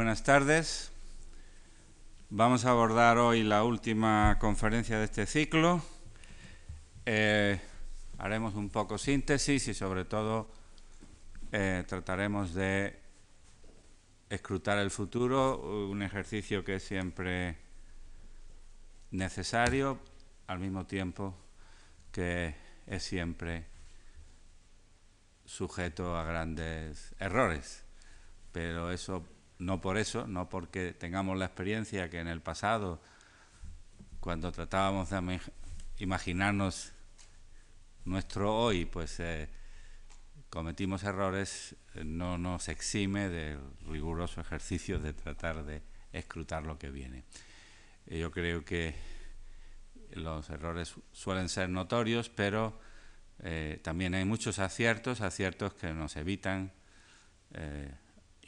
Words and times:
Buenas 0.00 0.22
tardes. 0.22 0.90
Vamos 2.30 2.64
a 2.64 2.70
abordar 2.70 3.18
hoy 3.18 3.42
la 3.42 3.64
última 3.64 4.38
conferencia 4.40 4.96
de 4.96 5.04
este 5.04 5.26
ciclo. 5.26 5.82
Eh, 7.04 7.60
haremos 8.16 8.54
un 8.54 8.70
poco 8.70 8.96
síntesis 8.96 9.68
y 9.68 9.74
sobre 9.74 10.06
todo 10.06 10.48
eh, 11.52 11.84
trataremos 11.86 12.54
de 12.54 12.98
escrutar 14.30 14.78
el 14.78 14.90
futuro, 14.90 15.58
un 15.90 16.02
ejercicio 16.02 16.64
que 16.64 16.76
es 16.76 16.82
siempre 16.82 17.58
necesario, 19.10 19.98
al 20.46 20.60
mismo 20.60 20.86
tiempo 20.86 21.36
que 22.10 22.54
es 22.86 23.02
siempre 23.02 23.66
sujeto 25.44 26.16
a 26.16 26.24
grandes 26.24 27.14
errores. 27.18 27.84
Pero 28.50 28.90
eso, 28.90 29.26
no 29.60 29.80
por 29.80 29.98
eso, 29.98 30.26
no 30.26 30.48
porque 30.48 30.92
tengamos 30.92 31.38
la 31.38 31.44
experiencia 31.44 32.08
que 32.08 32.18
en 32.18 32.28
el 32.28 32.40
pasado, 32.40 33.00
cuando 34.18 34.50
tratábamos 34.50 35.10
de 35.10 35.40
imaginarnos 35.98 36.92
nuestro 38.06 38.56
hoy, 38.56 38.86
pues 38.86 39.20
eh, 39.20 39.48
cometimos 40.48 41.04
errores, 41.04 41.76
no 42.02 42.38
nos 42.38 42.68
exime 42.68 43.28
del 43.28 43.60
riguroso 43.86 44.40
ejercicio 44.40 44.98
de 44.98 45.12
tratar 45.12 45.64
de 45.64 45.82
escrutar 46.12 46.64
lo 46.64 46.78
que 46.78 46.90
viene. 46.90 47.24
Yo 48.06 48.30
creo 48.30 48.64
que 48.64 48.94
los 50.12 50.48
errores 50.48 50.94
suelen 51.12 51.50
ser 51.50 51.68
notorios, 51.68 52.30
pero 52.30 52.80
eh, 53.40 53.78
también 53.82 54.14
hay 54.14 54.24
muchos 54.24 54.58
aciertos, 54.58 55.20
aciertos 55.20 55.74
que 55.74 55.92
nos 55.92 56.16
evitan 56.16 56.72
eh, 57.52 57.92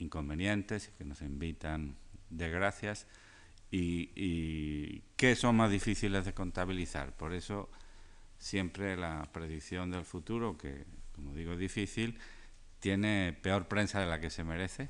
inconvenientes, 0.02 0.90
que 0.98 1.04
nos 1.04 1.22
invitan 1.22 1.96
desgracias 2.30 3.06
y, 3.70 4.10
y 4.14 5.02
que 5.16 5.34
son 5.36 5.56
más 5.56 5.70
difíciles 5.70 6.24
de 6.24 6.34
contabilizar. 6.34 7.16
Por 7.16 7.32
eso 7.32 7.70
siempre 8.38 8.96
la 8.96 9.28
predicción 9.32 9.90
del 9.90 10.04
futuro, 10.04 10.58
que 10.58 10.84
como 11.14 11.34
digo 11.34 11.56
difícil, 11.56 12.18
tiene 12.80 13.38
peor 13.40 13.68
prensa 13.68 14.00
de 14.00 14.06
la 14.06 14.20
que 14.20 14.30
se 14.30 14.42
merece, 14.42 14.88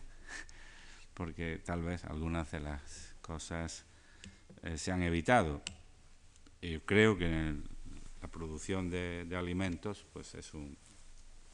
porque 1.14 1.60
tal 1.62 1.82
vez 1.82 2.04
algunas 2.04 2.50
de 2.50 2.60
las 2.60 3.14
cosas 3.20 3.84
eh, 4.62 4.78
se 4.78 4.92
han 4.92 5.02
evitado. 5.02 5.62
Yo 6.62 6.84
creo 6.86 7.18
que 7.18 7.54
la 8.22 8.28
producción 8.28 8.88
de, 8.88 9.28
alimentos 9.36 10.06
pues 10.12 10.34
es, 10.34 10.54
un, 10.54 10.78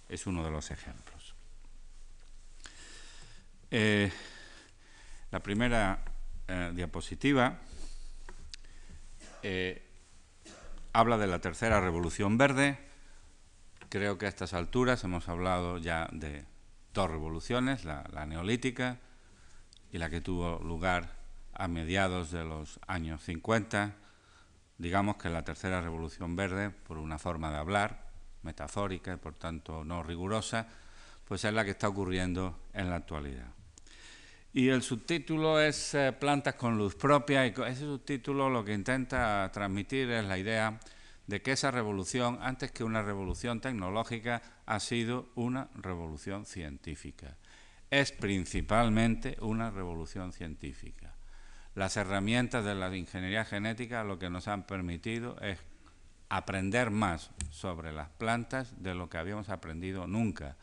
es 0.09 0.27
uno 0.27 0.45
de 0.45 0.51
los 0.51 0.71
ejemplos. 0.71 1.18
Eh, 3.71 4.11
la 5.31 5.41
primera 5.41 6.03
eh, 6.47 6.73
diapositiva 6.75 7.59
habla 10.93 11.19
de 11.19 11.27
la 11.27 11.41
tercera 11.41 11.81
revolución 11.81 12.39
verde. 12.39 12.79
Creo 13.89 14.19
que 14.19 14.27
a 14.27 14.29
estas 14.29 14.53
alturas 14.53 15.05
hemos 15.05 15.29
hablado 15.29 15.79
ya 15.79 16.09
de 16.13 16.45
dos 16.93 17.11
revoluciones, 17.11 17.85
la, 17.85 18.03
neolítica 18.27 18.99
y 19.93 19.99
la 19.99 20.11
que 20.11 20.21
tuvo 20.21 20.59
lugar 20.59 21.17
a 21.55 21.69
mediados 21.69 22.31
de 22.31 22.45
los 22.45 22.81
años 22.87 23.23
50, 23.23 23.95
digamos 24.77 25.17
que 25.17 25.29
la 25.29 25.45
tercera 25.45 25.81
revolución 25.81 26.37
verde, 26.37 26.71
por 26.71 26.99
una 26.99 27.19
forma 27.19 27.51
de 27.51 27.59
hablar, 27.59 28.09
metafórica 28.43 29.13
y 29.13 29.17
por 29.17 29.35
tanto 29.35 29.85
no 29.85 30.03
rigurosa, 30.03 30.67
pues 31.25 31.45
es 31.45 31.53
la 31.53 31.65
que 31.65 31.71
está 31.71 31.89
ocurriendo 31.89 32.59
en 32.73 32.91
la 32.91 32.97
actualidad. 32.97 33.58
Y 34.59 34.71
el 34.71 34.83
subtítulo 34.83 35.61
es 35.61 35.95
eh, 35.95 36.13
Plantas 36.13 36.57
con 36.57 36.77
luz 36.77 36.97
propia 36.97 37.47
y 37.47 37.55
ese 37.69 37.83
subtítulo 37.83 38.51
lo 38.51 38.65
que 38.65 38.75
intenta 38.75 39.49
transmitir 39.53 40.11
es 40.11 40.25
la 40.25 40.37
idea 40.37 40.81
de 41.29 41.41
que 41.41 41.53
esa 41.53 41.71
revolución, 41.71 42.41
antes 42.43 42.73
que 42.73 42.83
una 42.83 43.03
revolución 43.03 43.61
tecnológica, 43.61 44.43
ha 44.67 44.81
sido 44.81 45.29
una 45.37 45.69
revolución 45.77 46.45
científica. 46.45 47.37
Es 47.89 48.11
principalmente 48.11 49.37
una 49.43 49.71
revolución 49.71 50.33
científica. 50.33 51.15
Las 51.77 51.97
herramientas 51.97 52.65
de 52.65 52.75
la 52.75 52.93
ingeniería 52.97 53.45
genética 53.45 54.03
lo 54.03 54.19
que 54.19 54.29
nos 54.29 54.49
han 54.49 54.67
permitido 54.67 55.41
es 55.41 55.61
aprender 56.31 56.91
más 56.91 57.31
sobre 57.51 57.93
las 57.93 58.09
plantas 58.09 58.75
de 58.83 58.97
lo 58.97 59.09
que 59.09 59.19
habíamos 59.19 59.51
aprendido 59.51 60.09
nunca. 60.09 60.57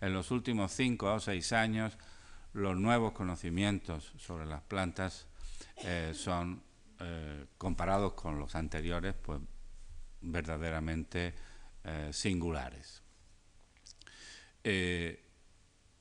En 0.00 0.12
los 0.12 0.30
últimos 0.30 0.70
cinco 0.70 1.12
o 1.12 1.18
seis 1.18 1.52
años, 1.52 1.98
los 2.52 2.76
nuevos 2.76 3.12
conocimientos 3.12 4.12
sobre 4.18 4.46
las 4.46 4.62
plantas 4.62 5.26
eh, 5.84 6.12
son, 6.14 6.62
eh, 6.98 7.46
comparados 7.56 8.14
con 8.14 8.38
los 8.38 8.54
anteriores, 8.54 9.14
pues 9.14 9.40
verdaderamente 10.20 11.34
eh, 11.84 12.10
singulares. 12.12 13.02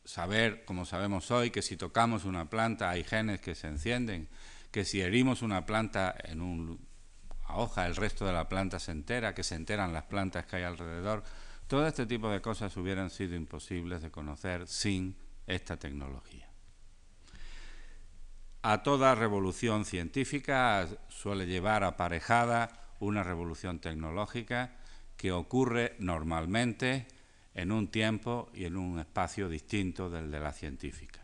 saber, 0.03 0.65
como 0.65 0.85
sabemos 0.85 1.29
hoy, 1.31 1.51
que 1.51 1.61
si 1.61 1.77
tocamos 1.77 2.25
una 2.25 2.49
planta 2.49 2.89
hay 2.89 3.03
genes 3.03 3.39
que 3.39 3.53
se 3.53 3.67
encienden, 3.67 4.27
que 4.71 4.83
si 4.83 5.01
herimos 5.01 5.41
una 5.43 5.65
planta 5.65 6.15
en 6.23 6.41
una 6.41 6.77
hoja, 7.49 7.85
el 7.85 7.95
resto 7.95 8.25
de 8.25 8.33
la 8.33 8.49
planta 8.49 8.79
se 8.79 8.91
entera, 8.91 9.33
que 9.33 9.43
se 9.43 9.55
enteran 9.55 9.93
las 9.93 10.03
plantas 10.03 10.45
que 10.45 10.57
hay 10.57 10.63
alrededor. 10.63 11.23
Todo 11.67 11.87
este 11.87 12.05
tipo 12.07 12.29
de 12.29 12.41
cosas 12.41 12.75
hubieran 12.77 13.11
sido 13.11 13.35
imposibles 13.35 14.01
de 14.01 14.11
conocer 14.11 14.67
sin 14.67 15.15
esta 15.49 15.77
tecnología. 15.77 16.47
A 18.61 18.83
toda 18.83 19.15
revolución 19.15 19.85
científica 19.85 20.87
suele 21.07 21.45
llevar 21.45 21.83
aparejada 21.83 22.89
una 22.99 23.23
revolución 23.23 23.79
tecnológica 23.79 24.75
que 25.15 25.31
ocurre 25.31 25.95
normalmente 25.99 27.07
en 27.53 27.71
un 27.71 27.87
tiempo 27.87 28.49
y 28.53 28.65
en 28.65 28.77
un 28.77 28.99
espacio 28.99 29.49
distinto 29.49 30.09
del 30.09 30.29
de 30.31 30.39
la 30.39 30.51
científica. 30.51 31.21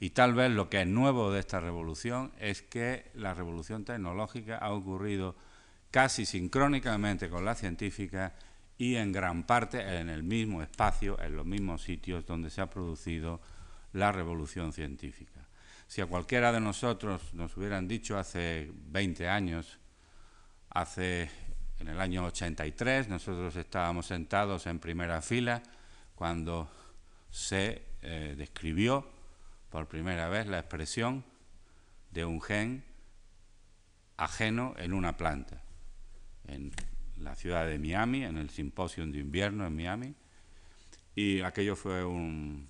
Y 0.00 0.10
tal 0.10 0.34
vez 0.34 0.50
lo 0.50 0.68
que 0.68 0.82
es 0.82 0.86
nuevo 0.86 1.30
de 1.30 1.40
esta 1.40 1.60
revolución 1.60 2.32
es 2.38 2.62
que 2.62 3.10
la 3.14 3.34
revolución 3.34 3.84
tecnológica 3.84 4.58
ha 4.58 4.72
ocurrido 4.72 5.36
casi 5.90 6.26
sincrónicamente 6.26 7.30
con 7.30 7.44
la 7.44 7.54
científica 7.54 8.34
y 8.76 8.96
en 8.96 9.12
gran 9.12 9.44
parte 9.44 9.80
en 9.98 10.10
el 10.10 10.24
mismo 10.24 10.62
espacio, 10.62 11.20
en 11.20 11.36
los 11.36 11.46
mismos 11.46 11.82
sitios 11.82 12.26
donde 12.26 12.50
se 12.50 12.60
ha 12.60 12.68
producido 12.68 13.40
la 13.94 14.12
revolución 14.12 14.72
científica. 14.72 15.48
Si 15.86 16.00
a 16.00 16.06
cualquiera 16.06 16.52
de 16.52 16.60
nosotros 16.60 17.32
nos 17.32 17.56
hubieran 17.56 17.88
dicho 17.88 18.18
hace 18.18 18.70
20 18.74 19.28
años, 19.28 19.78
hace 20.70 21.30
en 21.78 21.88
el 21.88 22.00
año 22.00 22.24
83, 22.24 23.08
nosotros 23.08 23.54
estábamos 23.56 24.06
sentados 24.06 24.66
en 24.66 24.78
primera 24.78 25.22
fila 25.22 25.62
cuando 26.14 26.70
se 27.30 27.82
eh, 28.02 28.34
describió 28.36 29.08
por 29.70 29.88
primera 29.88 30.28
vez 30.28 30.46
la 30.46 30.58
expresión 30.58 31.24
de 32.10 32.24
un 32.24 32.40
gen 32.40 32.84
ajeno 34.16 34.74
en 34.76 34.92
una 34.92 35.16
planta, 35.16 35.62
en 36.46 36.72
la 37.18 37.34
ciudad 37.34 37.66
de 37.66 37.78
Miami, 37.78 38.24
en 38.24 38.38
el 38.38 38.50
simposio 38.50 39.06
de 39.06 39.18
invierno 39.18 39.66
en 39.66 39.76
Miami, 39.76 40.14
y 41.14 41.40
aquello 41.42 41.76
fue 41.76 42.04
un, 42.04 42.68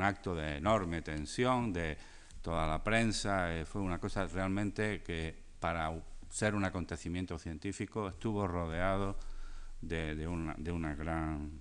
acto 0.00 0.34
de 0.34 0.56
enorme 0.56 1.02
tensión 1.02 1.72
de 1.72 1.96
toda 2.42 2.66
la 2.66 2.82
prensa, 2.82 3.54
eh, 3.54 3.64
fue 3.64 3.82
una 3.82 3.98
cosa 3.98 4.26
realmente 4.26 5.02
que 5.02 5.34
para 5.58 5.92
ser 6.28 6.54
un 6.54 6.64
acontecimiento 6.64 7.38
científico 7.38 8.08
estuvo 8.08 8.46
rodeado 8.46 9.18
de, 9.80 10.26
una, 10.26 10.54
de, 10.56 10.72
una, 10.72 10.94
gran, 10.94 11.60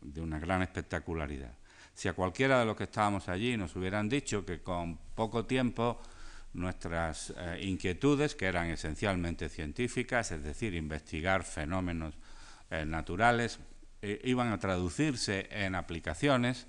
de 0.00 0.20
una 0.20 0.38
gran 0.38 0.62
espectacularidad. 0.62 1.52
Si 1.94 2.08
a 2.08 2.12
cualquiera 2.12 2.58
de 2.58 2.66
los 2.66 2.76
que 2.76 2.84
estábamos 2.84 3.28
allí 3.28 3.56
nos 3.56 3.74
hubieran 3.76 4.08
dicho 4.08 4.44
que 4.44 4.60
con 4.60 4.98
poco 5.14 5.46
tiempo 5.46 6.00
nuestras 6.52 7.32
eh, 7.36 7.60
inquietudes, 7.62 8.34
que 8.34 8.46
eran 8.46 8.68
esencialmente 8.68 9.48
científicas, 9.48 10.30
es 10.30 10.42
decir, 10.42 10.74
investigar 10.74 11.42
fenómenos 11.42 12.14
eh, 12.70 12.84
naturales, 12.84 13.60
iban 14.02 14.52
a 14.52 14.58
traducirse 14.58 15.48
en 15.50 15.74
aplicaciones, 15.74 16.66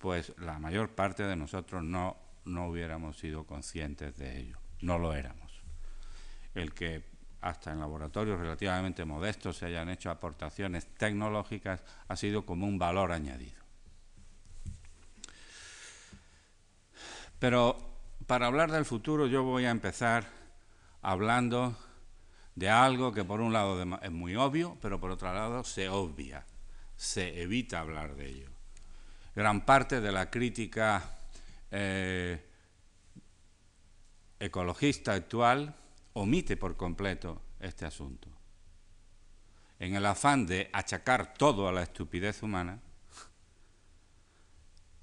pues 0.00 0.32
la 0.38 0.58
mayor 0.58 0.88
parte 0.88 1.22
de 1.22 1.36
nosotros 1.36 1.84
no, 1.84 2.16
no 2.46 2.68
hubiéramos 2.68 3.18
sido 3.18 3.44
conscientes 3.44 4.16
de 4.16 4.40
ello, 4.40 4.58
no 4.80 4.98
lo 4.98 5.12
éramos. 5.12 5.52
El 6.54 6.72
que 6.72 7.04
hasta 7.42 7.70
en 7.70 7.80
laboratorios 7.80 8.40
relativamente 8.40 9.04
modestos 9.04 9.58
se 9.58 9.66
hayan 9.66 9.90
hecho 9.90 10.10
aportaciones 10.10 10.86
tecnológicas 10.94 11.82
ha 12.08 12.16
sido 12.16 12.46
como 12.46 12.66
un 12.66 12.78
valor 12.78 13.12
añadido. 13.12 13.60
Pero 17.38 17.76
para 18.26 18.46
hablar 18.46 18.72
del 18.72 18.86
futuro 18.86 19.26
yo 19.26 19.42
voy 19.42 19.66
a 19.66 19.70
empezar 19.70 20.26
hablando 21.02 21.76
de 22.54 22.70
algo 22.70 23.12
que 23.12 23.24
por 23.24 23.40
un 23.42 23.52
lado 23.52 23.82
es 24.00 24.10
muy 24.10 24.34
obvio, 24.34 24.78
pero 24.80 24.98
por 24.98 25.10
otro 25.10 25.32
lado 25.32 25.62
se 25.62 25.90
obvia, 25.90 26.46
se 26.96 27.42
evita 27.42 27.80
hablar 27.80 28.14
de 28.16 28.28
ello. 28.28 28.59
Gran 29.34 29.64
parte 29.64 30.00
de 30.00 30.10
la 30.10 30.28
crítica 30.30 31.18
eh, 31.70 32.44
ecologista 34.38 35.12
actual 35.12 35.74
omite 36.14 36.56
por 36.56 36.76
completo 36.76 37.40
este 37.60 37.84
asunto. 37.84 38.28
En 39.78 39.94
el 39.94 40.04
afán 40.04 40.46
de 40.46 40.68
achacar 40.72 41.34
todo 41.34 41.68
a 41.68 41.72
la 41.72 41.82
estupidez 41.82 42.42
humana, 42.42 42.80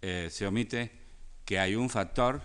eh, 0.02 0.28
se 0.30 0.46
omite 0.46 0.92
que 1.46 1.60
hay 1.60 1.76
un 1.76 1.90
factor 1.90 2.42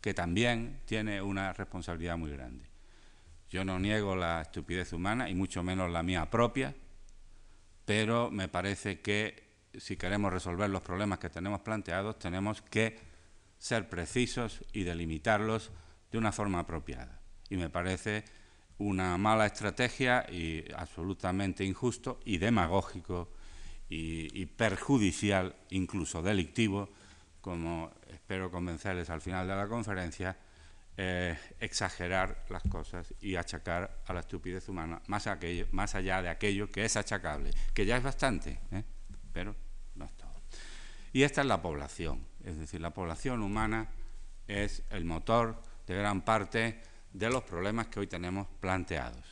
que 0.00 0.14
también 0.14 0.80
tiene 0.86 1.20
una 1.20 1.52
responsabilidad 1.52 2.16
muy 2.16 2.30
grande. 2.30 2.64
Yo 3.50 3.64
no 3.64 3.78
niego 3.78 4.16
la 4.16 4.42
estupidez 4.42 4.92
humana 4.92 5.28
y 5.28 5.34
mucho 5.34 5.62
menos 5.62 5.90
la 5.90 6.02
mía 6.02 6.30
propia, 6.30 6.74
pero 7.84 8.30
me 8.30 8.48
parece 8.48 9.00
que 9.00 9.45
si 9.78 9.96
queremos 9.96 10.32
resolver 10.32 10.70
los 10.70 10.82
problemas 10.82 11.18
que 11.18 11.30
tenemos 11.30 11.60
planteados 11.60 12.18
tenemos 12.18 12.62
que 12.62 12.98
ser 13.58 13.88
precisos 13.88 14.64
y 14.72 14.84
delimitarlos 14.84 15.70
de 16.10 16.18
una 16.18 16.32
forma 16.32 16.60
apropiada. 16.60 17.20
Y 17.48 17.56
me 17.56 17.70
parece 17.70 18.24
una 18.78 19.16
mala 19.16 19.46
estrategia 19.46 20.26
y 20.30 20.64
absolutamente 20.74 21.64
injusto 21.64 22.20
y 22.24 22.38
demagógico 22.38 23.32
y, 23.88 24.46
perjudicial, 24.46 25.54
incluso 25.70 26.20
delictivo, 26.20 26.88
como 27.40 27.92
espero 28.08 28.50
convencerles 28.50 29.10
al 29.10 29.20
final 29.20 29.46
de 29.46 29.54
la 29.54 29.68
conferencia, 29.68 30.36
eh, 30.96 31.38
exagerar 31.60 32.44
las 32.48 32.62
cosas 32.64 33.14
y 33.20 33.36
achacar 33.36 34.02
a 34.06 34.12
la 34.12 34.20
estupidez 34.20 34.68
humana 34.68 35.00
más, 35.06 35.26
aquello, 35.26 35.66
más 35.70 35.94
allá 35.94 36.22
de 36.22 36.30
aquello 36.30 36.70
que 36.70 36.84
es 36.84 36.96
achacable, 36.96 37.50
que 37.74 37.86
ya 37.86 37.96
es 37.96 38.02
bastante, 38.02 38.58
¿eh? 38.72 38.82
pero. 39.32 39.65
Y 41.16 41.22
esta 41.22 41.40
es 41.40 41.46
la 41.46 41.62
población, 41.62 42.26
es 42.44 42.58
decir, 42.58 42.78
la 42.78 42.92
población 42.92 43.42
humana 43.42 43.88
es 44.48 44.82
el 44.90 45.06
motor 45.06 45.62
de 45.86 45.96
gran 45.96 46.20
parte 46.20 46.82
de 47.10 47.30
los 47.30 47.42
problemas 47.42 47.86
que 47.86 48.00
hoy 48.00 48.06
tenemos 48.06 48.46
planteados. 48.60 49.24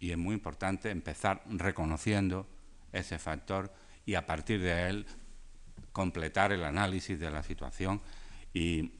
Y 0.00 0.10
es 0.10 0.18
muy 0.18 0.34
importante 0.34 0.90
empezar 0.90 1.44
reconociendo 1.46 2.48
ese 2.90 3.20
factor 3.20 3.72
y 4.04 4.16
a 4.16 4.26
partir 4.26 4.60
de 4.62 4.88
él 4.88 5.06
completar 5.92 6.50
el 6.50 6.64
análisis 6.64 7.20
de 7.20 7.30
la 7.30 7.44
situación 7.44 8.02
y, 8.52 8.90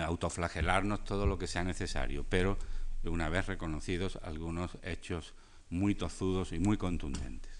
autoflagelarnos 0.00 1.04
todo 1.04 1.26
lo 1.26 1.36
que 1.36 1.46
sea 1.46 1.64
necesario, 1.64 2.24
pero 2.26 2.56
una 3.04 3.28
vez 3.28 3.44
reconocidos 3.44 4.18
algunos 4.22 4.78
hechos 4.82 5.34
muy 5.68 5.94
tozudos 5.94 6.52
y 6.52 6.60
muy 6.60 6.78
contundentes. 6.78 7.52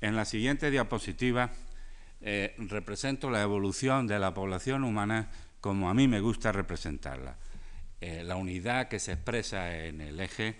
En 0.00 0.16
la 0.16 0.24
siguiente 0.24 0.72
diapositiva 0.72 1.52
eh, 2.28 2.56
represento 2.58 3.30
la 3.30 3.40
evolución 3.40 4.08
de 4.08 4.18
la 4.18 4.34
población 4.34 4.82
humana 4.82 5.30
como 5.60 5.88
a 5.88 5.94
mí 5.94 6.08
me 6.08 6.18
gusta 6.18 6.50
representarla. 6.50 7.36
Eh, 8.00 8.24
la 8.24 8.34
unidad 8.34 8.88
que 8.88 8.98
se 8.98 9.12
expresa 9.12 9.76
en 9.84 10.00
el 10.00 10.18
eje 10.18 10.56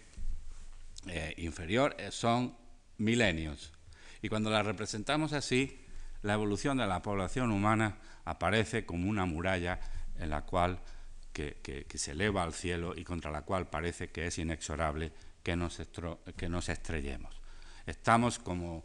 eh, 1.08 1.34
inferior 1.38 1.96
son 2.10 2.56
milenios. 2.98 3.72
Y 4.22 4.28
cuando 4.28 4.48
la 4.48 4.62
representamos 4.62 5.32
así, 5.32 5.84
la 6.22 6.34
evolución 6.34 6.78
de 6.78 6.86
la 6.86 7.02
población 7.02 7.50
humana 7.50 7.98
aparece 8.24 8.86
como 8.86 9.10
una 9.10 9.26
muralla 9.26 9.80
en 10.20 10.30
la 10.30 10.42
cual 10.42 10.78
que, 11.32 11.84
se 11.92 12.12
eleva 12.12 12.44
al 12.44 12.54
cielo 12.54 12.94
y 12.96 13.02
contra 13.02 13.32
la 13.32 13.42
cual 13.42 13.68
parece 13.68 14.10
que 14.10 14.28
es 14.28 14.38
inexorable 14.38 15.10
que 15.42 15.56
nos, 15.56 15.82
que 16.36 16.48
nos 16.48 16.68
estrellemos. 16.68 17.40
Estamos 17.86 18.38
como 18.38 18.84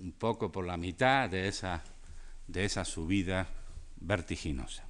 un 0.00 0.12
poco 0.12 0.50
por 0.50 0.66
la 0.66 0.76
mitad 0.76 1.28
de 1.28 1.48
esa, 1.48 1.82
de 2.46 2.64
esa 2.64 2.84
subida 2.84 3.46
vertiginosa. 4.00 4.84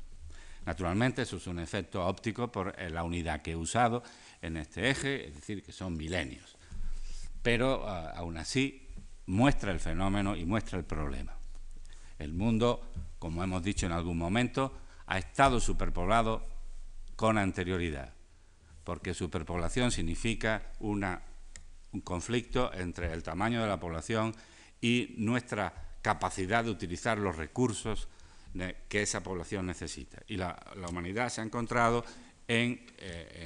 Naturalmente, 0.64 1.22
eso 1.22 1.36
es 1.36 1.46
un 1.46 1.60
efecto 1.60 2.04
óptico 2.04 2.50
por 2.50 2.74
eh, 2.76 2.90
la 2.90 3.04
unidad 3.04 3.40
que 3.40 3.52
he 3.52 3.56
usado 3.56 4.02
en 4.42 4.56
este 4.56 4.90
eje, 4.90 5.28
es 5.28 5.34
decir, 5.34 5.62
que 5.62 5.72
son 5.72 5.96
milenios. 5.96 6.56
Pero 7.42 7.88
ah, 7.88 8.10
aún 8.16 8.36
así 8.36 8.88
muestra 9.26 9.70
el 9.70 9.78
fenómeno 9.78 10.36
y 10.36 10.44
muestra 10.44 10.78
el 10.78 10.84
problema. 10.84 11.34
El 12.18 12.32
mundo, 12.32 12.92
como 13.18 13.44
hemos 13.44 13.62
dicho 13.62 13.86
en 13.86 13.92
algún 13.92 14.18
momento, 14.18 14.76
ha 15.06 15.18
estado 15.18 15.60
superpoblado 15.60 16.42
con 17.14 17.38
anterioridad, 17.38 18.12
porque 18.82 19.14
superpoblación 19.14 19.90
significa 19.90 20.72
un 20.80 21.04
conflicto 22.02 22.72
entre 22.74 23.12
el 23.12 23.22
tamaño 23.22 23.62
de 23.62 23.68
la 23.68 23.80
población 23.80 24.34
y 24.86 25.16
nuestra 25.16 25.98
capacidad 26.00 26.62
de 26.62 26.70
utilizar 26.70 27.18
los 27.18 27.34
recursos 27.34 28.06
que 28.88 29.02
esa 29.02 29.20
población 29.20 29.66
necesita. 29.66 30.22
Y 30.28 30.36
la, 30.36 30.56
humanidad 30.88 31.28
se 31.28 31.40
ha 31.40 31.44
encontrado 31.44 32.04
eh, 32.46 32.86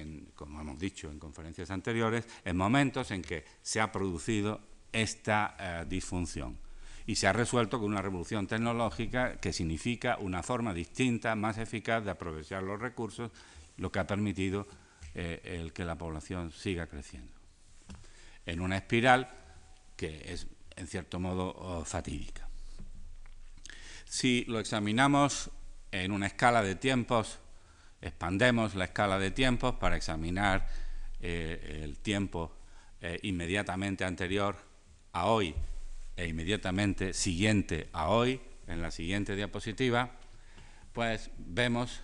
en, 0.01 0.29
como 0.35 0.61
hemos 0.61 0.79
dicho 0.79 1.11
en 1.11 1.19
conferencias 1.19 1.71
anteriores, 1.71 2.27
en 2.45 2.59
momentos 2.59 3.11
en 3.11 3.23
que 3.23 3.47
se 3.63 3.81
ha 3.81 3.91
producido 3.91 4.61
esta 4.93 5.57
eh, 5.59 5.87
disfunción 5.89 6.59
y 7.07 7.15
se 7.15 7.27
ha 7.27 7.33
resuelto 7.33 7.79
con 7.79 7.89
una 7.89 8.03
revolución 8.03 8.47
tecnológica 8.47 9.41
que 9.41 9.55
significa 9.55 10.19
una 10.21 10.43
forma 10.43 10.75
distinta, 10.75 11.35
más 11.37 11.57
eficaz 11.57 12.05
de 12.05 12.11
aprovechar 12.11 12.63
los 12.63 12.79
recursos, 12.79 13.31
lo 13.79 13.91
que 13.91 13.99
ha 13.99 14.07
permitido 14.07 14.69
eh, 15.15 15.41
el 15.45 15.73
que 15.73 15.87
la 15.87 15.97
población 15.97 16.53
siga 16.53 16.87
creciendo. 16.87 17.33
En 18.45 18.61
una 18.61 18.77
espiral 18.77 19.31
que 19.97 20.33
es, 20.33 20.47
en 20.81 20.87
cierto 20.87 21.21
modo, 21.21 21.85
fatídica. 21.85 22.49
Si 24.06 24.44
lo 24.49 24.59
examinamos 24.59 25.50
en 25.93 26.11
una 26.11 26.27
escala 26.27 26.62
de 26.62 26.75
tiempos, 26.75 27.38
expandemos 28.00 28.75
la 28.75 28.87
escala 28.87 29.19
de 29.19 29.31
tiempos 29.31 29.75
para 29.75 29.97
examinar 29.97 30.67
eh, 31.21 31.82
el 31.85 31.99
tiempo 31.99 32.56
eh, 33.03 33.19
inmediatamente 33.23 34.05
anterior 34.05 34.56
a 35.12 35.27
hoy 35.27 35.55
e 36.17 36.27
inmediatamente 36.27 37.12
siguiente 37.12 37.88
a 37.93 38.09
hoy, 38.09 38.41
en 38.67 38.81
la 38.81 38.91
siguiente 38.91 39.37
diapositiva, 39.37 40.11
pues 40.93 41.31
vemos 41.38 42.00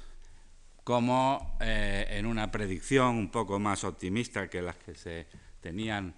cómo 0.85 1.57
eh, 1.61 2.07
en 2.11 2.27
una 2.27 2.51
predicción 2.51 3.17
un 3.17 3.31
poco 3.31 3.59
más 3.59 3.85
optimista 3.85 4.49
que 4.49 4.63
las 4.63 4.77
que 4.77 4.95
se 4.95 5.27
tenían 5.61 6.15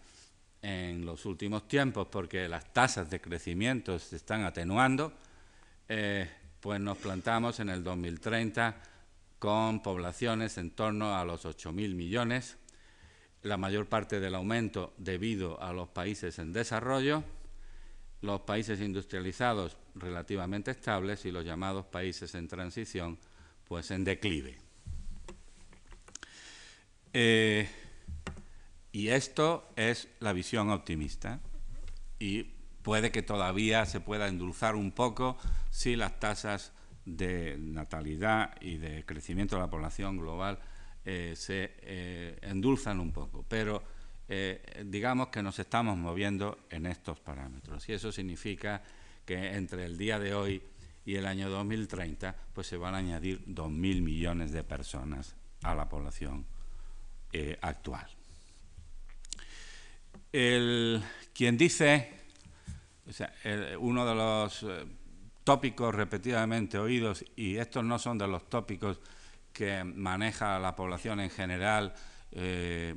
en 0.62 1.06
los 1.06 1.24
últimos 1.26 1.68
tiempos, 1.68 2.08
porque 2.10 2.48
las 2.48 2.72
tasas 2.72 3.08
de 3.10 3.20
crecimiento 3.20 3.98
se 3.98 4.16
están 4.16 4.44
atenuando, 4.44 5.12
eh, 5.88 6.28
pues 6.60 6.80
nos 6.80 6.98
plantamos 6.98 7.60
en 7.60 7.68
el 7.68 7.84
2030 7.84 8.76
con 9.38 9.82
poblaciones 9.82 10.58
en 10.58 10.70
torno 10.70 11.16
a 11.16 11.24
los 11.24 11.44
8.000 11.44 11.94
millones, 11.94 12.56
la 13.42 13.56
mayor 13.56 13.86
parte 13.86 14.18
del 14.18 14.34
aumento 14.34 14.94
debido 14.98 15.62
a 15.62 15.72
los 15.72 15.88
países 15.88 16.38
en 16.40 16.52
desarrollo, 16.52 17.22
los 18.20 18.40
países 18.40 18.80
industrializados 18.80 19.76
relativamente 19.94 20.72
estables 20.72 21.24
y 21.24 21.30
los 21.30 21.44
llamados 21.44 21.86
países 21.86 22.34
en 22.34 22.48
transición, 22.48 23.18
pues 23.68 23.92
en 23.92 24.02
declive. 24.02 24.58
Eh, 27.12 27.68
y 28.98 29.10
esto 29.10 29.70
es 29.76 30.08
la 30.18 30.32
visión 30.32 30.70
optimista. 30.70 31.38
Y 32.18 32.42
puede 32.82 33.12
que 33.12 33.22
todavía 33.22 33.86
se 33.86 34.00
pueda 34.00 34.26
endulzar 34.26 34.74
un 34.74 34.90
poco 34.90 35.38
si 35.70 35.94
las 35.94 36.18
tasas 36.18 36.72
de 37.04 37.56
natalidad 37.60 38.60
y 38.60 38.78
de 38.78 39.06
crecimiento 39.06 39.54
de 39.54 39.62
la 39.62 39.70
población 39.70 40.16
global 40.16 40.58
eh, 41.04 41.34
se 41.36 41.74
eh, 41.82 42.38
endulzan 42.42 42.98
un 42.98 43.12
poco, 43.12 43.44
pero 43.48 43.84
eh, 44.28 44.82
digamos 44.84 45.28
que 45.28 45.44
nos 45.44 45.60
estamos 45.60 45.96
moviendo 45.96 46.58
en 46.68 46.86
estos 46.86 47.20
parámetros. 47.20 47.88
Y 47.88 47.92
eso 47.92 48.10
significa 48.10 48.82
que 49.24 49.54
entre 49.54 49.84
el 49.84 49.96
día 49.96 50.18
de 50.18 50.34
hoy 50.34 50.60
y 51.06 51.14
el 51.14 51.26
año 51.26 51.48
2030 51.50 52.34
pues 52.52 52.66
se 52.66 52.76
van 52.76 52.96
a 52.96 52.98
añadir 52.98 53.46
2.000 53.46 54.02
millones 54.02 54.50
de 54.50 54.64
personas 54.64 55.36
a 55.62 55.76
la 55.76 55.88
población 55.88 56.46
actual. 57.60 58.17
El, 60.32 61.02
quien 61.32 61.56
dice 61.56 62.18
uno 63.78 64.04
de 64.04 64.14
los 64.14 64.62
eh, 64.62 64.84
tópicos 65.44 65.94
repetidamente 65.94 66.78
oídos, 66.78 67.24
y 67.36 67.56
estos 67.56 67.84
no 67.84 67.98
son 67.98 68.18
de 68.18 68.28
los 68.28 68.50
tópicos 68.50 69.00
que 69.52 69.82
maneja 69.84 70.58
la 70.58 70.76
población 70.76 71.20
en 71.20 71.30
general, 71.30 71.94
eh, 72.32 72.94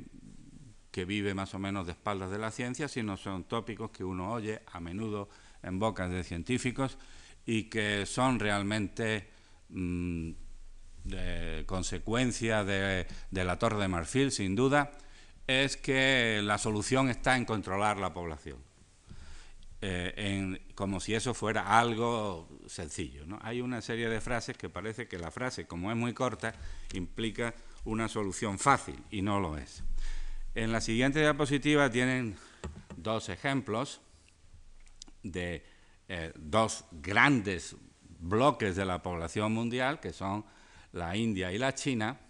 que 0.90 1.06
vive 1.06 1.32
más 1.32 1.54
o 1.54 1.58
menos 1.58 1.86
de 1.86 1.92
espaldas 1.92 2.30
de 2.30 2.38
la 2.38 2.50
ciencia, 2.50 2.86
sino 2.88 3.16
son 3.16 3.44
tópicos 3.44 3.90
que 3.90 4.04
uno 4.04 4.30
oye 4.30 4.60
a 4.70 4.80
menudo 4.80 5.30
en 5.62 5.78
bocas 5.78 6.10
de 6.10 6.22
científicos 6.22 6.98
y 7.46 7.64
que 7.64 8.04
son 8.04 8.38
realmente 8.38 9.30
mm, 9.70 10.30
de 11.04 11.64
consecuencia 11.66 12.62
de 12.62 13.06
la 13.30 13.58
Torre 13.58 13.80
de 13.80 13.88
Marfil, 13.88 14.30
sin 14.30 14.54
duda, 14.54 14.92
es 15.46 15.76
que 15.76 16.40
la 16.42 16.58
solución 16.58 17.08
está 17.08 17.36
en 17.36 17.44
controlar 17.44 17.98
la 17.98 18.12
población 18.12 18.58
eh, 19.84 20.60
como 20.76 21.00
si 21.00 21.14
eso 21.14 21.34
fuera 21.34 21.78
algo 21.78 22.48
sencillo. 22.66 23.26
¿no? 23.26 23.38
Hay 23.42 23.60
una 23.60 23.82
serie 23.82 24.08
de 24.08 24.20
frases 24.20 24.56
que 24.56 24.68
parece 24.68 25.08
que 25.08 25.18
la 25.18 25.32
frase, 25.32 25.66
como 25.66 25.90
es 25.90 25.96
muy 25.96 26.14
corta, 26.14 26.54
implica 26.92 27.52
una 27.84 28.08
solución 28.08 28.60
fácil 28.60 28.96
y 29.10 29.22
no 29.22 29.40
lo 29.40 29.58
es. 29.58 29.82
En 30.54 30.70
la 30.70 30.80
siguiente 30.80 31.18
diapositiva 31.18 31.90
tienen 31.90 32.36
dos 32.96 33.28
ejemplos 33.28 34.00
de 35.24 35.64
eh, 36.08 36.32
dos 36.36 36.84
grandes 36.92 37.74
bloques 38.20 38.76
de 38.76 38.84
la 38.84 39.02
población 39.02 39.52
mundial, 39.52 39.98
que 39.98 40.12
son 40.12 40.44
la 40.92 41.16
India 41.16 41.52
y 41.52 41.58
la 41.58 41.74
China, 41.74 42.20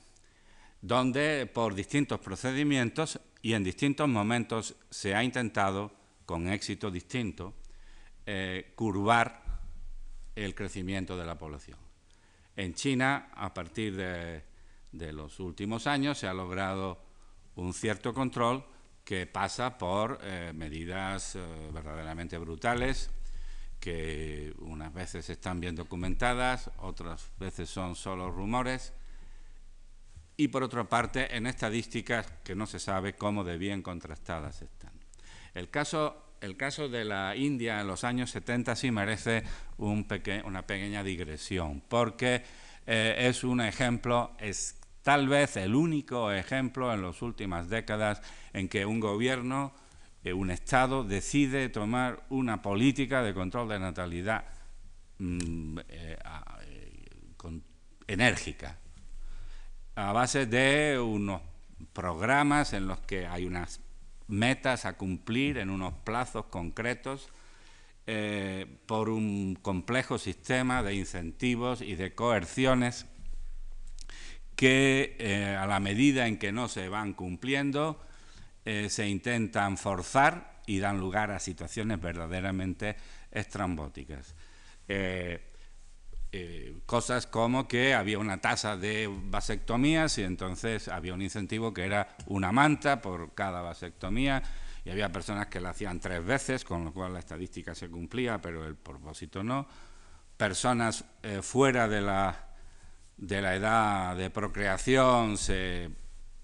donde 0.83 1.47
por 1.47 1.75
distintos 1.75 2.21
procedimientos 2.21 3.19
y 3.41 3.55
en 3.55 3.65
distintos 3.65 4.09
momentos 4.09 4.75
se 4.91 5.15
ha 5.15 5.23
intentado 5.23 5.93
con 6.27 6.49
éxito 6.49 6.91
distinto, 6.91 7.55
eh, 8.27 8.73
curvar 8.75 9.43
el 10.35 10.55
crecimiento 10.55 11.17
de 11.17 11.25
la 11.25 11.39
población. 11.39 11.79
En 12.57 12.75
China, 12.75 13.31
a 13.35 13.55
partir 13.55 13.97
de, 13.97 14.43
los 15.13 15.41
últimos 15.41 15.87
años, 15.87 16.19
se 16.19 16.27
ha 16.27 16.35
logrado 16.35 16.99
un 17.57 17.73
cierto 17.73 18.13
control 18.13 18.65
que 19.05 19.27
pasa 19.27 19.79
por 19.79 20.19
eh, 20.23 20.53
medidas 20.55 21.37
eh, 21.37 21.41
verdaderamente 21.73 22.39
brutales, 22.39 23.11
que 23.81 24.55
unas 24.61 24.93
veces 24.93 25.29
están 25.29 25.61
bien 25.61 25.75
documentadas, 25.75 26.71
otras 26.79 27.31
veces 27.39 27.69
son 27.69 27.97
solo 27.97 28.31
rumores, 28.31 28.93
y 30.43 30.49
por 30.49 30.65
otra 30.65 30.83
parte 30.83 31.37
en 31.37 31.47
estadísticas 31.47 32.27
que 32.43 32.57
no 32.57 32.67
se 32.67 32.81
sabe 32.81 33.15
cómo 33.15 33.45
de 33.45 33.59
bien 33.59 33.81
contrastadas 33.81 34.61
están. 34.61 34.91
El 35.55 35.71
caso, 35.71 36.35
el 36.41 36.57
caso 36.57 36.89
de 36.89 37.05
la 37.05 37.37
India 37.37 37.81
en 37.81 37.87
los 37.87 38.03
años 38.03 38.31
70 38.31 38.75
sí 38.75 38.91
merece 38.91 39.45
una 39.79 40.67
pequeña 40.67 41.05
digresión, 41.05 41.81
porque 41.89 42.43
eh, 42.89 43.15
es 43.19 43.45
un 43.45 43.61
ejemplo, 43.61 44.33
es 44.41 44.81
tal 45.03 45.29
vez 45.29 45.57
el 45.57 45.77
único 45.77 46.33
ejemplo 46.33 46.93
en 46.93 47.03
las 47.03 47.23
últimas 47.23 47.69
décadas 47.69 48.21
en 48.53 48.69
que 48.69 48.85
un 48.85 48.99
gobierno, 48.99 49.73
eh, 50.25 50.33
un 50.33 50.51
Estado, 50.51 51.05
decide 51.05 51.69
tomar 51.69 52.25
una 52.31 52.63
política 52.63 53.23
de 53.23 53.33
control 53.33 53.69
de 53.69 53.79
natalidad 53.79 54.45
mm, 55.19 55.79
eh, 55.89 56.19
enérgica, 58.09 58.82
a 59.95 60.13
base 60.13 60.47
de 60.47 60.99
unos 60.99 61.43
programas 61.93 62.73
en 62.73 62.87
los 62.87 63.01
que 63.01 63.27
hay 63.27 63.45
unas 63.45 63.81
metas 64.29 64.85
a 64.85 64.97
cumplir 64.97 65.59
en 65.59 65.71
unos 65.71 65.93
plazos 66.05 66.47
concretos 66.47 67.29
eh, 68.07 68.67
por 68.87 69.09
un 69.11 69.57
complejo 69.61 70.19
sistema 70.19 70.83
de 70.83 70.95
incentivos 70.95 71.83
y 71.83 71.95
de 71.95 72.15
coerciones 72.15 73.07
que 74.57 75.17
eh, 75.19 75.57
a 75.57 75.67
la 75.67 75.81
medida 75.81 76.27
en 76.27 76.39
que 76.39 76.53
no 76.53 76.69
se 76.69 76.89
van 76.89 77.13
cumpliendo 77.13 78.01
eh, 78.65 78.89
se 78.89 79.09
intentan 79.09 79.77
forzar 79.77 80.61
y 80.67 80.79
dan 80.79 80.99
lugar 80.99 81.31
a 81.31 81.41
situaciones 81.41 82.01
verdaderamente 82.01 82.97
estrambóticas. 83.31 84.35
Cosas 86.87 87.27
como 87.27 87.69
que 87.69 87.95
había 87.95 88.19
una 88.19 88.41
tasa 88.41 88.77
de 88.77 89.09
vasectomías 89.11 90.17
y 90.17 90.23
entonces 90.23 90.89
había 90.89 91.13
un 91.13 91.21
incentivo 91.21 91.75
que 91.75 91.85
era 91.85 92.17
una 92.27 92.53
manta 92.53 93.03
por 93.03 93.35
cada 93.35 93.61
vasectomía 93.61 94.43
y 94.85 94.91
había 94.91 95.13
personas 95.13 95.47
que 95.47 95.61
la 95.61 95.71
hacían 95.71 96.01
tres 96.01 96.25
veces, 96.25 96.65
con 96.65 96.85
lo 96.85 96.93
cual 96.93 97.13
la 97.13 97.19
estadística 97.21 97.75
se 97.75 97.89
cumplía, 97.89 98.41
pero 98.41 98.67
el 98.67 98.77
propósito 98.77 99.45
no. 99.45 99.67
Personas 100.37 101.05
eh, 101.23 101.41
fuera 101.43 101.87
de 101.87 102.01
la, 102.01 102.49
de 103.17 103.43
la 103.43 103.55
edad 103.55 104.17
de 104.17 104.31
procreación 104.31 105.37
se, 105.37 105.91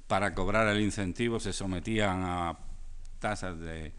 para 0.06 0.34
cobrar 0.34 0.68
el 0.68 0.80
incentivo 0.80 1.40
se 1.40 1.52
sometían 1.52 2.22
a 2.22 2.58
tasas 3.18 3.58
de, 3.58 3.92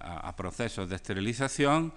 a 0.00 0.34
procesos 0.34 0.88
de 0.88 0.96
esterilización 0.96 1.92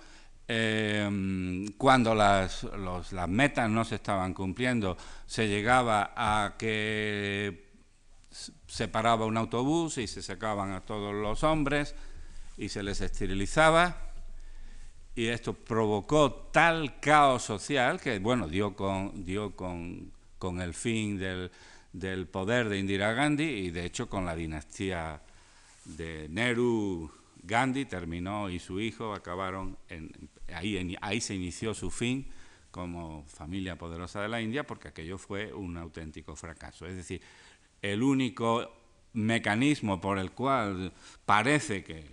Em, 0.52 1.68
cuando 1.78 2.16
las, 2.16 2.64
las 3.12 3.30
metas 3.30 3.70
no 3.70 3.86
se 3.86 3.96
estaban 3.96 4.34
cumpliendo, 4.34 4.98
se 5.28 5.48
llegaba 5.48 6.12
a 6.16 6.56
que 6.58 7.70
se 8.66 8.88
paraba 8.88 9.28
un 9.28 9.38
autobús 9.38 10.00
y 10.00 10.08
se 10.08 10.24
sacaban 10.24 10.72
a 10.72 10.82
todos 10.82 11.14
los 11.14 11.44
hombres 11.44 11.94
y 12.58 12.70
se 12.70 12.82
les 12.82 13.00
esterilizaba. 13.02 14.10
Y 15.14 15.28
esto 15.28 15.54
provocó 15.54 16.50
tal 16.52 17.00
caos 17.00 17.44
social 17.44 18.02
que, 18.02 18.18
bueno, 18.18 18.48
dio 18.48 18.76
con, 18.76 19.24
dio 19.24 19.56
con, 19.56 20.12
con 20.40 20.62
el 20.62 20.74
fin 20.74 21.20
del, 21.20 21.52
del, 21.94 22.26
poder 22.26 22.70
de 22.70 22.80
Indira 22.80 23.14
Gandhi 23.14 23.44
y, 23.44 23.70
de 23.70 23.86
hecho, 23.86 24.10
con 24.10 24.26
la 24.26 24.36
dinastía 24.36 25.22
de 25.86 26.28
Nehru, 26.28 27.12
Gandhi 27.44 27.86
terminó 27.86 28.50
y 28.50 28.58
su 28.60 28.80
hijo 28.80 29.14
acabaron 29.14 29.78
en, 29.90 30.12
ahí, 30.54 31.22
se 31.22 31.36
inició 31.36 31.74
su 31.74 31.90
fin 31.90 32.28
como 32.72 33.26
familia 33.26 33.78
poderosa 33.78 34.22
de 34.22 34.30
la 34.30 34.42
India, 34.42 34.66
porque 34.66 34.90
aquello 34.90 35.18
fue 35.18 35.54
un 35.54 35.78
auténtico 35.78 36.36
fracaso. 36.36 36.86
Es 36.86 36.96
decir, 36.96 37.22
el 37.82 38.04
único 38.04 38.72
mecanismo 39.14 40.00
por 40.00 40.20
el 40.20 40.32
cual 40.32 40.94
parece 41.26 41.84
que, 41.84 42.06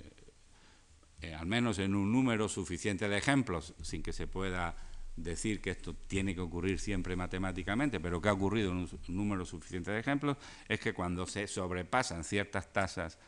eh, 1.21 1.35
al 1.35 1.47
menos 1.47 1.79
en 1.79 1.95
un 1.95 2.11
número 2.11 2.49
suficiente 2.49 3.09
de 3.09 3.19
ejemplos, 3.19 3.75
sin 3.83 4.03
que 4.03 4.13
se 4.13 4.27
pueda 4.27 4.75
decir 5.17 5.61
que 5.61 5.71
esto 5.71 5.95
tiene 5.95 6.35
que 6.35 6.41
ocurrir 6.41 6.79
siempre 6.79 7.17
matemáticamente, 7.17 8.01
pero 8.01 8.21
que 8.21 8.29
ha 8.29 8.33
ocurrido 8.33 8.71
en 8.71 8.79
un 8.79 8.89
número 9.09 9.45
suficiente 9.45 9.91
de 9.91 10.01
ejemplos, 10.01 10.37
es 10.69 10.79
que 10.79 10.93
cuando 10.93 11.27
se 11.27 11.47
sobrepasan 11.47 12.23
ciertas 12.23 12.73
tasas 12.73 13.19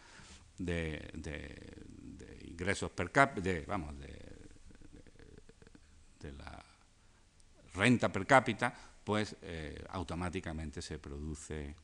de, 0.59 1.11
ingresos 2.45 2.91
per 2.91 3.11
cápita, 3.11 3.51
vamos, 3.67 3.99
de 3.99 4.18
de 6.21 6.33
la 6.33 6.65
renta 7.75 8.11
per 8.11 8.27
cápita, 8.27 8.75
pues 9.05 9.37
eh, 9.43 9.85
automáticamente 9.91 10.83
se 10.83 10.99
produce 10.99 11.75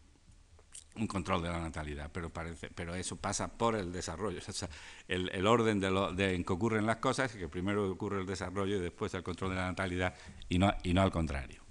un 0.97 1.07
control 1.07 1.43
de 1.43 1.49
la 1.49 1.59
natalidad, 1.59 2.11
pero, 2.13 2.31
parece, 2.31 2.71
pero 2.71 2.95
eso 2.95 3.17
pasa 3.17 3.49
por 3.49 3.75
el 3.75 3.93
desarrollo. 3.93 4.41
el, 5.09 5.47
orden 5.47 5.81
de, 5.81 6.35
en 6.35 6.45
que 6.45 6.53
ocurren 6.53 6.87
las 6.87 6.99
cosas 6.99 7.33
es 7.33 7.39
que 7.39 7.49
primero 7.49 7.91
ocurre 7.91 8.21
el 8.21 8.27
desarrollo 8.27 8.77
y 8.77 8.81
después 8.81 9.13
el 9.15 9.23
control 9.23 9.51
de 9.51 9.57
la 9.57 9.67
natalidad 9.67 10.15
y 10.49 10.59
no, 10.59 10.73
y 10.83 10.95
no 10.95 11.03
al 11.03 11.11
contrario. 11.11 11.63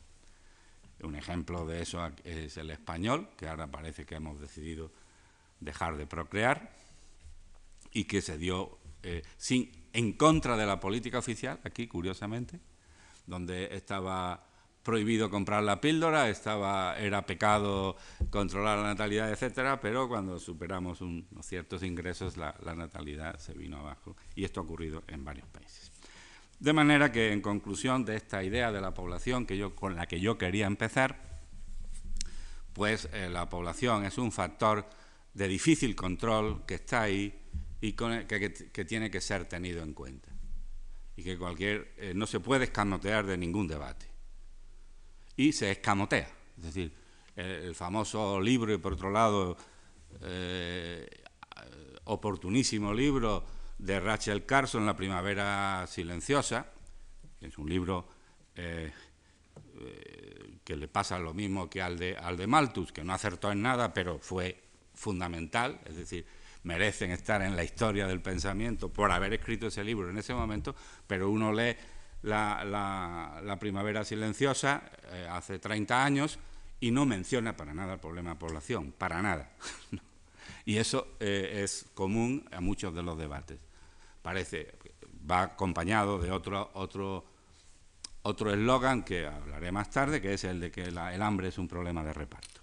Un 1.04 1.16
ejemplo 1.16 1.66
de 1.66 1.82
eso 1.82 2.10
es 2.24 2.56
el 2.58 2.70
español, 2.70 3.30
que 3.38 3.48
ahora 3.48 3.68
parece 3.68 4.06
que 4.06 4.16
hemos 4.16 4.40
decidido 4.40 4.92
dejar 5.60 5.98
de 5.98 6.08
procrear 6.08 6.72
y 7.92 8.06
que 8.06 8.22
se 8.22 8.38
dio 8.38 8.78
eh, 9.04 9.22
sin 9.38 9.83
en 9.94 10.14
contra 10.14 10.58
de 10.58 10.66
la 10.66 10.80
política 10.80 11.20
oficial, 11.20 11.60
aquí 11.64 11.88
curiosamente, 11.88 12.60
donde 13.26 13.76
estaba 13.76 14.44
prohibido 14.84 15.30
comprar 15.30 15.64
la 15.64 15.80
píldora, 15.80 16.30
estaba, 16.30 16.98
era 17.00 17.26
pecado 17.26 17.96
controlar 18.30 18.80
la 18.80 18.86
natalidad, 18.86 19.32
etcétera, 19.32 19.80
pero 19.80 20.10
cuando 20.10 20.40
superamos 20.40 21.00
unos 21.00 21.46
ciertos 21.46 21.84
ingresos 21.84 22.36
la, 22.36 22.56
natalidad 22.76 23.40
se 23.40 23.54
vino 23.54 23.78
abajo 23.78 24.18
y 24.36 24.44
esto 24.44 24.60
ha 24.60 24.64
ocurrido 24.64 25.04
en 25.08 25.24
varios 25.24 25.48
países. 25.48 25.92
De 26.60 26.74
manera 26.74 27.12
que, 27.12 27.32
en 27.32 27.42
conclusión 27.42 28.04
de 28.04 28.16
esta 28.16 28.44
idea 28.44 28.72
de 28.72 28.82
la 28.82 28.94
población 28.94 29.46
que 29.46 29.58
yo, 29.58 29.76
con 29.76 29.96
la 29.96 30.06
que 30.06 30.20
yo 30.20 30.38
quería 30.38 30.66
empezar, 30.66 31.42
pues 32.74 33.08
eh, 33.14 33.30
la 33.30 33.50
población 33.50 34.06
es 34.06 34.18
un 34.18 34.32
factor 34.32 34.86
de 35.34 35.48
difícil 35.48 35.96
control 35.96 36.66
que 36.66 36.76
está 36.76 37.02
ahí 37.02 37.40
y 37.84 37.92
que, 37.92 38.86
tiene 38.86 39.12
que 39.12 39.20
ser 39.20 39.44
tenido 39.44 39.84
en 39.84 39.94
cuenta. 39.94 40.30
Y 41.18 41.24
que 41.24 41.38
cualquier 41.38 41.94
eh, 41.98 42.14
no 42.16 42.26
se 42.26 42.40
puede 42.40 42.64
escamotear 42.64 43.26
de 43.26 43.38
ningún 43.38 43.68
debate. 43.68 44.06
Y 45.36 45.52
se 45.52 45.70
escamotea. 45.70 46.30
Es 46.58 46.64
decir, 46.64 46.94
el, 47.36 47.76
famoso 47.76 48.40
libro, 48.40 48.74
y 48.74 48.78
por 48.78 48.94
otro 48.94 49.12
lado, 49.12 49.58
eh, 50.22 51.10
oportunísimo 52.06 52.94
libro 52.94 53.44
de 53.78 54.00
Rachel 54.00 54.46
Carson, 54.46 54.86
La 54.86 54.96
primavera 54.96 55.86
silenciosa, 55.86 56.68
que 57.38 57.48
es 57.48 57.58
un 57.58 57.68
libro 57.68 58.08
eh, 58.56 58.94
que 60.64 60.78
le 60.78 60.88
pasa 60.88 61.20
lo 61.20 61.34
mismo 61.34 61.70
que 61.70 61.82
al 61.82 62.00
de, 62.00 62.16
al 62.16 62.38
de 62.38 62.48
Malthus, 62.48 62.94
que 62.94 63.04
no 63.04 63.14
acertó 63.14 63.52
en 63.52 63.62
nada, 63.62 63.94
pero 63.94 64.20
fue 64.20 64.64
fundamental, 64.94 65.82
es 65.84 65.98
decir, 65.98 66.26
merecen 66.64 67.12
estar 67.12 67.42
en 67.42 67.56
la 67.56 67.64
historia 67.64 68.08
del 68.08 68.22
pensamiento 68.22 68.90
por 68.92 69.12
haber 69.12 69.34
escrito 69.34 69.68
ese 69.68 69.84
libro 69.84 70.10
en 70.10 70.18
ese 70.18 70.34
momento, 70.34 70.76
pero 71.08 71.30
uno 71.30 71.52
lee 71.52 71.76
La, 72.24 73.58
Primavera 73.60 74.04
Silenciosa 74.04 74.84
eh, 75.12 75.28
hace 75.30 75.60
30 75.60 76.04
años 76.04 76.40
y 76.80 76.92
no 76.92 77.06
menciona 77.06 77.56
para 77.56 77.74
nada 77.74 77.94
el 77.94 78.00
problema 78.00 78.32
de 78.32 78.36
población, 78.38 78.94
para 78.98 79.22
nada. 79.22 79.52
y 80.66 80.78
eso 80.78 81.16
eh, 81.20 81.62
es 81.64 81.86
común 81.94 82.48
a 82.52 82.62
muchos 82.62 82.94
de 82.94 83.04
los 83.04 83.18
debates. 83.18 83.60
parece, 84.22 84.74
va 85.30 85.44
acompañado 85.44 86.20
de 86.20 86.32
otro 86.32 86.72
otro 86.74 87.26
otro 88.24 88.54
eslogan 88.54 89.04
que 89.04 89.28
hablaré 89.28 89.72
más 89.72 89.90
tarde, 89.90 90.22
que 90.22 90.34
es 90.34 90.44
el 90.46 90.60
de 90.60 90.72
que 90.72 90.84
el 90.84 91.22
hambre 91.22 91.50
es 91.50 91.58
un 91.58 91.68
problema 91.68 92.04
de 92.04 92.14
reparto. 92.14 92.63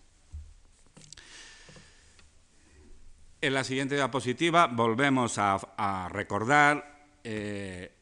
En 3.42 3.54
la 3.54 3.64
siguiente 3.64 3.94
diapositiva 3.94 4.66
volvemos 4.66 5.38
a, 5.38 6.08
recordar 6.12 7.06
eh, 7.24 7.96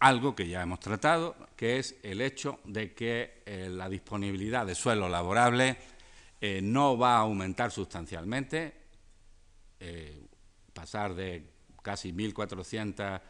algo 0.00 0.34
que 0.34 0.48
ya 0.48 0.62
hemos 0.62 0.80
tratado, 0.80 1.36
que 1.54 1.78
es 1.78 1.96
el 2.02 2.22
hecho 2.22 2.60
de 2.64 2.94
que 2.94 3.42
eh, 3.44 3.68
la 3.70 3.90
disponibilidad 3.90 4.64
de 4.64 4.74
suelo 4.74 5.06
laborable 5.06 5.76
eh, 6.40 6.60
no 6.62 6.96
va 6.96 7.16
a 7.16 7.20
aumentar 7.20 7.70
sustancialmente, 7.70 8.80
pasar 10.72 11.14
de 11.14 11.50
casi 11.82 12.12
1.400 12.12 13.20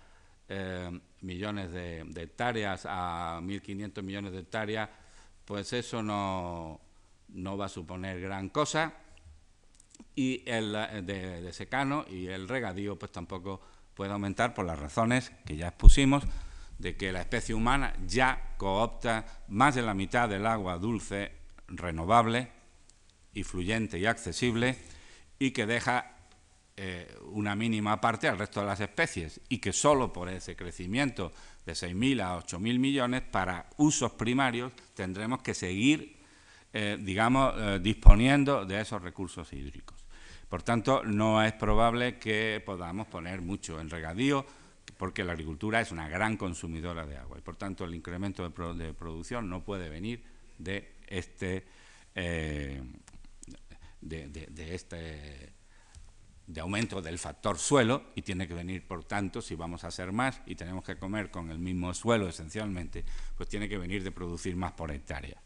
millones 1.23 1.73
de, 1.73 2.23
hectáreas 2.23 2.87
a 2.87 3.41
1.500 3.43 4.03
millones 4.03 4.33
de 4.33 4.39
hectáreas, 4.39 4.89
pues 5.45 5.73
eso 5.73 6.01
no, 6.01 6.79
va 7.59 7.65
a 7.65 7.69
suponer 7.69 8.21
gran 8.21 8.51
cosa. 8.51 9.02
Y 10.15 10.43
el 10.47 10.73
de, 11.07 11.53
secano 11.53 12.05
y 12.11 12.27
el 12.27 12.49
regadío 12.49 12.99
pues 12.99 13.13
tampoco 13.13 13.61
puede 13.95 14.13
aumentar 14.13 14.55
por 14.55 14.67
las 14.67 14.79
razones 14.79 15.33
que 15.47 15.57
ya 15.57 15.69
expusimos 15.69 16.25
de 16.79 16.97
que 16.97 17.13
la 17.13 17.21
especie 17.21 17.55
humana 17.55 17.95
ya 18.07 18.55
coopta 18.57 19.45
más 19.49 19.75
de 19.75 19.83
la 19.83 19.95
mitad 19.95 20.29
del 20.29 20.47
agua 20.47 20.79
dulce 20.79 21.33
renovable 21.69 22.49
y 23.33 23.45
fluyente 23.45 23.99
y 23.99 24.07
accesible 24.07 24.77
y 25.39 25.53
que 25.53 25.67
deja 25.67 26.13
eh, 26.77 27.15
una 27.33 27.55
mínima 27.55 28.01
parte 28.01 28.29
al 28.29 28.39
resto 28.39 28.61
de 28.61 28.67
las 28.67 28.81
especies 28.81 29.41
y 29.49 29.59
que 29.59 29.73
solo 29.73 30.13
por 30.13 30.29
ese 30.29 30.57
crecimiento 30.57 31.33
de 31.67 31.73
6.000 31.73 32.23
a 32.23 32.39
8.000 32.39 32.79
millones 32.79 33.23
para 33.23 33.69
usos 33.77 34.13
primarios 34.13 34.73
tendremos 34.95 35.43
que 35.43 35.55
seguir, 35.55 36.17
eh, 36.73 36.97
digamos, 36.99 37.55
eh, 37.59 37.79
disponiendo 37.81 38.65
de 38.65 38.81
esos 38.81 39.03
recursos 39.03 39.53
hídricos. 39.53 40.02
Por 40.53 40.63
tanto, 40.63 41.03
no 41.03 41.43
es 41.43 41.55
probable 41.55 42.19
que 42.19 42.63
podamos 42.63 43.07
poner 43.07 43.41
mucho 43.41 43.81
en 43.81 43.89
regadío, 43.89 44.45
porque 44.99 45.25
la 45.25 45.33
agricultura 45.33 45.81
es 45.81 45.91
una 45.93 46.11
gran 46.11 46.37
consumidora 46.37 47.07
de 47.07 47.17
agua 47.17 47.39
y, 47.39 47.41
por 47.41 47.57
tanto, 47.57 47.87
el 47.87 47.95
incremento 47.95 48.47
de, 48.47 48.93
producción 48.93 49.49
no 49.49 49.65
puede 49.65 49.89
venir 49.89 50.23
de 50.59 50.93
este, 51.07 51.65
de 54.03 54.75
este 54.75 55.55
de 56.47 56.61
aumento 56.61 57.01
del 57.01 57.19
factor 57.19 57.59
suelo 57.59 58.11
y 58.15 58.21
tiene 58.21 58.47
que 58.47 58.53
venir, 58.53 58.87
por 58.87 59.05
tanto, 59.05 59.41
si 59.41 59.55
vamos 59.55 59.85
a 59.85 59.87
hacer 59.87 60.13
más 60.13 60.43
y 60.45 60.55
tenemos 60.55 60.85
que 60.85 60.99
comer 60.99 61.31
con 61.31 61.51
el 61.51 61.61
mismo 61.61 61.95
suelo 61.95 62.29
esencialmente, 62.29 63.07
pues 63.39 63.49
tiene 63.49 63.71
que 63.71 63.79
venir 63.79 64.05
de 64.05 64.11
producir 64.11 64.55
más 64.55 64.73
por 64.73 64.91
hectárea. 64.91 65.41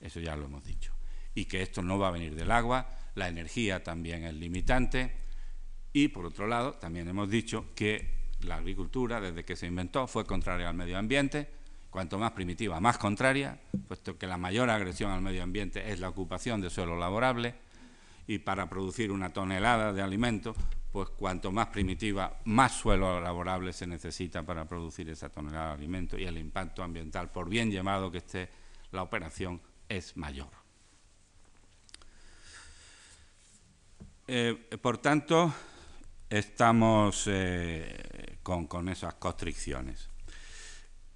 Eso 0.00 0.18
ya 0.18 0.34
lo 0.34 0.46
hemos 0.46 0.64
dicho. 0.64 0.92
Y 1.36 1.44
que 1.44 1.62
esto 1.62 1.82
no 1.82 2.00
va 2.00 2.08
a 2.08 2.10
venir 2.10 2.34
del 2.34 2.50
agua, 2.50 2.88
la 3.16 3.28
energía 3.28 3.82
también 3.82 4.24
es 4.24 4.34
limitante. 4.34 5.12
Y, 5.92 6.08
por 6.08 6.26
otro 6.26 6.46
lado, 6.46 6.74
también 6.74 7.08
hemos 7.08 7.28
dicho 7.28 7.74
que 7.74 8.30
la 8.42 8.56
agricultura, 8.56 9.20
desde 9.20 9.44
que 9.44 9.56
se 9.56 9.66
inventó, 9.66 10.06
fue 10.06 10.24
contraria 10.24 10.68
al 10.68 10.76
medio 10.76 10.98
ambiente, 10.98 11.48
cuanto 11.90 12.18
más 12.18 12.32
primitiva, 12.32 12.78
más 12.78 12.98
contraria, 12.98 13.58
puesto 13.88 14.18
que 14.18 14.26
la 14.26 14.36
mayor 14.36 14.68
agresión 14.68 15.10
al 15.10 15.22
medio 15.22 15.42
ambiente 15.42 15.90
es 15.90 15.98
la 15.98 16.10
ocupación 16.10 16.60
de 16.60 16.68
suelo 16.68 16.96
laborable, 16.98 17.54
y 18.26 18.38
para 18.38 18.68
producir 18.68 19.10
una 19.10 19.32
tonelada 19.32 19.92
de 19.92 20.02
alimento, 20.02 20.54
pues 20.92 21.08
cuanto 21.10 21.52
más 21.52 21.68
primitiva, 21.68 22.38
más 22.44 22.72
suelo 22.72 23.20
laborable 23.20 23.72
se 23.72 23.86
necesita 23.86 24.42
para 24.42 24.66
producir 24.66 25.08
esa 25.08 25.30
tonelada 25.30 25.68
de 25.68 25.74
alimento. 25.74 26.18
Y 26.18 26.24
el 26.24 26.36
impacto 26.36 26.82
ambiental, 26.82 27.30
por 27.30 27.48
bien 27.48 27.70
llamado 27.70 28.10
que 28.10 28.18
esté 28.18 28.48
la 28.92 29.02
operación, 29.02 29.60
es 29.88 30.16
mayor. 30.16 30.65
Eh, 34.28 34.76
por 34.82 34.98
tanto, 34.98 35.54
estamos 36.28 37.24
eh, 37.28 38.38
con, 38.42 38.88
esas 38.88 39.14
constricciones. 39.14 40.08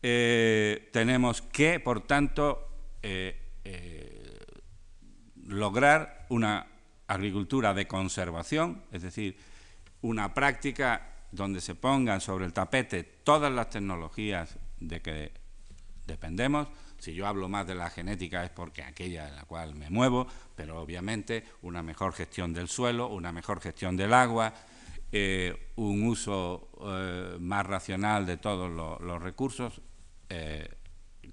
Eh, 0.00 0.90
tenemos 0.92 1.42
que, 1.42 1.80
por 1.80 2.06
tanto, 2.06 2.68
lograr 5.46 6.26
una 6.28 6.66
agricultura 7.08 7.74
de 7.74 7.88
conservación, 7.88 8.84
es 8.92 9.02
decir, 9.02 9.36
una 10.02 10.32
práctica 10.32 11.24
donde 11.32 11.60
se 11.60 11.74
pongan 11.74 12.20
sobre 12.20 12.44
el 12.44 12.52
tapete 12.52 13.02
todas 13.02 13.52
las 13.52 13.70
tecnologías 13.70 14.56
de 14.78 15.02
que 15.02 15.32
dependemos. 16.06 16.68
Si 17.00 17.14
yo 17.14 17.26
hablo 17.26 17.48
más 17.48 17.66
de 17.66 17.74
la 17.74 17.90
genética 17.90 18.44
es 18.44 18.50
porque 18.50 18.82
aquella 18.82 19.28
en 19.28 19.36
la 19.36 19.44
cual 19.44 19.74
me 19.74 19.90
muevo, 19.90 20.26
pero 20.54 20.80
obviamente 20.80 21.44
una 21.62 21.82
mejor 21.82 22.12
gestión 22.12 22.52
del 22.52 22.68
suelo, 22.68 23.08
una 23.08 23.32
mejor 23.32 23.60
gestión 23.60 23.96
del 23.96 24.12
agua, 24.12 24.52
eh, 25.12 25.72
un 25.76 26.06
uso 26.06 26.70
eh, 26.82 27.36
más 27.40 27.66
racional 27.66 28.26
de 28.26 28.36
todos 28.36 28.70
los, 28.70 29.22
recursos, 29.22 29.80
eh, 30.28 30.68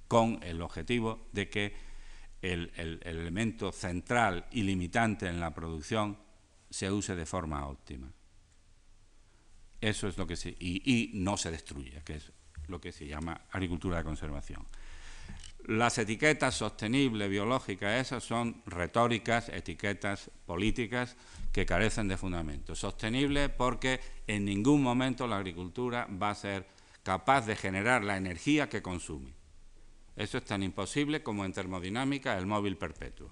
con 0.07 0.39
el 0.41 0.61
objetivo 0.61 1.27
de 1.31 1.49
que 1.49 1.75
el, 2.41 2.71
elemento 3.03 3.71
central 3.71 4.47
y 4.51 4.63
limitante 4.63 5.27
en 5.27 5.39
la 5.39 5.53
producción 5.53 6.17
se 6.69 6.91
use 6.91 7.15
de 7.15 7.25
forma 7.25 7.67
óptima. 7.67 8.11
Eso 9.79 10.07
es 10.07 10.17
lo 10.17 10.25
que 10.25 10.35
se... 10.35 10.49
Y, 10.59 11.11
no 11.13 11.37
se 11.37 11.51
destruye, 11.51 12.01
que 12.03 12.15
es 12.15 12.31
lo 12.67 12.81
que 12.81 12.91
se 12.91 13.05
llama 13.05 13.41
agricultura 13.51 13.97
de 13.97 14.03
conservación. 14.03 14.65
Las 15.67 15.97
etiquetas 15.97 16.55
sostenible, 16.55 17.27
biológicas, 17.27 17.99
esas 17.99 18.23
son 18.23 18.61
retóricas, 18.65 19.49
etiquetas 19.49 20.31
políticas 20.45 21.17
que 21.51 21.65
carecen 21.65 22.07
de 22.07 22.15
fundamento. 22.15 22.73
Sostenible 22.73 23.49
porque 23.49 23.99
en 24.27 24.45
ningún 24.45 24.81
momento 24.81 25.27
la 25.27 25.35
agricultura 25.35 26.07
va 26.21 26.29
a 26.29 26.35
ser 26.35 26.65
capaz 27.03 27.45
de 27.45 27.57
generar 27.57 28.05
la 28.05 28.15
energía 28.15 28.69
que 28.69 28.81
consume. 28.81 29.33
Eso 30.15 30.37
es 30.37 30.45
tan 30.45 30.63
imposible 30.63 31.21
como 31.21 31.43
en 31.43 31.51
termodinámica 31.51 32.37
el 32.37 32.47
móvil 32.47 32.77
perpetuo. 32.77 33.29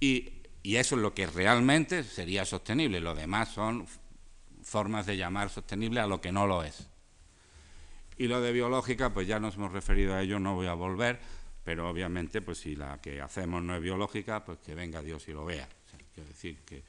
Y, 0.00 0.32
eso 0.62 0.96
es 0.96 1.02
lo 1.02 1.14
que 1.14 1.26
realmente 1.26 2.02
sería 2.02 2.44
sostenible. 2.44 3.00
Lo 3.00 3.14
demás 3.14 3.50
son 3.50 3.86
formas 4.62 5.06
de 5.06 5.16
llamar 5.16 5.50
sostenible 5.50 6.00
a 6.00 6.06
lo 6.06 6.20
que 6.20 6.32
no 6.32 6.46
lo 6.46 6.62
es. 6.62 6.88
Y 8.18 8.26
lo 8.26 8.40
de 8.40 8.52
biológica, 8.52 9.14
pues 9.14 9.26
ya 9.26 9.38
nos 9.40 9.54
hemos 9.54 9.72
referido 9.72 10.14
a 10.14 10.22
ello, 10.22 10.38
no 10.38 10.54
voy 10.54 10.66
a 10.66 10.74
volver, 10.74 11.18
pero 11.64 11.88
obviamente, 11.88 12.42
pues 12.42 12.58
si 12.58 12.76
la 12.76 13.00
que 13.00 13.20
hacemos 13.20 13.62
no 13.62 13.76
es 13.76 13.82
biológica, 13.82 14.44
pues 14.44 14.58
que 14.58 14.74
venga 14.74 15.02
Dios 15.02 15.28
y 15.28 15.32
lo 15.32 15.44
vea. 15.44 15.68
quiero 16.14 16.28
decir 16.28 16.58
que 16.66 16.82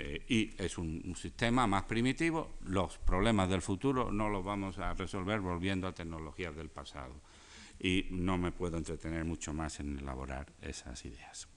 eh, 0.00 0.24
y 0.28 0.62
es 0.62 0.78
un, 0.78 1.14
sistema 1.16 1.66
más 1.66 1.82
primitivo. 1.82 2.54
Los 2.66 2.98
problemas 2.98 3.50
del 3.50 3.62
futuro 3.62 4.12
no 4.12 4.28
los 4.28 4.44
vamos 4.44 4.78
a 4.78 4.94
resolver 4.94 5.40
volviendo 5.40 5.88
a 5.88 5.92
tecnologías 5.92 6.54
del 6.54 6.68
pasado. 6.68 7.20
Y 7.80 8.06
no 8.10 8.38
me 8.38 8.52
puedo 8.52 8.76
entretener 8.76 9.24
mucho 9.24 9.52
más 9.52 9.80
en 9.80 9.98
elaborar 9.98 10.46
esas 10.62 11.04
ideas. 11.04 11.48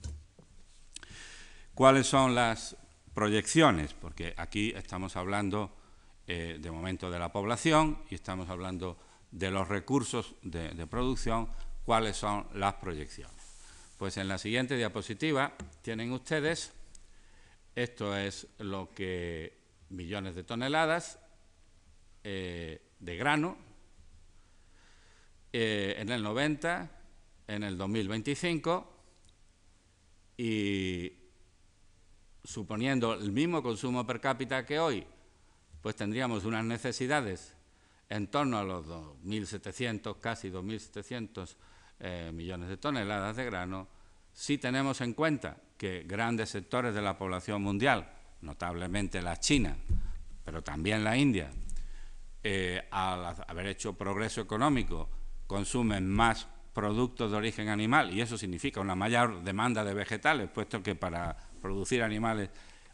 ¿Cuáles 1.76 2.08
son 2.08 2.34
las 2.34 2.76
proyecciones? 3.14 3.94
Porque 3.94 4.34
aquí 4.38 4.74
estamos 4.76 5.16
hablando 5.16 5.78
eh, 6.26 6.58
de 6.60 6.72
momento 6.72 7.12
de 7.12 7.20
la 7.20 7.32
población 7.32 8.00
y 8.10 8.16
estamos 8.16 8.50
hablando 8.50 8.98
de 9.32 9.52
los 9.52 9.68
recursos 9.68 10.36
de 10.42 10.88
producción. 10.88 11.50
¿Cuáles 11.86 12.18
son 12.18 12.48
las 12.54 12.76
proyecciones? 12.76 13.36
Pues 13.98 14.18
en 14.18 14.28
la 14.28 14.38
siguiente 14.38 14.78
diapositiva 14.78 15.54
tienen 15.82 16.12
ustedes 16.12 16.74
esto 17.76 18.18
es 18.18 18.48
lo 18.60 18.94
que 18.94 19.58
millones 19.90 20.36
de 20.36 20.44
toneladas 20.44 21.20
eh, 22.24 22.82
de 23.00 23.18
grano 23.18 23.58
eh, 25.54 25.96
en 25.98 26.10
el 26.10 26.22
90, 26.22 26.92
en 27.48 27.64
el 27.64 27.78
2025 27.78 29.04
y 30.38 31.14
suponiendo 32.44 33.14
el 33.14 33.32
mismo 33.32 33.64
consumo 33.64 34.06
per 34.06 34.20
cápita 34.20 34.66
que 34.66 34.80
hoy, 34.80 35.06
pues 35.82 35.96
tendríamos 35.96 36.44
unas 36.44 36.66
necesidades 36.66 37.56
en 38.12 38.28
torno 38.28 38.58
a 38.60 38.64
los 38.64 38.86
2.700, 38.88 40.20
casi 40.20 40.52
2.700 40.52 41.56
eh, 42.02 42.32
millones 42.34 42.68
de 42.68 42.76
toneladas 42.76 43.38
de 43.38 43.46
grano, 43.46 43.88
si 44.34 44.58
tenemos 44.58 45.00
en 45.00 45.14
cuenta 45.14 45.56
que 45.78 46.04
grandes 46.06 46.50
sectores 46.50 46.94
de 46.94 47.02
la 47.02 47.18
población 47.18 47.62
mundial, 47.62 48.12
notablemente 48.42 49.22
la 49.22 49.40
China, 49.40 49.78
pero 50.44 50.62
también 50.62 51.06
la 51.06 51.16
India, 51.16 51.52
eh, 52.44 52.86
al 52.92 53.34
haber 53.48 53.68
hecho 53.68 53.94
progreso 53.94 54.42
económico, 54.42 55.10
consumen 55.48 56.10
más 56.10 56.50
productos 56.74 57.32
de 57.32 57.38
origen 57.38 57.70
animal 57.70 58.14
y 58.14 58.20
eso 58.20 58.38
significa 58.38 58.82
una 58.82 58.96
mayor 58.96 59.42
demanda 59.42 59.86
de 59.86 59.94
vegetales, 59.94 60.50
puesto 60.50 60.84
que 60.84 60.96
para 60.96 61.38
producir 61.62 62.04
animales 62.04 62.50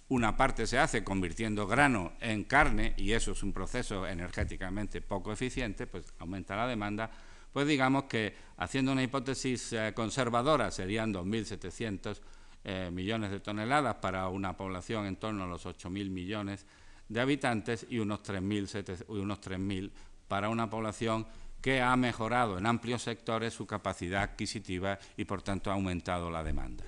una 0.09 0.37
parte 0.37 0.65
se 0.67 0.79
hace 0.79 1.03
convirtiendo 1.03 1.67
grano 1.67 2.13
en 2.21 2.45
carne 2.45 2.93
y 2.97 3.11
eso 3.11 3.31
es 3.31 3.43
un 3.43 3.51
proceso 3.51 4.07
energéticamente 4.07 5.01
poco 5.01 5.33
eficiente, 5.33 5.85
pues 5.85 6.13
aumenta 6.19 6.55
la 6.55 6.67
demanda, 6.67 7.09
pues 7.51 7.67
digamos 7.67 8.05
que 8.05 8.33
haciendo 8.57 8.91
una 8.93 9.03
hipótesis 9.03 9.73
eh, 9.73 9.91
conservadora 9.93 10.71
serían 10.71 11.13
2.700 11.13 12.19
eh, 12.63 12.89
millones 12.91 13.31
de 13.31 13.39
toneladas 13.39 13.95
para 13.95 14.29
una 14.29 14.55
población 14.55 15.05
en 15.05 15.17
torno 15.17 15.43
a 15.43 15.47
los 15.47 15.65
8.000 15.65 16.09
millones 16.09 16.65
de 17.09 17.19
habitantes 17.19 17.85
y 17.89 17.99
unos 17.99 18.21
3.000 18.23 19.91
para 20.27 20.49
una 20.49 20.69
población 20.69 21.27
que 21.61 21.81
ha 21.81 21.95
mejorado 21.95 22.57
en 22.57 22.65
amplios 22.65 23.01
sectores 23.01 23.53
su 23.53 23.65
capacidad 23.65 24.23
adquisitiva 24.23 24.99
y 25.17 25.25
por 25.25 25.41
tanto 25.41 25.69
ha 25.69 25.73
aumentado 25.73 26.29
la 26.29 26.43
demanda 26.43 26.85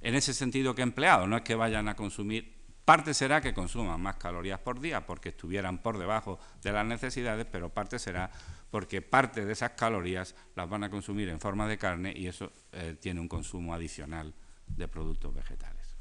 en 0.00 0.14
ese 0.14 0.34
sentido 0.34 0.74
que 0.74 0.82
he 0.82 0.84
empleado, 0.84 1.26
no 1.26 1.36
es 1.36 1.42
que 1.42 1.54
vayan 1.54 1.88
a 1.88 1.96
consumir, 1.96 2.54
parte 2.84 3.14
será 3.14 3.40
que 3.40 3.54
consuman 3.54 4.00
más 4.00 4.16
calorías 4.16 4.60
por 4.60 4.80
día 4.80 5.06
porque 5.06 5.30
estuvieran 5.30 5.82
por 5.82 5.98
debajo 5.98 6.38
de 6.62 6.72
las 6.72 6.86
necesidades, 6.86 7.46
pero 7.50 7.70
parte 7.70 7.98
será 7.98 8.30
porque 8.70 9.02
parte 9.02 9.44
de 9.44 9.52
esas 9.52 9.70
calorías 9.70 10.34
las 10.54 10.68
van 10.68 10.84
a 10.84 10.90
consumir 10.90 11.28
en 11.28 11.40
forma 11.40 11.66
de 11.66 11.78
carne 11.78 12.12
y 12.16 12.26
eso 12.26 12.52
eh, 12.72 12.96
tiene 13.00 13.20
un 13.20 13.28
consumo 13.28 13.74
adicional 13.74 14.34
de 14.66 14.88
productos 14.88 15.34
vegetales. 15.34 15.96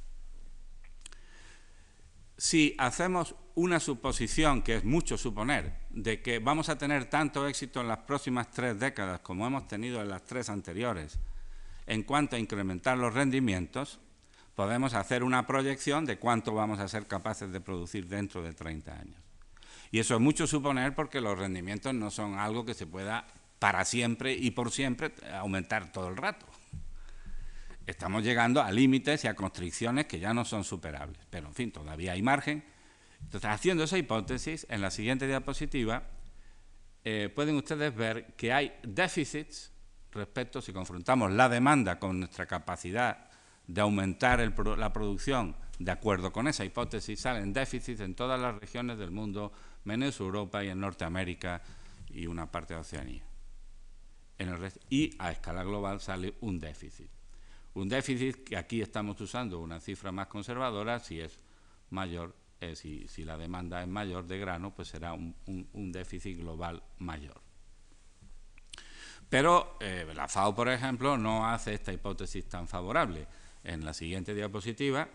Si 2.37 2.75
hacemos 2.77 3.35
una 3.55 3.79
suposición, 3.79 4.61
que 4.61 4.75
es 4.75 4.83
mucho 4.83 5.17
suponer, 5.17 5.73
de 5.89 6.21
que 6.21 6.39
vamos 6.39 6.67
a 6.67 6.77
tener 6.77 7.05
tanto 7.05 7.47
éxito 7.47 7.79
en 7.79 7.87
las 7.87 7.99
próximas 7.99 8.51
tres 8.51 8.77
décadas 8.77 9.21
como 9.21 9.47
hemos 9.47 9.67
tenido 9.67 10.01
en 10.01 10.09
las 10.09 10.25
tres 10.25 10.49
anteriores, 10.49 11.17
en 11.87 12.03
cuanto 12.03 12.35
a 12.35 12.39
incrementar 12.39 12.97
los 12.97 13.13
rendimientos, 13.13 13.99
podemos 14.55 14.93
hacer 14.93 15.23
una 15.23 15.45
proyección 15.45 16.05
de 16.05 16.17
cuánto 16.17 16.53
vamos 16.53 16.79
a 16.79 16.87
ser 16.87 17.07
capaces 17.07 17.51
de 17.51 17.61
producir 17.61 18.07
dentro 18.07 18.41
de 18.41 18.53
30 18.53 18.99
años. 18.99 19.21
Y 19.91 19.99
eso 19.99 20.15
es 20.15 20.21
mucho 20.21 20.47
suponer 20.47 20.95
porque 20.95 21.21
los 21.21 21.37
rendimientos 21.37 21.93
no 21.93 22.09
son 22.09 22.39
algo 22.39 22.65
que 22.65 22.73
se 22.73 22.87
pueda 22.87 23.27
para 23.59 23.85
siempre 23.85 24.33
y 24.33 24.51
por 24.51 24.71
siempre 24.71 25.13
aumentar 25.33 25.91
todo 25.91 26.09
el 26.09 26.17
rato. 26.17 26.45
Estamos 27.85 28.23
llegando 28.23 28.61
a 28.61 28.71
límites 28.71 29.23
y 29.23 29.27
a 29.27 29.35
constricciones 29.35 30.07
que 30.07 30.19
ya 30.19 30.33
no 30.33 30.43
son 30.43 30.63
superables, 30.63 31.21
pero 31.29 31.47
en 31.47 31.53
fin, 31.53 31.71
todavía 31.71 32.13
hay 32.13 32.21
margen. 32.21 32.63
Entonces, 33.21 33.49
haciendo 33.49 33.83
esa 33.83 33.97
hipótesis, 33.97 34.65
en 34.69 34.81
la 34.81 34.89
siguiente 34.89 35.27
diapositiva 35.27 36.03
eh, 37.03 37.29
pueden 37.33 37.55
ustedes 37.55 37.95
ver 37.95 38.33
que 38.35 38.51
hay 38.51 38.73
déficits 38.81 39.71
respecto, 40.15 40.61
si 40.61 40.73
confrontamos 40.73 41.31
la 41.31 41.49
demanda 41.49 41.99
con 41.99 42.19
nuestra 42.19 42.45
capacidad 42.45 43.29
de 43.67 43.81
aumentar 43.81 44.39
la 44.77 44.93
producción, 44.93 45.55
de 45.79 45.91
acuerdo 45.91 46.31
con 46.31 46.47
esa 46.47 46.65
hipótesis, 46.65 47.19
salen 47.19 47.53
déficits 47.53 47.99
en 47.99 48.15
todas 48.15 48.39
las 48.39 48.55
regiones 48.55 48.97
del 48.97 49.11
mundo, 49.11 49.51
menos 49.83 50.19
Europa 50.19 50.63
y 50.63 50.69
en 50.69 50.79
Norteamérica 50.79 51.61
y 52.09 52.27
una 52.27 52.51
parte 52.51 52.73
de 52.73 52.79
Oceanía. 52.79 53.23
y 54.89 55.15
a 55.19 55.31
escala 55.31 55.63
global 55.63 55.99
sale 55.99 56.35
un 56.41 56.59
déficit. 56.59 57.09
Un 57.73 57.89
déficit 57.89 58.43
que 58.43 58.57
aquí 58.57 58.81
estamos 58.81 59.19
usando 59.19 59.59
una 59.59 59.79
cifra 59.79 60.11
más 60.11 60.27
conservadora, 60.27 60.99
si 60.99 61.19
es 61.19 61.39
mayor, 61.89 62.35
eh, 62.61 62.75
si, 62.75 63.23
la 63.25 63.37
demanda 63.37 63.81
es 63.81 63.87
mayor 63.87 64.25
de 64.27 64.37
grano, 64.37 64.73
pues 64.73 64.87
será 64.89 65.13
un 65.13 65.91
déficit 65.91 66.37
global 66.37 66.81
mayor. 66.99 67.44
Pero 69.29 69.77
eh, 69.79 70.05
la 70.13 70.27
FAO, 70.27 70.55
por 70.55 70.69
ejemplo, 70.69 71.17
no 71.17 71.47
hace 71.47 71.73
esta 71.73 71.91
hipótesis 71.91 72.45
tan 72.45 72.67
favorable. 72.67 73.27
En 73.63 73.83
la 73.83 73.93
siguiente 73.93 74.35
diapositiva, 74.35 75.07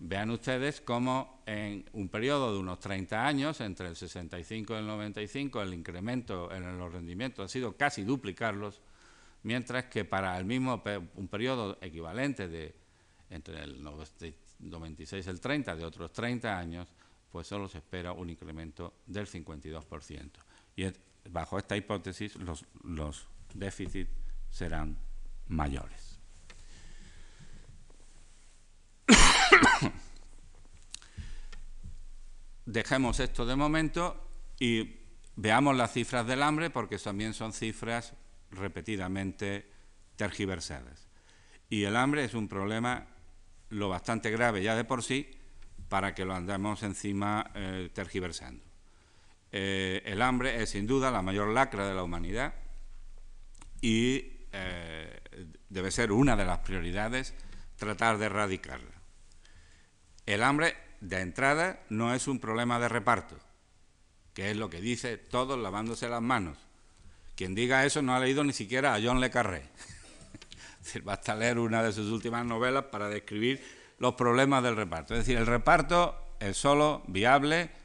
vean 0.00 0.30
ustedes 0.30 0.80
cómo 0.80 1.42
en 1.46 1.88
un 1.92 2.08
periodo 2.08 2.52
de 2.52 2.58
unos 2.58 2.78
30 2.80 3.26
años, 3.26 3.60
entre 3.60 3.88
el 3.88 3.96
65 3.96 4.74
y 4.74 4.76
el 4.76 4.86
95, 4.86 5.62
el 5.62 5.74
incremento 5.74 6.52
en 6.52 6.78
los 6.78 6.92
rendimientos 6.92 7.44
ha 7.44 7.48
sido 7.48 7.76
casi 7.76 8.04
duplicarlos, 8.04 8.80
mientras 9.42 9.86
que 9.86 10.04
para 10.04 10.36
el 10.38 10.44
mismo 10.44 10.82
un 11.16 11.28
periodo 11.28 11.78
equivalente 11.80 12.48
de 12.48 12.74
entre 13.30 13.62
el 13.62 13.82
96 13.82 15.26
y 15.26 15.30
el 15.30 15.40
30, 15.40 15.76
de 15.76 15.84
otros 15.84 16.12
30 16.12 16.58
años, 16.58 16.88
pues 17.30 17.46
solo 17.46 17.68
se 17.68 17.78
espera 17.78 18.12
un 18.12 18.30
incremento 18.30 18.94
del 19.06 19.26
52%. 19.26 20.30
Y 20.76 20.84
bajo 21.30 21.58
esta 21.58 21.76
hipótesis 21.76 22.36
los, 22.36 22.64
los 22.82 23.26
déficits 23.54 24.10
serán 24.50 24.96
mayores. 25.48 26.18
Dejemos 32.66 33.20
esto 33.20 33.44
de 33.46 33.56
momento 33.56 34.28
y 34.58 34.96
veamos 35.36 35.76
las 35.76 35.92
cifras 35.92 36.26
del 36.26 36.42
hambre 36.42 36.70
porque 36.70 36.98
también 36.98 37.34
son 37.34 37.52
cifras 37.52 38.14
repetidamente 38.50 39.70
tergiversadas. 40.16 41.08
Y 41.68 41.84
el 41.84 41.96
hambre 41.96 42.24
es 42.24 42.34
un 42.34 42.48
problema 42.48 43.06
lo 43.70 43.88
bastante 43.88 44.30
grave 44.30 44.62
ya 44.62 44.76
de 44.76 44.84
por 44.84 45.02
sí 45.02 45.30
para 45.88 46.14
que 46.14 46.24
lo 46.24 46.34
andemos 46.34 46.82
encima 46.82 47.50
eh, 47.54 47.90
tergiversando. 47.92 48.63
Eh, 49.56 50.02
el 50.06 50.20
hambre 50.20 50.60
es 50.60 50.70
sin 50.70 50.84
duda 50.84 51.12
la 51.12 51.22
mayor 51.22 51.46
lacra 51.46 51.86
de 51.86 51.94
la 51.94 52.02
humanidad 52.02 52.54
y 53.80 54.48
eh, 54.50 55.20
debe 55.68 55.92
ser 55.92 56.10
una 56.10 56.34
de 56.34 56.44
las 56.44 56.58
prioridades 56.58 57.34
tratar 57.76 58.18
de 58.18 58.26
erradicarla. 58.26 58.90
El 60.26 60.42
hambre, 60.42 60.76
de 61.00 61.20
entrada, 61.20 61.78
no 61.88 62.12
es 62.12 62.26
un 62.26 62.40
problema 62.40 62.80
de 62.80 62.88
reparto, 62.88 63.36
que 64.32 64.50
es 64.50 64.56
lo 64.56 64.68
que 64.68 64.80
dice 64.80 65.18
todos 65.18 65.56
lavándose 65.56 66.08
las 66.08 66.20
manos. 66.20 66.58
Quien 67.36 67.54
diga 67.54 67.86
eso 67.86 68.02
no 68.02 68.12
ha 68.12 68.18
leído 68.18 68.42
ni 68.42 68.52
siquiera 68.52 68.92
a 68.92 69.00
John 69.00 69.20
Le 69.20 69.30
Carré. 69.30 69.68
Basta 71.04 71.36
leer 71.36 71.60
una 71.60 71.80
de 71.84 71.92
sus 71.92 72.10
últimas 72.10 72.44
novelas 72.44 72.86
para 72.86 73.08
describir 73.08 73.64
los 74.00 74.14
problemas 74.14 74.64
del 74.64 74.74
reparto. 74.74 75.14
Es 75.14 75.20
decir, 75.20 75.36
el 75.38 75.46
reparto 75.46 76.34
es 76.40 76.56
solo 76.56 77.04
viable 77.06 77.83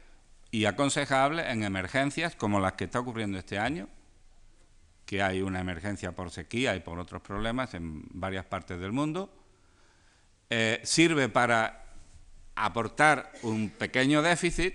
y 0.50 0.64
aconsejable 0.64 1.50
en 1.50 1.62
emergencias 1.62 2.34
como 2.34 2.60
las 2.60 2.72
que 2.72 2.84
está 2.84 3.00
ocurriendo 3.00 3.38
este 3.38 3.58
año, 3.58 3.88
que 5.06 5.22
hay 5.22 5.42
una 5.42 5.60
emergencia 5.60 6.12
por 6.12 6.30
sequía 6.30 6.74
y 6.76 6.80
por 6.80 6.98
otros 6.98 7.22
problemas 7.22 7.74
en 7.74 8.02
varias 8.10 8.44
partes 8.44 8.80
del 8.80 8.92
mundo. 8.92 9.32
Eh, 10.48 10.80
sirve 10.82 11.28
para 11.28 11.84
aportar 12.56 13.32
un 13.42 13.70
pequeño 13.70 14.22
déficit, 14.22 14.74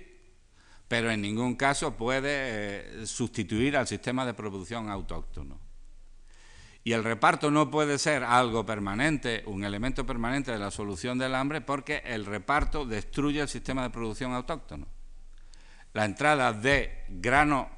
pero 0.88 1.10
en 1.10 1.20
ningún 1.20 1.56
caso 1.56 1.96
puede 1.96 3.02
eh, 3.02 3.06
sustituir 3.06 3.76
al 3.76 3.86
sistema 3.86 4.24
de 4.24 4.34
producción 4.34 4.88
autóctono. 4.88 5.60
Y 6.84 6.92
el 6.92 7.02
reparto 7.02 7.50
no 7.50 7.70
puede 7.70 7.98
ser 7.98 8.22
algo 8.22 8.64
permanente, 8.64 9.42
un 9.46 9.64
elemento 9.64 10.06
permanente 10.06 10.52
de 10.52 10.58
la 10.58 10.70
solución 10.70 11.18
del 11.18 11.34
hambre, 11.34 11.60
porque 11.60 12.00
el 12.04 12.24
reparto 12.24 12.86
destruye 12.86 13.40
el 13.40 13.48
sistema 13.48 13.82
de 13.82 13.90
producción 13.90 14.32
autóctono 14.32 14.86
la 15.96 16.04
entrada 16.04 16.52
de 16.52 17.06
grano 17.08 17.70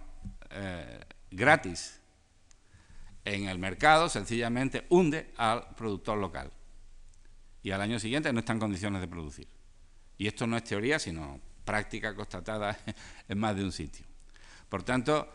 eh, 0.50 1.04
gratis 1.30 2.00
en 3.24 3.48
el 3.48 3.60
mercado 3.60 4.08
sencillamente 4.08 4.86
hunde 4.88 5.32
al 5.36 5.76
productor 5.76 6.18
local 6.18 6.50
y 7.62 7.70
al 7.70 7.80
año 7.80 8.00
siguiente 8.00 8.32
no 8.32 8.40
está 8.40 8.54
en 8.54 8.58
condiciones 8.58 9.00
de 9.00 9.06
producir. 9.06 9.46
Y 10.16 10.26
esto 10.26 10.48
no 10.48 10.56
es 10.56 10.64
teoría, 10.64 10.98
sino 10.98 11.40
práctica 11.64 12.16
constatada 12.16 12.76
en 13.28 13.38
más 13.38 13.54
de 13.54 13.62
un 13.62 13.70
sitio. 13.70 14.04
Por 14.68 14.82
tanto, 14.82 15.28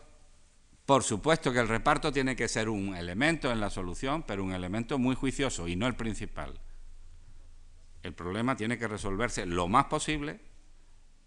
por 0.84 1.04
supuesto 1.04 1.54
que 1.54 1.60
el 1.60 1.68
reparto 1.68 2.12
tiene 2.12 2.36
que 2.36 2.48
ser 2.48 2.68
un 2.68 2.94
elemento 2.94 3.50
en 3.50 3.60
la 3.60 3.70
solución, 3.70 4.24
pero 4.24 4.44
un 4.44 4.52
elemento 4.52 4.98
muy 4.98 5.16
juicioso 5.16 5.68
y 5.68 5.74
no 5.74 5.86
el 5.86 5.96
principal. 5.96 6.60
El 8.02 8.12
problema 8.12 8.54
tiene 8.56 8.76
que 8.76 8.88
resolverse 8.88 9.46
lo 9.46 9.68
más 9.68 9.86
posible 9.86 10.52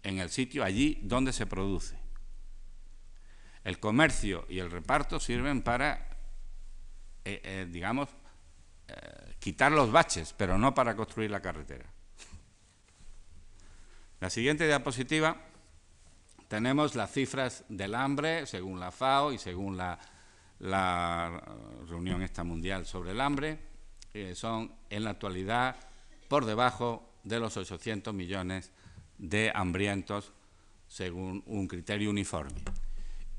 en 0.02 0.18
el 0.18 0.30
sitio 0.30 0.64
allí 0.64 1.00
donde 1.02 1.32
se 1.32 1.46
produce. 1.46 1.98
El 3.64 3.78
comercio 3.78 4.46
y 4.48 4.60
el 4.60 4.70
reparto 4.70 5.20
sirven 5.20 5.62
para, 5.62 6.08
eh, 7.24 7.40
eh, 7.44 7.66
digamos, 7.70 8.08
eh, 8.88 9.34
quitar 9.38 9.72
los 9.72 9.92
baches, 9.92 10.34
pero 10.36 10.56
no 10.56 10.74
para 10.74 10.96
construir 10.96 11.30
la 11.30 11.42
carretera. 11.42 11.86
La 14.20 14.30
siguiente 14.30 14.66
diapositiva 14.66 15.36
tenemos 16.48 16.94
las 16.94 17.12
cifras 17.12 17.64
del 17.68 17.94
hambre 17.94 18.46
según 18.46 18.80
la 18.80 18.90
FAO 18.90 19.32
y 19.32 19.38
según 19.38 19.76
la, 19.76 19.98
reunión 21.88 22.22
esta 22.22 22.42
mundial 22.42 22.84
sobre 22.84 23.12
el 23.12 23.20
hambre. 23.20 23.60
son 24.34 24.74
en 24.90 25.04
la 25.04 25.10
actualidad 25.10 25.76
por 26.26 26.46
debajo 26.46 27.12
de 27.22 27.38
los 27.38 27.56
800 27.56 28.12
millones 28.12 28.72
de 29.18 29.52
hambrientos 29.54 30.32
según 30.86 31.42
un 31.46 31.68
criterio 31.68 32.10
uniforme. 32.10 32.62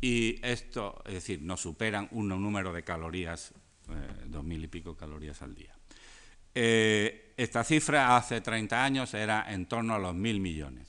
Y 0.01 0.39
esto, 0.45 1.01
es 1.05 1.13
decir, 1.15 1.41
no 1.41 1.57
superan 1.57 2.07
un 2.11 2.29
número 2.29 2.71
de 2.71 2.83
calorías, 2.83 3.53
eh, 3.89 4.25
dos 4.27 4.43
mil 4.43 4.63
y 4.63 4.67
pico 4.67 4.95
calorías 4.95 5.41
al 5.41 5.55
día. 5.55 5.73
Eh, 6.55 7.33
esta 7.37 7.63
cifra 7.63 8.15
hace 8.15 8.41
30 8.41 8.83
años 8.83 9.13
era 9.13 9.51
en 9.51 9.65
torno 9.65 9.95
a 9.95 9.99
los 9.99 10.15
mil 10.15 10.39
millones. 10.39 10.87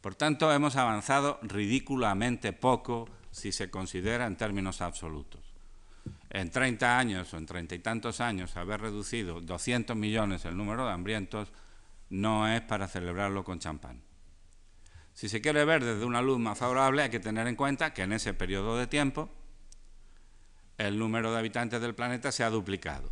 Por 0.00 0.14
tanto, 0.14 0.52
hemos 0.52 0.76
avanzado 0.76 1.38
ridículamente 1.42 2.52
poco 2.52 3.08
si 3.30 3.52
se 3.52 3.70
considera 3.70 4.26
en 4.26 4.36
términos 4.36 4.80
absolutos. 4.80 5.40
En 6.30 6.50
30 6.50 6.98
años 6.98 7.32
o 7.34 7.38
en 7.38 7.46
treinta 7.46 7.74
y 7.74 7.78
tantos 7.78 8.20
años 8.20 8.56
haber 8.56 8.80
reducido 8.80 9.40
200 9.40 9.96
millones 9.96 10.44
el 10.44 10.56
número 10.56 10.86
de 10.86 10.92
hambrientos 10.92 11.52
no 12.12 12.46
es 12.46 12.60
para 12.60 12.88
celebrarlo 12.88 13.42
con 13.42 13.58
champán. 13.58 14.02
Si 15.14 15.28
se 15.28 15.40
quiere 15.40 15.64
ver 15.64 15.82
desde 15.82 16.04
una 16.04 16.20
luz 16.20 16.38
más 16.38 16.58
favorable, 16.58 17.02
hay 17.02 17.10
que 17.10 17.20
tener 17.20 17.46
en 17.46 17.56
cuenta 17.56 17.94
que 17.94 18.02
en 18.02 18.12
ese 18.12 18.34
periodo 18.34 18.76
de 18.76 18.86
tiempo 18.86 19.30
el 20.76 20.98
número 20.98 21.32
de 21.32 21.38
habitantes 21.38 21.80
del 21.80 21.94
planeta 21.94 22.30
se 22.30 22.44
ha 22.44 22.50
duplicado. 22.50 23.10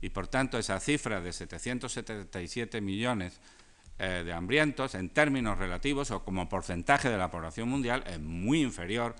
Y 0.00 0.10
por 0.10 0.28
tanto 0.28 0.58
esa 0.58 0.80
cifra 0.80 1.20
de 1.20 1.32
777 1.32 2.80
millones 2.80 3.38
eh, 3.98 4.22
de 4.24 4.32
hambrientos 4.32 4.94
en 4.94 5.10
términos 5.10 5.58
relativos 5.58 6.10
o 6.10 6.24
como 6.24 6.48
porcentaje 6.48 7.10
de 7.10 7.18
la 7.18 7.30
población 7.30 7.68
mundial 7.68 8.02
es 8.06 8.18
muy 8.18 8.62
inferior 8.62 9.14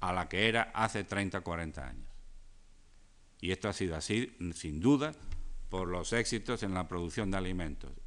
a 0.00 0.12
la 0.12 0.28
que 0.28 0.48
era 0.48 0.72
hace 0.74 1.04
30 1.04 1.38
o 1.38 1.42
40 1.42 1.88
años. 1.88 2.08
Y 3.40 3.50
esto 3.50 3.68
ha 3.68 3.72
sido 3.72 3.96
así, 3.96 4.36
sin 4.54 4.80
duda, 4.80 5.12
por 5.70 5.88
los 5.88 6.12
éxitos 6.12 6.62
en 6.62 6.74
la 6.74 6.86
producción 6.86 7.30
de 7.30 7.38
alimentos. 7.38 8.03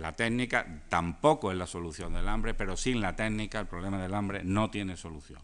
La 0.00 0.16
técnica 0.16 0.82
tampoco 0.88 1.52
es 1.52 1.58
la 1.58 1.66
solución 1.66 2.14
del 2.14 2.26
hambre, 2.26 2.54
pero 2.54 2.74
sin 2.74 3.02
la 3.02 3.14
técnica 3.14 3.60
el 3.60 3.66
problema 3.66 4.00
del 4.00 4.14
hambre 4.14 4.42
no 4.42 4.70
tiene 4.70 4.96
solución. 4.96 5.42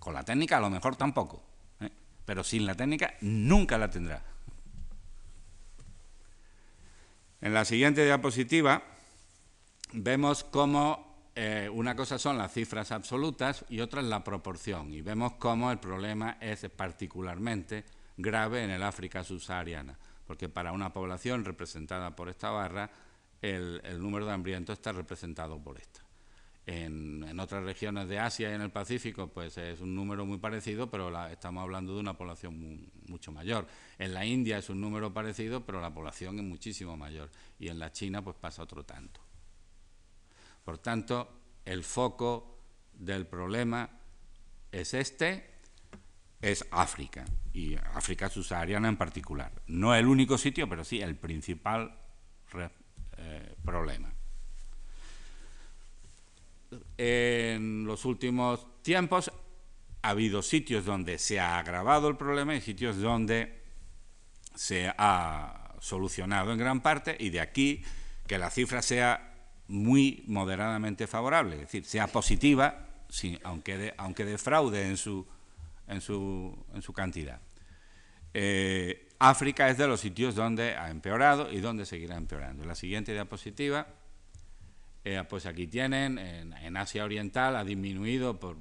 Con 0.00 0.12
la 0.12 0.24
técnica 0.24 0.56
a 0.56 0.60
lo 0.60 0.70
mejor 0.70 0.96
tampoco, 0.96 1.44
¿eh? 1.80 1.88
pero 2.24 2.42
sin 2.42 2.66
la 2.66 2.74
técnica 2.74 3.14
nunca 3.20 3.78
la 3.78 3.88
tendrá. 3.88 4.24
En 7.40 7.54
la 7.54 7.64
siguiente 7.64 8.04
diapositiva 8.04 8.82
vemos 9.92 10.42
cómo 10.42 11.30
eh, 11.36 11.70
una 11.72 11.94
cosa 11.94 12.18
son 12.18 12.38
las 12.38 12.52
cifras 12.52 12.90
absolutas 12.90 13.64
y 13.68 13.78
otra 13.78 14.00
es 14.00 14.08
la 14.08 14.24
proporción, 14.24 14.92
y 14.92 15.00
vemos 15.00 15.34
cómo 15.34 15.70
el 15.70 15.78
problema 15.78 16.38
es 16.40 16.68
particularmente 16.70 17.84
grave 18.16 18.64
en 18.64 18.70
el 18.70 18.82
África 18.82 19.22
subsahariana, 19.22 19.96
porque 20.26 20.48
para 20.48 20.72
una 20.72 20.92
población 20.92 21.44
representada 21.44 22.16
por 22.16 22.28
esta 22.28 22.50
barra, 22.50 22.90
el, 23.42 24.00
número 24.00 24.26
de 24.26 24.32
hambrientos 24.32 24.78
está 24.78 24.92
representado 24.92 25.58
por 25.62 25.78
esta. 25.78 26.02
En, 26.66 27.38
otras 27.40 27.64
regiones 27.64 28.08
de 28.08 28.18
Asia 28.18 28.50
y 28.50 28.54
en 28.54 28.60
el 28.60 28.70
Pacífico, 28.70 29.28
pues 29.28 29.56
es 29.56 29.80
un 29.80 29.94
número 29.94 30.26
muy 30.26 30.38
parecido, 30.38 30.90
pero 30.90 31.26
estamos 31.28 31.62
hablando 31.62 31.94
de 31.94 32.00
una 32.00 32.14
población 32.14 32.90
mucho 33.06 33.32
mayor. 33.32 33.66
En 33.98 34.12
la 34.12 34.26
India 34.26 34.58
es 34.58 34.68
un 34.68 34.80
número 34.80 35.12
parecido, 35.12 35.64
pero 35.64 35.80
la 35.80 35.94
población 35.94 36.38
es 36.38 36.44
muchísimo 36.44 36.96
mayor. 36.96 37.30
Y 37.58 37.68
en 37.68 37.78
la 37.78 37.90
China, 37.92 38.22
pues 38.22 38.36
pasa 38.36 38.62
otro 38.62 38.84
tanto. 38.84 39.20
Por 40.64 40.78
tanto, 40.78 41.30
el 41.64 41.84
foco 41.84 42.58
del 42.92 43.26
problema 43.26 43.88
es 44.70 44.92
este, 44.92 45.50
es 46.42 46.66
África, 46.70 47.24
y 47.52 47.74
África 47.76 48.28
subsahariana 48.28 48.88
en 48.88 48.96
particular. 48.96 49.52
No 49.66 49.94
el 49.94 50.06
único 50.06 50.38
sitio, 50.38 50.68
pero 50.68 50.84
sí 50.84 51.00
el 51.00 51.16
principal 51.16 51.98
problema 53.64 54.12
en 56.96 57.84
los 57.86 58.04
últimos 58.04 58.66
tiempos 58.82 59.30
ha 60.02 60.10
habido 60.10 60.42
sitios 60.42 60.84
donde 60.84 61.18
se 61.18 61.40
ha 61.40 61.58
agravado 61.58 62.08
el 62.08 62.16
problema 62.16 62.54
y 62.54 62.60
sitios 62.60 62.98
donde 62.98 63.62
se 64.54 64.92
ha 64.98 65.74
solucionado 65.80 66.52
en 66.52 66.58
gran 66.58 66.80
parte 66.80 67.16
y 67.18 67.30
de 67.30 67.40
aquí 67.40 67.82
que 68.26 68.38
la 68.38 68.50
cifra 68.50 68.82
sea 68.82 69.24
muy 69.68 70.24
moderadamente 70.26 71.06
favorable, 71.06 71.56
es 71.56 71.60
decir, 71.62 71.84
sea 71.84 72.06
positiva, 72.06 72.86
aunque, 73.44 73.94
aunque 73.96 74.24
defraude 74.24 74.88
en 74.88 74.96
su, 74.96 75.26
en 75.86 76.00
su, 76.00 76.56
en 76.74 76.82
su 76.82 76.92
cantidad. 76.92 77.40
Eh, 78.34 79.08
África 79.18 79.68
es 79.68 79.78
de 79.78 79.86
los 79.86 80.00
sitios 80.00 80.34
donde 80.34 80.76
ha 80.76 80.90
empeorado 80.90 81.50
y 81.50 81.60
donde 81.60 81.86
seguirá 81.86 82.16
empeorando. 82.16 82.64
La 82.64 82.74
siguiente 82.74 83.12
diapositiva 83.12 83.86
eh, 85.04 85.22
pues 85.28 85.46
aquí 85.46 85.66
tienen, 85.66 86.18
en, 86.18 86.76
Asia 86.76 87.04
Oriental 87.04 87.56
ha 87.56 87.64
disminuido 87.64 88.38
por, 88.38 88.56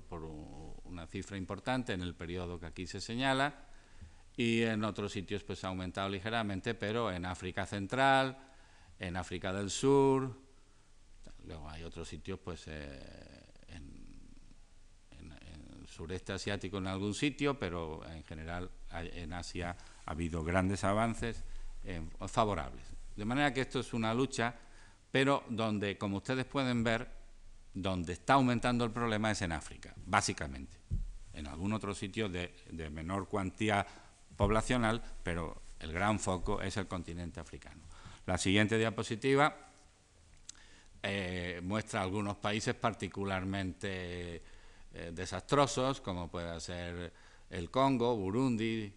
una 0.85 1.05
cifra 1.05 1.37
importante 1.37 1.93
en 1.93 2.01
el 2.01 2.15
periodo 2.15 2.59
que 2.59 2.65
aquí 2.65 2.87
se 2.87 3.01
señala 3.01 3.65
y 4.35 4.63
en 4.63 4.83
otros 4.83 5.11
sitios 5.11 5.43
pues 5.43 5.63
ha 5.63 5.67
aumentado 5.67 6.09
ligeramente, 6.09 6.73
pero 6.73 7.11
en 7.11 7.25
África 7.25 7.65
Central, 7.65 8.37
en 8.99 9.17
África 9.17 9.51
del 9.51 9.69
Sur, 9.69 10.39
luego 11.45 11.69
hay 11.69 11.83
otros 11.83 12.07
sitios 12.07 12.39
pues 12.39 12.63
eh, 12.67 13.27
sureste 15.97 16.33
asiático 16.33 16.77
en 16.77 16.87
algún 16.87 17.13
sitio, 17.13 17.57
pero 17.57 18.07
en 18.07 18.23
general 18.23 18.69
en 18.91 19.33
Asia 19.33 19.75
ha 20.05 20.11
habido 20.11 20.43
grandes 20.43 20.83
avances 20.83 21.43
eh, 21.83 22.01
favorables. 22.27 22.83
De 23.15 23.25
manera 23.25 23.53
que 23.53 23.61
esto 23.61 23.79
es 23.79 23.93
una 23.93 24.13
lucha 24.13 24.55
pero 25.11 25.43
donde, 25.49 25.97
como 25.97 26.17
ustedes 26.17 26.45
pueden 26.45 26.83
ver, 26.83 27.07
donde 27.73 28.13
está 28.13 28.33
aumentando 28.33 28.85
el 28.85 28.91
problema 28.91 29.31
es 29.31 29.41
en 29.41 29.51
África, 29.51 29.93
básicamente. 30.05 30.77
En 31.33 31.47
algún 31.47 31.73
otro 31.73 31.93
sitio 31.93 32.29
de, 32.29 32.51
menor 32.91 33.27
cuantía 33.27 33.85
poblacional, 34.35 35.01
pero 35.23 35.61
el 35.79 35.93
gran 35.93 36.19
foco 36.19 36.61
es 36.61 36.77
el 36.77 36.87
continente 36.87 37.39
africano. 37.39 37.81
La 38.25 38.37
siguiente 38.37 38.77
diapositiva 38.77 39.55
eh, 41.03 41.61
muestra 41.63 42.01
algunos 42.01 42.37
países 42.37 42.75
particularmente 42.75 44.41
eh, 44.93 45.11
desastrosos, 45.13 46.01
como 46.01 46.27
puede 46.29 46.59
ser 46.59 47.13
el 47.49 47.69
Congo, 47.69 48.15
Burundi, 48.15 48.93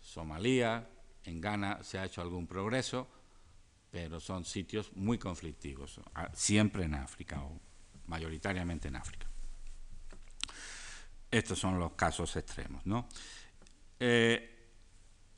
Somalia, 0.00 0.88
en 1.24 1.40
Ghana 1.40 1.82
se 1.82 1.98
ha 1.98 2.04
hecho 2.04 2.22
algún 2.22 2.46
progreso, 2.46 3.08
pero 3.90 4.20
son 4.20 4.44
sitios 4.44 4.92
muy 4.94 5.18
conflictivos, 5.18 6.00
siempre 6.32 6.84
en 6.84 6.94
África 6.94 7.42
o 7.42 7.58
mayoritariamente 8.06 8.88
en 8.88 8.96
África. 8.96 9.26
Estos 11.30 11.58
son 11.58 11.78
los 11.78 11.92
casos 11.92 12.34
extremos. 12.36 12.82
Eh, 14.00 14.58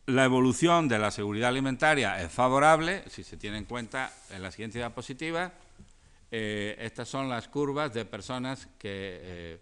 la 0.07 0.25
evolución 0.25 0.89
de 0.89 0.99
la 0.99 1.11
seguridad 1.11 1.49
alimentaria 1.49 2.21
es 2.23 2.33
favorable, 2.33 3.05
si 3.09 3.23
se 3.23 3.37
tiene 3.37 3.59
en 3.59 3.65
cuenta 3.65 4.13
en 4.31 4.43
la 4.43 4.51
siguiente 4.51 4.79
diapositiva. 4.79 5.53
Eh, 6.31 6.77
estas 6.79 7.09
son 7.09 7.29
las 7.29 7.49
curvas 7.49 7.93
de 7.93 8.05
personas 8.05 8.67
que, 8.79 9.19
eh, 9.23 9.61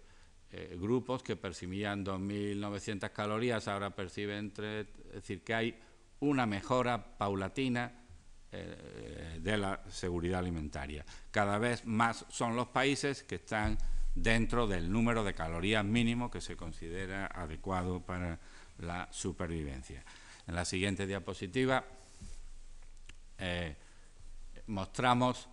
grupos 0.51 1.23
que 1.23 1.37
percibían 1.37 2.05
2.900 2.05 3.11
calorías, 3.13 3.69
ahora 3.69 3.91
perciben, 3.91 4.53
es 4.57 5.13
decir, 5.13 5.43
que 5.43 5.55
hay 5.55 5.79
una 6.21 6.47
mejora 6.47 7.19
paulatina 7.19 7.93
eh, 8.51 9.39
de 9.43 9.59
la 9.59 9.83
seguridad 9.91 10.41
alimentaria. 10.41 11.05
Cada 11.31 11.59
vez 11.59 11.85
más 11.85 12.25
son 12.31 12.57
los 12.57 12.69
países 12.69 13.23
que 13.23 13.35
están 13.35 13.77
dentro 14.15 14.67
del 14.67 14.91
número 14.91 15.23
de 15.23 15.35
calorías 15.35 15.85
mínimo 15.85 16.31
que 16.31 16.41
se 16.41 16.57
considera 16.57 17.27
adecuado 17.27 18.01
para 18.01 18.39
la 18.79 19.07
supervivencia. 19.13 20.03
En 20.47 20.55
la 20.55 20.65
siguiente 20.65 21.07
diapositiva 21.07 21.85
eh, 23.39 23.77
mostramos 24.69 25.47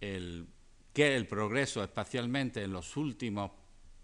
que 0.00 1.16
el 1.16 1.26
progreso 1.28 1.84
espacialmente 1.84 2.64
en 2.64 2.72
los 2.72 2.96
últimos 2.96 3.52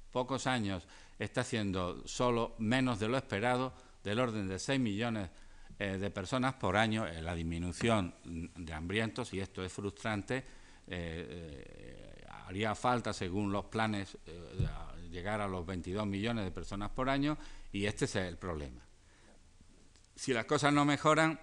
pocos 0.09 0.47
años 0.47 0.87
está 1.18 1.42
haciendo 1.42 2.07
solo 2.07 2.55
menos 2.59 2.99
de 2.99 3.09
lo 3.09 3.16
esperado, 3.16 3.73
del 4.03 4.21
orden 4.21 4.49
de 4.49 4.59
6 4.59 4.81
millones 4.81 5.31
eh, 5.79 5.99
de 5.99 6.11
personas 6.11 6.55
por 6.55 6.77
año, 6.77 7.07
en 7.07 7.25
la 7.25 7.35
disminución 7.35 8.14
de 8.25 8.73
hambrientos, 8.73 9.33
y 9.33 9.40
esto 9.40 9.64
es 9.64 9.73
frustrante, 9.73 10.38
eh, 10.38 10.44
eh, 10.88 12.27
haría 12.47 12.75
falta, 12.75 13.12
según 13.12 13.53
los 13.53 13.66
planes, 13.66 14.16
llegar 15.11 15.40
a 15.40 15.49
los 15.49 15.64
22 15.64 16.07
millones 16.07 16.44
de 16.44 16.51
personas 16.51 16.90
por 16.90 17.09
año, 17.09 17.38
y 17.73 17.85
este 17.87 18.07
es 18.07 18.16
el 18.16 18.37
problema. 18.37 18.81
Si 20.14 20.33
las 20.33 20.47
cosas 20.47 20.73
no 20.73 20.85
mejoran, 20.85 21.38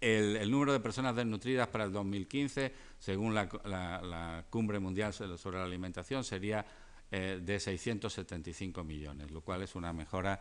el, 0.00 0.50
número 0.50 0.72
de 0.72 0.80
personas 0.80 1.14
desnutridas 1.16 1.68
para 1.68 1.84
el 1.84 1.92
2015, 1.92 2.72
según 2.98 3.34
la, 3.34 4.44
Cumbre 4.50 4.78
Mundial 4.78 5.12
sobre 5.12 5.58
la 5.58 5.64
Alimentación, 5.64 6.24
sería 6.24 6.66
de 7.14 7.60
675 7.60 8.82
millones, 8.82 9.30
lo 9.30 9.40
cual 9.40 9.62
es 9.62 9.74
una 9.74 9.92
mejora 9.92 10.40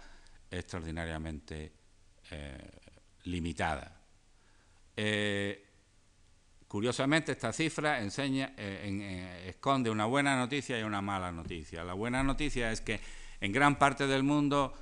extraordinariamente 0.50 1.72
eh, 2.32 2.70
limitada. 3.26 4.00
Eh, 4.96 5.66
curiosamente, 6.68 7.32
esta 7.32 7.52
cifra 7.54 8.02
enseña, 8.02 8.54
eh, 8.58 9.46
esconde 9.48 9.90
una 9.90 10.06
buena 10.06 10.36
noticia 10.36 10.80
y 10.80 10.84
una 10.84 11.02
mala 11.02 11.32
noticia. 11.32 11.84
La 11.84 11.94
buena 11.94 12.24
noticia 12.24 12.72
es 12.72 12.82
que 12.82 13.00
en 13.40 13.52
gran 13.52 13.78
parte 13.78 14.08
del 14.08 14.24
mundo 14.24 14.74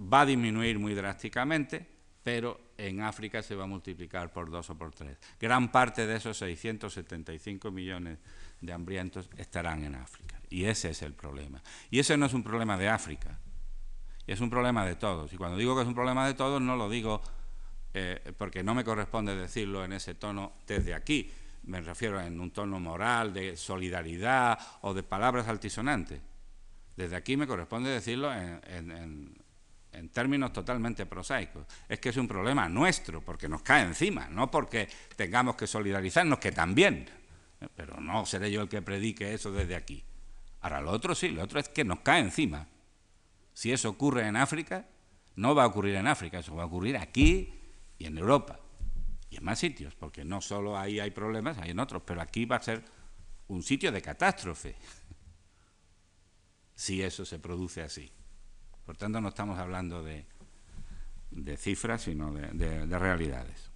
va 0.00 0.22
a 0.22 0.26
disminuir 0.26 0.78
muy 0.78 0.94
drásticamente, 0.94 1.86
pero 2.22 2.72
en 2.76 3.02
África 3.02 3.42
se 3.42 3.54
va 3.54 3.64
a 3.64 3.68
multiplicar 3.68 4.32
por 4.32 4.50
dos 4.50 4.68
o 4.70 4.76
por 4.76 4.92
tres. 4.92 5.18
Gran 5.40 5.70
parte 5.70 6.06
de 6.06 6.16
esos 6.16 6.36
675 6.38 7.70
millones 7.70 8.18
de 8.60 8.72
hambrientos 8.72 9.28
estarán 9.36 9.84
en 9.84 9.94
África. 9.94 10.35
Y 10.56 10.64
ese 10.64 10.88
es 10.88 11.02
el 11.02 11.12
problema. 11.12 11.62
Y 11.90 11.98
ese 11.98 12.16
no 12.16 12.24
es 12.24 12.32
un 12.32 12.42
problema 12.42 12.78
de 12.78 12.88
África, 12.88 13.38
es 14.26 14.40
un 14.40 14.48
problema 14.48 14.86
de 14.86 14.94
todos. 14.94 15.30
Y 15.34 15.36
cuando 15.36 15.58
digo 15.58 15.76
que 15.76 15.82
es 15.82 15.86
un 15.86 15.94
problema 15.94 16.26
de 16.26 16.32
todos, 16.32 16.62
no 16.62 16.76
lo 16.76 16.88
digo 16.88 17.20
eh, 17.92 18.32
porque 18.38 18.62
no 18.62 18.74
me 18.74 18.82
corresponde 18.82 19.36
decirlo 19.36 19.84
en 19.84 19.92
ese 19.92 20.14
tono 20.14 20.54
desde 20.66 20.94
aquí. 20.94 21.30
Me 21.64 21.82
refiero 21.82 22.18
en 22.22 22.40
un 22.40 22.52
tono 22.52 22.80
moral, 22.80 23.34
de 23.34 23.54
solidaridad 23.54 24.58
o 24.80 24.94
de 24.94 25.02
palabras 25.02 25.46
altisonantes. 25.46 26.22
Desde 26.96 27.16
aquí 27.16 27.36
me 27.36 27.46
corresponde 27.46 27.90
decirlo 27.90 28.32
en 28.32 29.36
en 29.92 30.08
términos 30.08 30.54
totalmente 30.54 31.04
prosaicos, 31.04 31.66
es 31.86 31.98
que 31.98 32.10
es 32.10 32.16
un 32.16 32.28
problema 32.28 32.66
nuestro, 32.68 33.22
porque 33.22 33.48
nos 33.48 33.62
cae 33.62 33.82
encima, 33.82 34.28
no 34.28 34.50
porque 34.50 34.88
tengamos 35.16 35.56
que 35.56 35.66
solidarizarnos, 35.66 36.38
que 36.38 36.52
también, 36.52 37.08
pero 37.74 37.98
no 38.00 38.24
seré 38.26 38.50
yo 38.50 38.62
el 38.62 38.68
que 38.68 38.82
predique 38.82 39.32
eso 39.32 39.52
desde 39.52 39.74
aquí. 39.74 40.04
Ahora, 40.66 40.80
lo 40.80 40.90
otro 40.90 41.14
sí, 41.14 41.28
lo 41.28 41.44
otro 41.44 41.60
es 41.60 41.68
que 41.68 41.84
nos 41.84 42.00
cae 42.00 42.20
encima. 42.20 42.66
Si 43.54 43.70
eso 43.70 43.88
ocurre 43.88 44.26
en 44.26 44.34
África, 44.34 44.84
no 45.36 45.54
va 45.54 45.62
a 45.62 45.66
ocurrir 45.68 45.94
en 45.94 46.08
África, 46.08 46.40
eso 46.40 46.56
va 46.56 46.64
a 46.64 46.66
ocurrir 46.66 46.96
aquí 46.96 47.54
y 47.96 48.04
en 48.04 48.18
Europa 48.18 48.58
y 49.30 49.36
en 49.36 49.44
más 49.44 49.60
sitios, 49.60 49.94
porque 49.94 50.24
no 50.24 50.40
solo 50.40 50.76
ahí 50.76 50.98
hay 50.98 51.12
problemas, 51.12 51.56
hay 51.58 51.70
en 51.70 51.78
otros, 51.78 52.02
pero 52.04 52.20
aquí 52.20 52.46
va 52.46 52.56
a 52.56 52.62
ser 52.62 52.82
un 53.46 53.62
sitio 53.62 53.92
de 53.92 54.02
catástrofe 54.02 54.74
si 56.74 57.00
eso 57.00 57.24
se 57.24 57.38
produce 57.38 57.82
así. 57.82 58.10
Por 58.84 58.96
tanto, 58.96 59.20
no 59.20 59.28
estamos 59.28 59.60
hablando 59.60 60.02
de, 60.02 60.26
cifras, 61.58 62.02
sino 62.02 62.32
de, 62.32 62.98
realidades. 62.98 63.70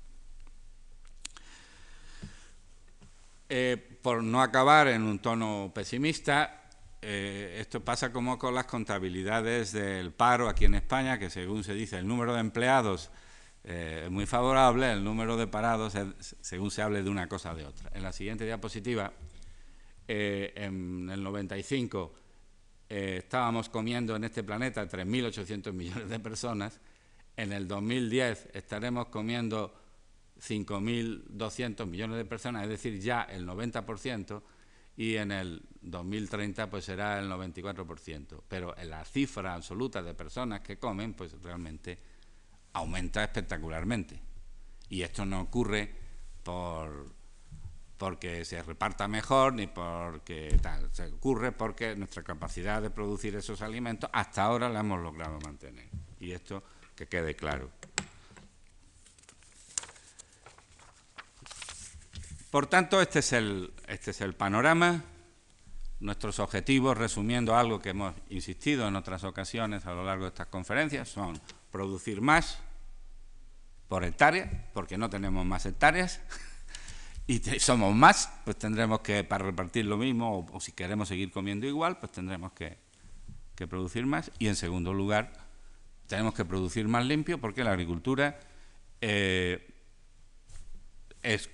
Eh, 3.48 3.76
por 4.02 4.24
no 4.24 4.42
acabar 4.42 4.88
en 4.88 5.04
un 5.04 5.20
tono 5.20 5.70
pesimista, 5.72 6.56
eh, 7.02 7.58
esto 7.60 7.84
pasa 7.84 8.12
como 8.12 8.38
con 8.38 8.54
las 8.54 8.66
contabilidades 8.66 9.72
del 9.72 10.12
paro 10.12 10.48
aquí 10.48 10.66
en 10.66 10.74
España, 10.74 11.18
que 11.18 11.30
según 11.30 11.64
se 11.64 11.74
dice, 11.74 11.98
el 11.98 12.06
número 12.06 12.34
de 12.34 12.40
empleados 12.40 13.10
eh, 13.64 14.02
es 14.04 14.10
muy 14.10 14.26
favorable, 14.26 14.92
el 14.92 15.02
número 15.04 15.36
de 15.36 15.46
parados, 15.46 15.94
según 16.40 16.70
se 16.70 16.82
hable 16.82 17.02
de 17.02 17.10
una 17.10 17.28
cosa 17.28 17.52
o 17.52 17.56
de 17.56 17.66
otra. 17.66 17.90
En 17.94 18.02
la 18.02 18.12
siguiente 18.12 18.44
diapositiva, 18.44 19.12
en 20.06 21.08
el 21.08 21.22
95, 21.22 22.12
eh, 22.92 23.18
estábamos 23.18 23.68
comiendo 23.68 24.16
en 24.16 24.24
este 24.24 24.42
planeta 24.42 24.88
3.800 24.88 25.72
millones 25.72 26.08
de 26.08 26.18
personas, 26.18 26.80
en 27.36 27.52
el 27.52 27.68
2010 27.68 28.48
estaremos 28.52 29.06
comiendo 29.06 29.72
5.200 30.40 31.86
millones 31.86 32.16
de 32.16 32.24
personas, 32.24 32.64
es 32.64 32.68
decir, 32.68 32.98
ya 32.98 33.22
el 33.22 33.46
90%, 33.46 34.42
y 34.96 35.16
en 35.16 35.32
el 35.32 35.62
2030 35.82 36.68
pues 36.70 36.84
será 36.84 37.18
el 37.18 37.30
94%. 37.30 38.42
Pero 38.48 38.76
en 38.76 38.90
la 38.90 39.04
cifra 39.04 39.54
absoluta 39.54 40.02
de 40.02 40.14
personas 40.14 40.60
que 40.60 40.78
comen, 40.78 41.14
pues 41.14 41.40
realmente 41.42 41.98
aumenta 42.72 43.24
espectacularmente. 43.24 44.20
Y 44.88 45.02
esto 45.02 45.24
no 45.24 45.40
ocurre 45.40 45.92
por 46.42 47.20
porque 48.00 48.46
se 48.46 48.62
reparta 48.62 49.06
mejor 49.08 49.52
ni 49.52 49.66
porque 49.66 50.58
tal. 50.62 50.88
Se 50.92 51.06
ocurre 51.06 51.52
porque 51.52 51.94
nuestra 51.96 52.22
capacidad 52.22 52.80
de 52.80 52.88
producir 52.88 53.36
esos 53.36 53.60
alimentos 53.60 54.08
hasta 54.14 54.42
ahora 54.42 54.70
la 54.70 54.80
hemos 54.80 55.02
logrado 55.02 55.38
mantener. 55.40 55.86
Y 56.18 56.32
esto 56.32 56.62
que 56.96 57.06
quede 57.06 57.36
claro. 57.36 57.70
Por 62.50 62.66
tanto, 62.66 63.00
este 63.00 63.20
es 63.20 63.32
el, 63.32 63.72
este 63.86 64.10
es 64.10 64.20
el 64.20 64.34
panorama. 64.34 65.04
Nuestros 66.00 66.40
objetivos, 66.40 66.98
resumiendo 66.98 67.56
algo 67.56 67.80
que 67.80 67.90
hemos 67.90 68.14
insistido 68.28 68.88
en 68.88 68.96
otras 68.96 69.22
ocasiones 69.22 69.86
a 69.86 69.92
lo 69.92 70.04
largo 70.04 70.24
de 70.24 70.30
estas 70.30 70.48
conferencias, 70.48 71.08
son 71.08 71.40
producir 71.70 72.20
más 72.20 72.58
por 73.86 74.04
hectárea, 74.04 74.68
porque 74.72 74.98
no 74.98 75.10
tenemos 75.10 75.46
más 75.46 75.64
hectáreas, 75.66 76.20
y 77.28 77.38
somos 77.60 77.94
más, 77.94 78.32
pues 78.44 78.56
tendremos 78.56 79.00
que, 79.00 79.22
para 79.22 79.44
repartir 79.44 79.84
lo 79.84 79.96
mismo, 79.96 80.48
o, 80.52 80.60
si 80.60 80.72
queremos 80.72 81.08
seguir 81.08 81.30
comiendo 81.30 81.66
igual, 81.66 81.98
pues 81.98 82.10
tendremos 82.10 82.52
que, 82.52 82.78
producir 83.68 84.06
más. 84.06 84.32
Y 84.38 84.48
en 84.48 84.56
segundo 84.56 84.94
lugar, 84.94 85.34
tenemos 86.06 86.32
que 86.32 86.46
producir 86.46 86.88
más 86.88 87.04
limpio 87.04 87.38
porque 87.38 87.62
la 87.62 87.72
agricultura 87.72 88.40
eh, 89.02 89.68
es 91.22 91.50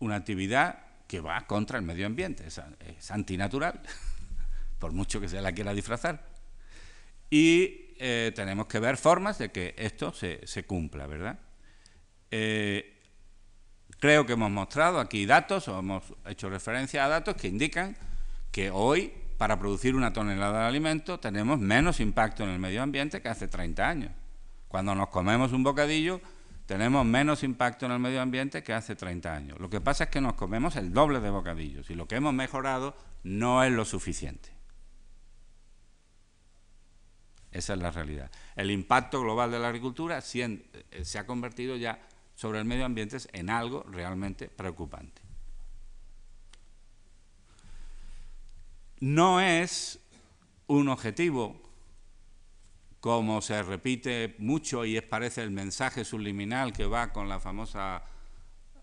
una 0.00 0.16
actividad 0.16 0.80
que 1.06 1.20
va 1.20 1.46
contra 1.46 1.78
el 1.78 1.84
medio 1.84 2.06
ambiente, 2.06 2.44
es, 2.46 3.10
antinatural, 3.10 3.80
por 4.78 4.92
mucho 4.92 5.20
que 5.20 5.28
se 5.28 5.40
la 5.40 5.52
quiera 5.52 5.72
disfrazar. 5.72 6.28
Y 7.30 7.94
eh, 7.98 8.32
tenemos 8.34 8.66
que 8.66 8.80
ver 8.80 8.96
formas 8.96 9.38
de 9.38 9.50
que 9.50 9.74
esto 9.78 10.12
se, 10.12 10.64
cumpla, 10.64 11.06
¿verdad? 11.06 11.38
Eh, 12.30 13.00
Creo 14.00 14.24
que 14.24 14.32
hemos 14.32 14.50
mostrado 14.50 14.98
aquí 14.98 15.26
datos, 15.26 15.68
o 15.68 15.78
hemos 15.78 16.02
hecho 16.26 16.48
referencia 16.48 17.04
a 17.04 17.08
datos 17.08 17.34
que 17.36 17.48
indican 17.48 17.94
que 18.50 18.70
hoy, 18.70 19.12
para 19.36 19.58
producir 19.58 19.94
una 19.94 20.10
tonelada 20.10 20.62
de 20.62 20.68
alimento, 20.68 21.20
tenemos 21.20 21.58
menos 21.58 22.00
impacto 22.00 22.42
en 22.42 22.48
el 22.48 22.58
medio 22.58 22.82
ambiente 22.82 23.20
que 23.20 23.28
hace 23.28 23.46
30 23.46 23.86
años. 23.86 24.10
Cuando 24.68 24.94
nos 24.94 25.08
comemos 25.08 25.52
un 25.52 25.62
bocadillo, 25.62 26.22
tenemos 26.70 27.04
menos 27.04 27.42
impacto 27.42 27.86
en 27.86 27.90
el 27.90 27.98
medio 27.98 28.22
ambiente 28.22 28.62
que 28.62 28.72
hace 28.72 28.94
30 28.94 29.34
años. 29.34 29.58
Lo 29.58 29.68
que 29.68 29.80
pasa 29.80 30.04
es 30.04 30.10
que 30.10 30.20
nos 30.20 30.34
comemos 30.34 30.76
el 30.76 30.92
doble 30.92 31.18
de 31.18 31.28
bocadillos 31.28 31.90
y 31.90 31.96
lo 31.96 32.06
que 32.06 32.14
hemos 32.14 32.32
mejorado 32.32 32.96
no 33.24 33.64
es 33.64 33.72
lo 33.72 33.84
suficiente. 33.84 34.50
Esa 37.50 37.72
es 37.72 37.80
la 37.80 37.90
realidad. 37.90 38.30
El 38.54 38.70
impacto 38.70 39.20
global 39.20 39.50
de 39.50 39.58
la 39.58 39.66
agricultura 39.66 40.20
eh, 40.20 41.02
se 41.02 41.18
ha 41.18 41.26
convertido 41.26 41.74
ya 41.74 42.06
sobre 42.36 42.60
el 42.60 42.64
medio 42.66 42.84
ambiente 42.84 43.16
en 43.32 43.50
algo 43.50 43.82
realmente 43.90 44.48
preocupante. 44.48 45.22
No 49.00 49.40
es 49.40 49.98
un 50.68 50.88
objetivo, 50.88 51.60
como 53.00 53.40
se 53.40 53.62
repite 53.62 54.34
mucho 54.38 54.84
y 54.84 54.96
es 54.96 55.02
parece 55.02 55.42
el 55.42 55.50
mensaje 55.50 56.04
subliminal 56.04 56.72
que 56.72 56.86
va 56.86 57.12
con 57.12 57.28
la 57.28 57.40
famosa 57.40 58.02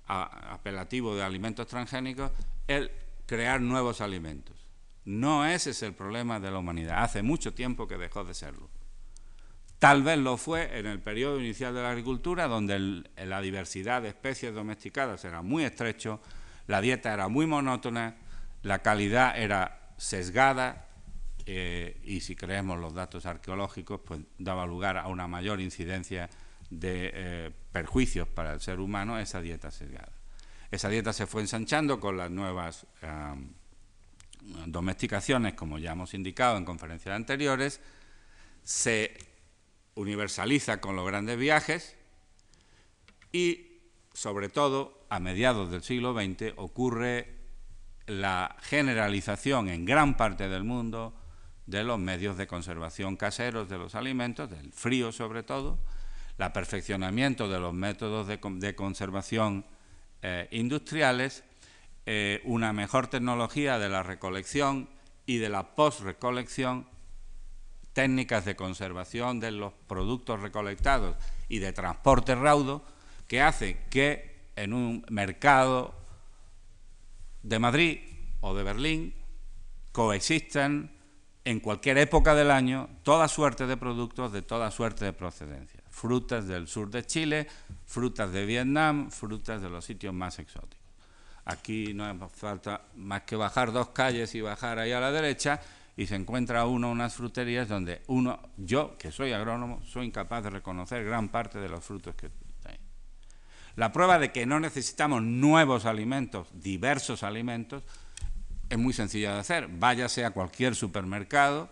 apelativo 0.07 1.15
de 1.15 1.23
alimentos 1.23 1.67
transgénicos, 1.67 2.31
el 2.67 2.91
crear 3.25 3.61
nuevos 3.61 4.01
alimentos. 4.01 4.55
No 5.05 5.45
ese 5.45 5.71
es 5.71 5.83
el 5.83 5.93
problema 5.93 6.39
de 6.39 6.51
la 6.51 6.59
humanidad. 6.59 7.03
Hace 7.03 7.21
mucho 7.21 7.53
tiempo 7.53 7.87
que 7.87 7.97
dejó 7.97 8.23
de 8.23 8.33
serlo. 8.33 8.69
Tal 9.79 10.01
vez 10.01 10.17
lo 10.17 10.37
fue 10.37 10.79
en 10.79 10.87
el 10.87 10.99
periodo 10.99 11.39
inicial 11.39 11.73
de 11.75 11.83
la 11.83 11.91
agricultura, 11.91 12.47
donde 12.47 13.03
la 13.15 13.41
diversidad 13.41 14.01
de 14.01 14.09
especies 14.09 14.53
domesticadas 14.55 15.23
era 15.23 15.43
muy 15.43 15.63
estrecho, 15.63 16.19
la 16.65 16.81
dieta 16.81 17.13
era 17.13 17.27
muy 17.27 17.45
monótona, 17.45 18.15
la 18.63 18.79
calidad 18.79 19.37
era 19.37 19.91
sesgada 19.97 20.86
eh, 21.49 22.01
y 22.03 22.19
si 22.19 22.35
creemos 22.35 22.77
los 22.77 22.93
datos 22.93 23.25
arqueológicos, 23.25 24.01
pues 24.05 24.19
daba 24.37 24.65
lugar 24.65 24.97
a 24.97 25.07
una 25.07 25.27
mayor 25.27 25.61
incidencia 25.61 26.29
de 26.69 27.11
eh, 27.13 27.51
perjuicios 27.71 28.27
para 28.27 28.53
el 28.53 28.59
ser 28.59 28.81
humano 28.81 29.17
esa 29.17 29.41
dieta 29.41 29.71
sesgada. 29.71 30.11
Esa 30.69 30.89
dieta 30.89 31.13
se 31.13 31.25
fue 31.25 31.41
ensanchando 31.41 32.01
con 32.01 32.17
las 32.17 32.29
nuevas 32.29 32.85
domesticaciones, 34.65 35.53
como 35.53 35.79
ya 35.79 35.93
hemos 35.93 36.13
indicado 36.13 36.57
en 36.57 36.65
conferencias 36.65 37.15
anteriores, 37.15 37.79
se 38.63 39.17
universaliza 39.95 40.81
con 40.81 40.97
los 40.97 41.07
grandes 41.07 41.37
viajes 41.37 41.95
y, 43.31 43.79
sobre 44.13 44.49
todo, 44.49 45.05
a 45.09 45.21
mediados 45.21 45.71
del 45.71 45.83
siglo 45.83 46.13
XX 46.13 46.53
ocurre 46.57 47.37
la 48.07 48.57
generalización 48.61 49.69
en 49.69 49.85
gran 49.85 50.17
parte 50.17 50.49
del 50.49 50.65
mundo 50.65 51.13
de 51.67 51.83
los 51.83 51.99
medios 51.99 52.37
de 52.37 52.47
conservación 52.47 53.17
caseros 53.17 53.69
de 53.69 53.77
los 53.77 53.93
alimentos, 53.93 54.49
del 54.49 54.71
frío 54.71 55.11
sobre 55.11 55.43
todo, 55.43 55.77
el 56.39 56.51
perfeccionamiento 56.51 57.49
de 57.49 57.59
los 57.59 57.73
métodos 57.73 58.27
de, 58.27 58.75
conservación 58.75 59.65
eh, 60.21 60.47
industriales, 60.51 61.43
eh, 62.05 62.41
una 62.45 62.73
mejor 62.73 63.07
tecnología 63.07 63.79
de 63.79 63.89
la 63.89 64.01
recolección 64.01 64.89
y 65.25 65.37
de 65.37 65.49
la 65.49 65.75
post-recolección 65.75 66.87
técnicas 67.91 68.45
de 68.45 68.55
conservación 68.55 69.39
de 69.39 69.51
los 69.51 69.73
productos 69.87 70.39
recolectados 70.41 71.17
y 71.49 71.59
de 71.59 71.73
transporte 71.73 72.35
raudo 72.35 72.85
que 73.27 73.41
hace 73.41 73.77
que 73.89 74.51
en 74.55 74.73
un 74.73 75.05
mercado 75.09 75.95
de 77.43 77.59
Madrid 77.59 77.99
o 78.39 78.55
de 78.55 78.63
Berlín 78.63 79.15
coexistan 79.91 80.96
en 81.47 81.61
cualquier 81.61 81.97
época 81.97 82.35
del 82.35 82.51
año 82.51 82.89
toda 83.03 83.29
suerte 83.29 83.67
de 83.67 83.77
productos 83.77 84.33
de 84.33 84.41
toda 84.41 84.69
suerte 84.69 85.05
de 85.05 85.13
procedencia. 85.13 85.81
Frutas 85.89 86.45
del 86.45 86.67
sur 86.67 86.89
de 86.89 87.05
Chile, 87.05 87.47
frutas 87.85 88.33
de 88.33 88.45
Vietnam, 88.45 89.09
frutas 89.09 89.61
de 89.61 89.69
los 89.69 89.85
sitios 89.85 90.13
más 90.13 90.39
exóticos. 90.39 90.85
Aquí 91.45 91.93
no 91.93 92.03
hace 92.03 92.35
falta 92.35 92.81
más 92.95 93.21
que 93.21 93.37
bajar 93.37 93.71
dos 93.71 93.89
calles 93.89 94.35
y 94.35 94.41
bajar 94.41 94.77
ahí 94.77 94.91
a 94.91 94.99
la 94.99 95.09
derecha 95.09 95.61
y 95.95 96.05
se 96.05 96.15
encuentra 96.15 96.65
uno 96.65 96.91
unas 96.91 97.15
fruterías 97.15 97.69
donde 97.69 98.01
uno, 98.07 98.41
yo 98.57 98.97
que 98.97 99.13
soy 99.13 99.31
agrónomo, 99.31 99.81
soy 99.85 100.07
incapaz 100.07 100.43
de 100.43 100.49
reconocer 100.49 101.05
gran 101.05 101.29
parte 101.29 101.59
de 101.59 101.69
los 101.69 101.81
frutos 101.81 102.13
que 102.15 102.29
hay. 102.65 102.77
La 103.77 103.93
prueba 103.93 104.19
de 104.19 104.33
que 104.33 104.45
no 104.45 104.59
necesitamos 104.59 105.23
nuevos 105.23 105.85
alimentos, 105.85 106.49
diversos 106.51 107.23
alimentos, 107.23 107.83
es 108.69 108.77
muy 108.77 108.93
sencilla 108.93 109.33
de 109.33 109.39
hacer. 109.39 109.67
Váyase 109.67 110.25
a 110.25 110.31
cualquier 110.31 110.75
supermercado 110.75 111.69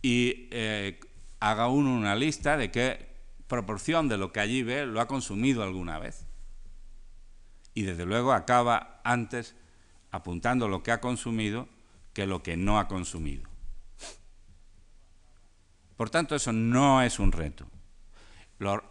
y 0.00 0.48
eh, 0.50 0.98
haga 1.40 1.68
uno 1.68 1.94
una 1.94 2.14
lista 2.14 2.56
de 2.56 2.70
qué 2.70 3.06
proporción 3.46 4.08
de 4.08 4.18
lo 4.18 4.32
que 4.32 4.40
allí 4.40 4.62
ve 4.62 4.86
lo 4.86 5.00
ha 5.00 5.06
consumido 5.06 5.62
alguna 5.62 5.98
vez. 5.98 6.26
Y 7.74 7.82
desde 7.82 8.06
luego 8.06 8.32
acaba 8.32 9.00
antes 9.04 9.54
apuntando 10.10 10.68
lo 10.68 10.82
que 10.82 10.92
ha 10.92 11.00
consumido 11.00 11.68
que 12.12 12.26
lo 12.26 12.42
que 12.42 12.56
no 12.56 12.78
ha 12.78 12.88
consumido. 12.88 13.48
Por 15.96 16.10
tanto, 16.10 16.34
eso 16.34 16.52
no 16.52 17.00
es 17.02 17.18
un 17.18 17.32
reto. 17.32 17.66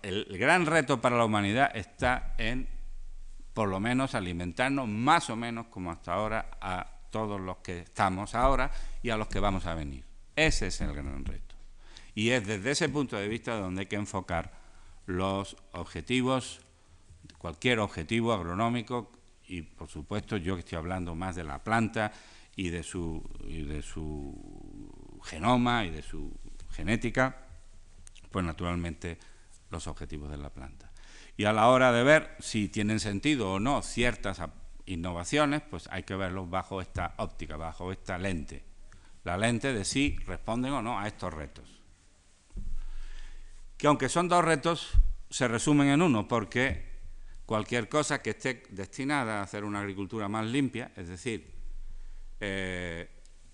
el 0.01 0.38
gran 0.38 0.66
reto 0.66 1.01
para 1.01 1.18
la 1.18 1.26
humanidad 1.26 1.76
está 1.76 2.36
en, 2.38 2.68
por 3.53 3.70
lo 3.70 3.80
menos, 3.80 4.16
alimentarnos 4.16 4.88
más 4.88 5.30
o 5.30 5.36
menos 5.36 5.68
como 5.68 5.91
hasta 5.91 6.14
ahora 6.14 6.49
todos 7.12 7.39
los 7.39 7.57
que 7.57 7.80
estamos 7.80 8.34
ahora 8.34 8.72
y 9.03 9.09
a 9.09 9.18
los 9.18 9.28
que 9.28 9.39
vamos 9.39 9.66
a 9.66 9.76
venir. 9.76 10.03
Ese 10.36 10.68
es 10.68 10.82
el 10.82 10.93
gran 10.93 11.24
reto. 11.26 11.55
Y 12.16 12.30
es 12.30 12.45
desde 12.45 12.72
ese 12.72 12.89
punto 12.89 13.16
de 13.18 13.28
vista 13.28 13.55
donde 13.55 13.82
hay 13.82 13.88
que 13.88 13.95
enfocar 13.95 14.59
los 15.05 15.55
objetivos, 15.74 16.62
cualquier 17.38 17.80
objetivo 17.80 18.34
agronómico, 18.34 19.12
y 19.47 19.62
por 19.64 19.89
supuesto 19.89 20.38
yo 20.38 20.57
estoy 20.57 20.78
hablando 20.78 21.14
más 21.14 21.36
de 21.36 21.43
la 21.43 21.64
planta 21.64 22.12
y 22.55 22.70
de 22.70 22.84
su, 22.84 23.24
y 23.45 23.64
de 23.64 23.82
su 23.82 25.20
genoma 25.24 25.86
y 25.86 25.89
de 25.89 26.01
su 26.01 26.34
genética, 26.72 27.38
pues 28.32 28.45
naturalmente 28.45 29.18
los 29.70 29.88
objetivos 29.88 30.30
de 30.32 30.38
la 30.38 30.49
planta. 30.49 30.91
Y 31.38 31.45
a 31.45 31.53
la 31.53 31.68
hora 31.70 31.91
de 31.91 32.03
ver 32.03 32.36
si 32.39 32.70
tienen 32.70 32.99
sentido 32.99 33.53
o 33.53 33.59
no 33.59 33.82
ciertas 33.82 34.39
innovaciones, 34.86 35.62
pues 35.62 35.88
hay 35.92 36.04
que 36.04 36.16
verlos 36.16 36.50
bajo 36.50 36.82
esta 36.82 37.14
óptica, 37.18 37.58
bajo 37.58 37.92
esta 37.92 38.18
lente. 38.18 38.64
La 39.24 39.38
lente 39.38 39.74
de 39.74 39.86
si 39.86 40.18
responden 40.26 40.74
o 40.74 40.82
no 40.82 41.00
a 41.00 41.08
estos 41.08 41.34
retos. 41.34 41.82
Que 43.78 43.88
aunque 43.88 44.10
son 44.10 44.28
dos 44.28 44.44
retos, 44.44 44.92
se 45.30 45.48
resumen 45.48 45.90
en 45.90 46.02
uno, 46.02 46.28
porque 46.28 46.92
cualquier 47.46 47.90
cosa 47.90 48.22
que 48.22 48.32
esté 48.32 48.64
destinada 48.70 49.40
a 49.40 49.44
hacer 49.44 49.64
una 49.64 49.80
agricultura 49.80 50.28
más 50.28 50.46
limpia, 50.46 50.92
es 50.96 51.08
decir, 51.08 51.54
eh, 52.40 53.10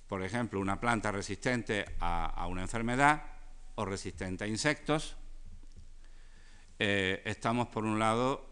por 0.08 0.24
ejemplo, 0.24 0.60
una 0.60 0.80
planta 0.80 1.12
resistente 1.12 1.86
a, 2.00 2.48
una 2.48 2.62
enfermedad 2.62 3.24
o 3.76 3.86
resistente 3.86 4.46
a 4.46 4.48
insectos, 4.48 5.18
eh, 6.80 7.22
estamos 7.26 7.68
por 7.68 7.84
un 7.84 8.00
lado 8.00 8.47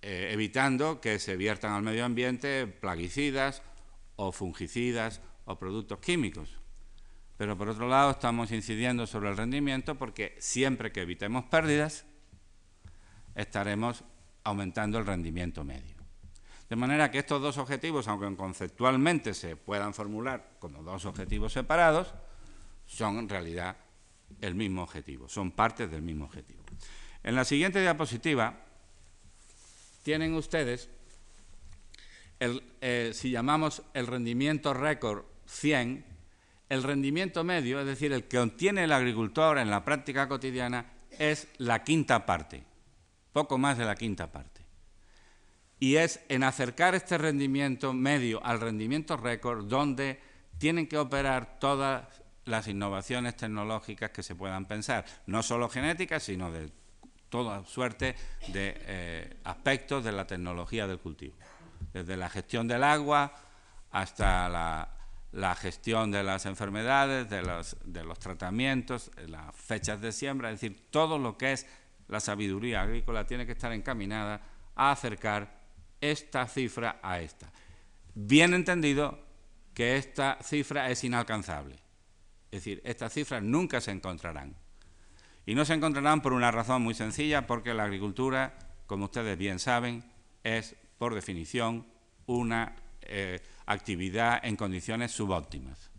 eh, 0.00 0.30
evitando 0.32 1.00
que 1.00 1.18
se 1.18 1.36
viertan 1.36 1.72
al 1.72 1.82
medio 1.82 2.04
ambiente 2.04 2.66
plaguicidas 2.66 3.62
o 4.16 4.32
fungicidas 4.32 5.20
o 5.44 5.58
productos 5.58 5.98
químicos. 5.98 6.60
Pero 7.36 7.56
por 7.56 7.68
otro 7.68 7.88
lado 7.88 8.10
estamos 8.10 8.52
incidiendo 8.52 9.06
sobre 9.06 9.30
el 9.30 9.36
rendimiento 9.36 9.96
porque 9.96 10.36
siempre 10.38 10.92
que 10.92 11.02
evitemos 11.02 11.44
pérdidas 11.44 12.04
estaremos 13.34 14.04
aumentando 14.44 14.98
el 14.98 15.06
rendimiento 15.06 15.64
medio. 15.64 15.96
De 16.68 16.76
manera 16.76 17.10
que 17.10 17.18
estos 17.18 17.40
dos 17.40 17.56
objetivos, 17.56 18.08
aunque 18.08 18.34
conceptualmente 18.36 19.32
se 19.34 19.56
puedan 19.56 19.94
formular 19.94 20.56
como 20.58 20.82
dos 20.82 21.06
objetivos 21.06 21.52
separados, 21.52 22.12
son 22.84 23.18
en 23.18 23.28
realidad 23.28 23.76
el 24.40 24.54
mismo 24.54 24.82
objetivo, 24.82 25.28
son 25.28 25.52
partes 25.52 25.90
del 25.90 26.02
mismo 26.02 26.26
objetivo. 26.26 26.62
En 27.22 27.34
la 27.34 27.44
siguiente 27.44 27.80
diapositiva 27.80 28.67
tienen 30.08 30.32
ustedes, 30.32 30.88
eh, 32.40 33.10
si 33.12 33.30
llamamos 33.30 33.82
el 33.92 34.06
rendimiento 34.06 34.72
récord 34.72 35.26
100, 35.44 36.02
el 36.70 36.82
rendimiento 36.82 37.44
medio, 37.44 37.78
es 37.78 37.84
decir, 37.84 38.14
el 38.14 38.24
que 38.24 38.38
obtiene 38.38 38.84
el 38.84 38.92
agricultor 38.92 39.58
en 39.58 39.68
la 39.68 39.84
práctica 39.84 40.26
cotidiana, 40.26 40.86
es 41.10 41.48
la 41.58 41.84
quinta 41.84 42.24
parte, 42.24 42.64
poco 43.34 43.58
más 43.58 43.76
de 43.76 43.84
la 43.84 43.96
quinta 43.96 44.32
parte. 44.32 44.62
Y 45.78 45.96
es 45.96 46.20
en 46.30 46.42
acercar 46.42 46.94
este 46.94 47.18
rendimiento 47.18 47.92
medio 47.92 48.42
al 48.42 48.62
rendimiento 48.62 49.14
récord 49.18 49.66
donde 49.66 50.22
tienen 50.56 50.86
que 50.86 50.96
operar 50.96 51.58
todas 51.58 52.06
las 52.46 52.66
innovaciones 52.66 53.36
tecnológicas 53.36 54.08
que 54.08 54.22
se 54.22 54.34
puedan 54.34 54.64
pensar, 54.64 55.04
no 55.26 55.42
solo 55.42 55.68
genéticas, 55.68 56.22
sino 56.22 56.50
de 56.50 56.70
toda 57.28 57.64
suerte 57.64 58.14
de 58.48 58.74
eh, 58.80 59.36
aspectos 59.44 60.04
de 60.04 60.12
la 60.12 60.26
tecnología 60.26 60.86
del 60.86 60.98
cultivo, 60.98 61.34
desde 61.92 62.16
la 62.16 62.28
gestión 62.28 62.68
del 62.68 62.84
agua 62.84 63.32
hasta 63.90 64.48
la, 64.48 65.54
gestión 65.54 66.10
de 66.10 66.22
las 66.22 66.46
enfermedades, 66.46 67.28
de 67.28 67.42
los, 67.42 67.76
de 67.84 68.04
los 68.04 68.18
tratamientos, 68.18 69.10
las 69.26 69.54
fechas 69.54 70.00
de 70.00 70.12
siembra, 70.12 70.50
es 70.50 70.60
decir, 70.60 70.88
todo 70.90 71.18
lo 71.18 71.36
que 71.36 71.52
es 71.52 71.66
la 72.08 72.20
sabiduría 72.20 72.82
agrícola 72.82 73.26
tiene 73.26 73.46
que 73.46 73.52
estar 73.52 73.72
encaminada 73.72 74.40
a 74.74 74.90
acercar 74.90 75.58
esta 76.00 76.46
cifra 76.46 76.98
a 77.02 77.20
esta. 77.20 77.52
Bien 78.14 78.54
entendido 78.54 79.18
que 79.74 79.96
esta 79.96 80.38
cifra 80.42 80.90
es 80.90 81.04
inalcanzable. 81.04 81.76
Es 82.50 82.64
decir, 82.64 82.80
estas 82.84 83.12
cifras 83.12 83.42
nunca 83.42 83.80
se 83.80 83.90
encontrarán. 83.90 84.56
Y 85.48 85.54
no 85.54 85.64
se 85.64 85.72
encontrarán 85.72 86.20
por 86.20 86.34
una 86.34 86.50
razón 86.50 86.82
muy 86.82 86.92
sencilla, 86.92 87.46
porque 87.46 87.72
la 87.72 87.84
agricultura, 87.84 88.52
como 88.86 89.06
ustedes 89.06 89.38
bien 89.38 89.58
saben, 89.58 90.04
es, 90.44 90.76
por 90.98 91.14
definición, 91.14 91.86
una 92.26 92.76
eh, 93.00 93.40
actividad 93.64 94.44
en 94.44 94.56
condiciones 94.56 95.10
subóptimas. 95.10 95.90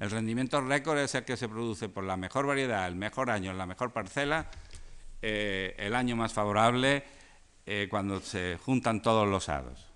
El 0.00 0.10
rendimiento 0.10 0.60
récord 0.60 0.98
es 0.98 1.14
el 1.14 1.24
que 1.24 1.36
se 1.36 1.48
produce 1.48 1.88
por 1.88 2.02
la 2.02 2.16
mejor 2.16 2.48
variedad, 2.48 2.88
el 2.88 2.96
mejor 2.96 3.30
año, 3.30 3.52
la 3.52 3.64
mejor 3.64 3.92
parcela, 3.92 4.50
eh, 5.22 5.76
el 5.78 5.94
año 5.94 6.16
más 6.16 6.32
favorable, 6.32 7.04
eh, 7.64 7.86
cuando 7.88 8.18
se 8.18 8.58
juntan 8.60 9.02
todos 9.02 9.28
los 9.28 9.48
hados. 9.48 9.86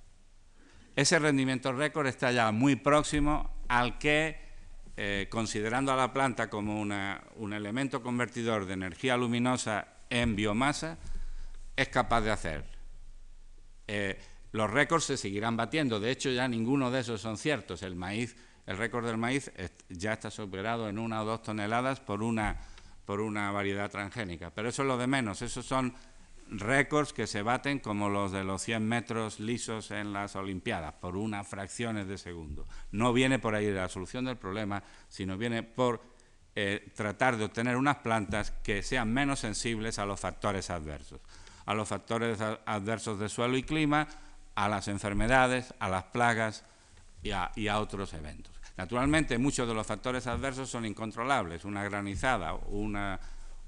Ese 0.94 1.18
rendimiento 1.18 1.72
récord 1.72 2.06
está 2.06 2.30
ya 2.30 2.52
muy 2.52 2.76
próximo 2.76 3.56
al 3.66 3.98
que 3.98 4.40
eh, 4.96 5.26
considerando 5.30 5.92
a 5.92 5.96
la 5.96 6.12
planta 6.12 6.50
como 6.50 6.80
un 6.80 7.52
elemento 7.52 8.02
convertidor 8.02 8.66
de 8.66 8.74
energía 8.74 9.16
luminosa 9.16 9.86
en 10.10 10.36
biomasa, 10.36 10.98
es 11.74 11.88
capaz 11.88 12.20
de 12.20 12.30
hacer. 12.30 12.64
Eh, 13.88 14.20
los 14.52 14.70
récords 14.70 15.04
se 15.04 15.16
seguirán 15.16 15.56
batiendo, 15.56 15.98
de 15.98 16.10
hecho 16.10 16.30
ya 16.30 16.46
ninguno 16.46 16.90
de 16.90 17.00
esos 17.00 17.20
son 17.20 17.38
ciertos. 17.38 17.82
El 17.82 17.96
maíz, 17.96 18.36
el 18.66 18.76
récord 18.76 19.06
del 19.06 19.16
maíz 19.16 19.50
ya 19.88 20.12
está 20.12 20.30
superado 20.30 20.88
en 20.88 20.98
una 20.98 21.22
o 21.22 21.24
dos 21.24 21.42
toneladas 21.42 22.00
por 22.00 22.22
una, 22.22 22.60
por 23.06 23.20
una 23.20 23.50
variedad 23.50 23.90
transgénica, 23.90 24.50
pero 24.50 24.68
eso 24.68 24.82
es 24.82 24.88
lo 24.88 24.98
de 24.98 25.06
menos, 25.06 25.40
esos 25.40 25.64
son 25.64 25.94
récords 26.58 27.12
que 27.12 27.26
se 27.26 27.42
baten 27.42 27.78
como 27.78 28.08
los 28.08 28.32
de 28.32 28.44
los 28.44 28.62
100 28.62 28.86
metros 28.86 29.40
lisos 29.40 29.90
en 29.90 30.12
las 30.12 30.36
Olimpiadas, 30.36 30.94
por 30.94 31.16
unas 31.16 31.46
fracciones 31.46 32.06
de 32.06 32.18
segundo. 32.18 32.66
No 32.90 33.12
viene 33.12 33.38
por 33.38 33.54
ahí 33.54 33.70
la 33.70 33.88
solución 33.88 34.24
del 34.24 34.36
problema, 34.36 34.82
sino 35.08 35.38
viene 35.38 35.62
por 35.62 36.02
eh, 36.54 36.90
tratar 36.94 37.36
de 37.36 37.44
obtener 37.44 37.76
unas 37.76 37.98
plantas 37.98 38.50
que 38.50 38.82
sean 38.82 39.12
menos 39.12 39.40
sensibles 39.40 39.98
a 39.98 40.06
los 40.06 40.20
factores 40.20 40.70
adversos, 40.70 41.20
a 41.64 41.74
los 41.74 41.88
factores 41.88 42.40
adversos 42.40 43.18
de 43.18 43.28
suelo 43.28 43.56
y 43.56 43.62
clima, 43.62 44.06
a 44.54 44.68
las 44.68 44.88
enfermedades, 44.88 45.74
a 45.78 45.88
las 45.88 46.04
plagas 46.04 46.64
y 47.22 47.30
a 47.30 47.78
otros 47.78 48.12
eventos. 48.12 48.52
Naturalmente, 48.76 49.38
muchos 49.38 49.68
de 49.68 49.74
los 49.74 49.86
factores 49.86 50.26
adversos 50.26 50.68
son 50.68 50.86
incontrolables, 50.86 51.64
una 51.64 51.84
granizada, 51.84 52.54
una 52.54 53.20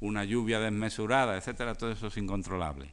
una 0.04 0.24
lluvia 0.24 0.60
desmesurada, 0.60 1.36
etcétera, 1.36 1.74
todo 1.74 1.90
eso 1.90 2.08
es 2.08 2.16
incontrolable. 2.16 2.92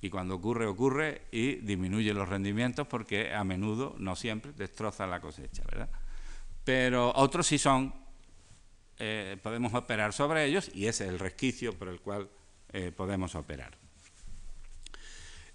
Y 0.00 0.10
cuando 0.10 0.34
ocurre, 0.34 0.66
ocurre 0.66 1.22
y 1.30 1.56
disminuye 1.56 2.12
los 2.12 2.28
rendimientos 2.28 2.86
porque 2.86 3.32
a 3.32 3.44
menudo, 3.44 3.94
no 3.98 4.16
siempre, 4.16 4.52
destroza 4.52 5.06
la 5.06 5.20
cosecha, 5.20 5.62
¿verdad? 5.70 5.88
Pero 6.64 7.12
otros 7.14 7.46
sí 7.46 7.58
son, 7.58 7.94
eh, 8.98 9.36
podemos 9.42 9.74
operar 9.74 10.12
sobre 10.12 10.44
ellos 10.44 10.70
y 10.74 10.86
ese 10.86 11.04
es 11.04 11.10
el 11.10 11.18
resquicio 11.18 11.78
por 11.78 11.88
el 11.88 12.00
cual 12.00 12.28
eh, 12.72 12.92
podemos 12.96 13.34
operar. 13.34 13.76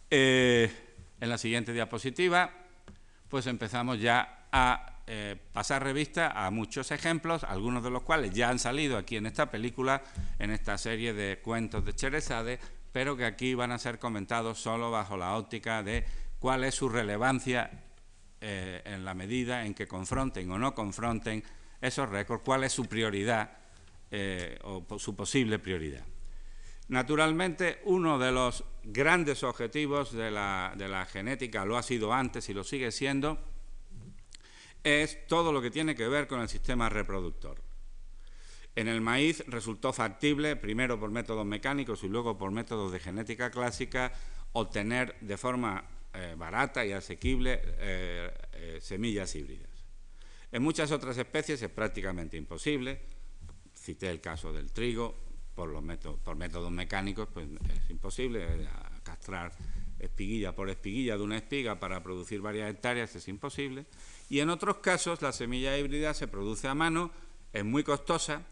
Eh, 0.09 0.71
en 1.19 1.29
la 1.29 1.37
siguiente 1.37 1.73
diapositiva, 1.73 2.51
pues 3.27 3.47
empezamos 3.47 3.99
ya 3.99 4.47
a 4.51 4.94
eh, 5.07 5.35
pasar 5.53 5.83
revista 5.83 6.45
a 6.45 6.49
muchos 6.51 6.91
ejemplos, 6.91 7.43
algunos 7.43 7.83
de 7.83 7.91
los 7.91 8.03
cuales 8.03 8.31
ya 8.31 8.49
han 8.49 8.59
salido 8.59 8.97
aquí 8.97 9.17
en 9.17 9.25
esta 9.25 9.51
película, 9.51 10.03
en 10.39 10.51
esta 10.51 10.77
serie 10.77 11.13
de 11.13 11.39
cuentos 11.39 11.85
de 11.85 11.93
Cherezade, 11.93 12.59
pero 12.91 13.15
que 13.15 13.25
aquí 13.25 13.53
van 13.53 13.71
a 13.71 13.79
ser 13.79 13.99
comentados 13.99 14.59
solo 14.59 14.91
bajo 14.91 15.17
la 15.17 15.35
óptica 15.35 15.83
de 15.83 16.05
cuál 16.39 16.63
es 16.63 16.75
su 16.75 16.89
relevancia 16.89 17.69
eh, 18.41 18.81
en 18.85 19.05
la 19.05 19.13
medida 19.13 19.65
en 19.65 19.73
que 19.73 19.87
confronten 19.87 20.49
o 20.51 20.57
no 20.57 20.73
confronten 20.73 21.43
esos 21.81 22.09
récords, 22.09 22.43
cuál 22.43 22.63
es 22.63 22.73
su 22.73 22.85
prioridad 22.85 23.57
eh, 24.11 24.57
o 24.63 24.99
su 24.99 25.15
posible 25.15 25.59
prioridad. 25.59 26.05
Naturalmente, 26.87 27.81
uno 27.85 28.19
de 28.19 28.31
los 28.31 28.63
grandes 28.83 29.43
objetivos 29.43 30.11
de 30.11 30.29
la, 30.29 31.07
genética, 31.11 31.65
lo 31.65 31.77
ha 31.77 31.83
sido 31.83 32.13
antes 32.13 32.47
y 32.49 32.53
lo 32.53 32.63
sigue 32.63 32.91
siendo, 32.91 33.39
es 34.85 35.25
todo 35.25 35.51
lo 35.51 35.63
que 35.63 35.71
tiene 35.71 35.95
que 35.95 36.07
ver 36.07 36.27
con 36.27 36.39
el 36.39 36.47
sistema 36.47 36.89
reproductor. 36.89 37.59
En 38.75 38.87
el 38.87 39.01
maíz 39.01 39.43
resultó 39.47 39.91
factible, 39.91 40.55
primero 40.55 40.99
por 40.99 41.09
métodos 41.09 41.45
mecánicos 41.45 42.03
y 42.03 42.07
luego 42.07 42.37
por 42.37 42.51
métodos 42.51 42.91
de 42.91 42.99
genética 42.99 43.49
clásica, 43.49 44.13
obtener 44.53 45.15
de 45.21 45.37
forma 45.37 45.83
eh, 46.13 46.35
barata 46.37 46.85
y 46.85 46.91
asequible 46.91 47.61
eh, 47.63 48.31
eh, 48.53 48.79
semillas 48.79 49.33
híbridas. 49.35 49.69
En 50.51 50.61
muchas 50.61 50.91
otras 50.91 51.17
especies 51.17 51.63
es 51.63 51.69
prácticamente 51.69 52.37
imposible, 52.37 53.01
cité 53.75 54.11
el 54.11 54.21
caso 54.21 54.53
del 54.53 54.71
trigo, 54.71 55.15
por, 55.55 55.81
métodos, 55.81 56.19
por 56.19 56.35
métodos 56.35 56.71
mecánicos 56.71 57.27
pues 57.33 57.47
es 57.73 57.89
imposible, 57.89 58.67
castrar 59.03 59.51
espiguilla 60.05 60.55
por 60.55 60.69
espiguilla 60.69 61.17
de 61.17 61.23
una 61.23 61.37
espiga 61.37 61.79
para 61.79 62.01
producir 62.01 62.41
varias 62.41 62.69
hectáreas 62.69 63.15
es 63.15 63.27
imposible. 63.27 63.85
Y 64.29 64.39
en 64.39 64.49
otros 64.49 64.77
casos 64.77 65.21
la 65.21 65.31
semilla 65.31 65.77
híbrida 65.77 66.13
se 66.13 66.27
produce 66.27 66.67
a 66.67 66.75
mano, 66.75 67.11
es 67.53 67.63
muy 67.63 67.83
costosa 67.83 68.43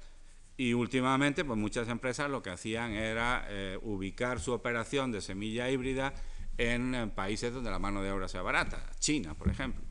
y 0.58 0.74
últimamente 0.74 1.44
pues 1.44 1.58
muchas 1.58 1.88
empresas 1.90 2.30
lo 2.30 2.44
que 2.44 2.52
hacían 2.52 2.92
era 2.92 3.46
eh, 3.50 3.78
ubicar 3.82 4.40
su 4.40 4.52
operación 4.54 5.12
de 5.12 5.22
semilla 5.22 5.70
híbrida 5.70 6.14
en, 6.58 7.12
países 7.16 7.54
donde 7.54 7.72
la 7.72 7.80
mano 7.80 8.04
de 8.04 8.12
obra 8.12 8.28
sea 8.28 8.42
barata, 8.42 8.86
China, 9.00 9.34
por 9.34 9.50
ejemplo. 9.50 9.84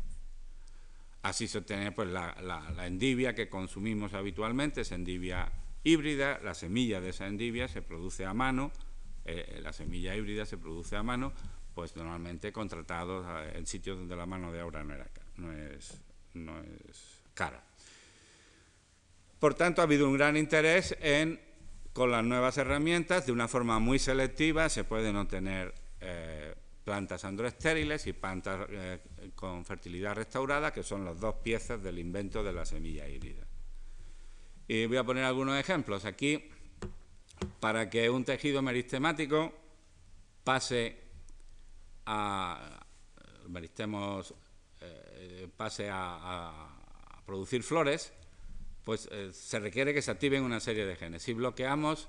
Así 1.23 1.49
se 1.49 1.59
obtiene 1.59 1.93
pues, 1.93 2.09
la, 2.09 2.37
la 2.41 2.87
endivia 2.87 3.35
que 3.35 3.49
consumimos 3.49 4.15
habitualmente, 4.15 4.83
es 4.83 4.93
endivia 4.93 5.53
híbrida, 5.85 6.41
la 6.43 6.55
semilla 6.55 7.01
de 7.01 7.11
esa 7.11 7.27
endivia 7.27 7.69
se 7.69 7.83
produce 7.83 8.25
a 8.25 8.35
mano, 8.35 8.73
eh, 9.25 9.61
la 9.63 9.73
semilla 9.73 10.17
híbrida 10.17 10.45
se 10.47 10.59
produce 10.59 10.97
a 10.97 11.03
mano, 11.03 11.33
pues 11.75 11.97
normalmente 11.97 12.53
contratados 12.53 13.27
en 13.55 13.67
sitios 13.67 13.99
donde 13.99 14.17
la 14.17 14.27
mano 14.27 14.53
de 14.53 14.63
obra 14.63 14.85
no, 14.85 14.95
era, 14.95 15.09
no, 15.37 15.53
es, 15.53 16.01
no 16.35 16.61
es 16.61 17.23
cara. 17.35 17.63
Por 19.39 19.55
tanto, 19.55 19.81
ha 19.81 19.85
habido 19.85 20.09
un 20.09 20.15
gran 20.15 20.37
interés 20.37 20.97
en, 21.01 21.41
con 21.93 22.11
las 22.11 22.25
nuevas 22.25 22.59
herramientas, 22.59 23.27
de 23.27 23.33
una 23.33 23.49
forma 23.49 23.79
muy 23.79 23.99
selectiva, 23.99 24.69
se 24.69 24.85
pueden 24.85 25.17
obtener 25.17 25.75
eh, 26.01 26.55
plantas 26.85 27.25
androestériles 27.25 28.07
y 28.07 28.13
plantas 28.13 28.67
eh, 28.71 29.01
con 29.35 29.65
fertilidad 29.65 30.15
restaurada, 30.15 30.73
que 30.73 30.83
son 30.83 31.05
las 31.05 31.19
dos 31.19 31.37
piezas 31.37 31.83
del 31.83 31.99
invento 31.99 32.43
de 32.43 32.53
la 32.53 32.65
semilla 32.65 33.09
híbrida. 33.09 33.47
Y 34.69 34.87
voy 34.87 34.97
a 34.97 35.05
poner 35.05 35.25
algunos 35.25 35.59
ejemplos 35.59 36.05
aquí 36.05 36.49
para 37.61 37.89
que 37.91 38.11
un 38.11 38.25
tejido 38.25 38.63
meristemático 38.63 39.53
pase 40.45 40.97
a, 42.07 42.85
meristemos, 43.49 44.35
eh, 44.81 45.49
pase 45.57 45.89
a, 45.91 46.69
producir 47.25 47.63
flores, 47.63 48.13
pues 48.85 49.09
eh, 49.13 49.31
se 49.33 49.61
requiere 49.61 49.95
que 49.95 50.03
se 50.03 50.11
activen 50.11 50.43
una 50.43 50.61
serie 50.61 50.85
de 50.85 50.97
genes. 50.97 51.23
Si 51.23 51.33
bloqueamos 51.33 52.09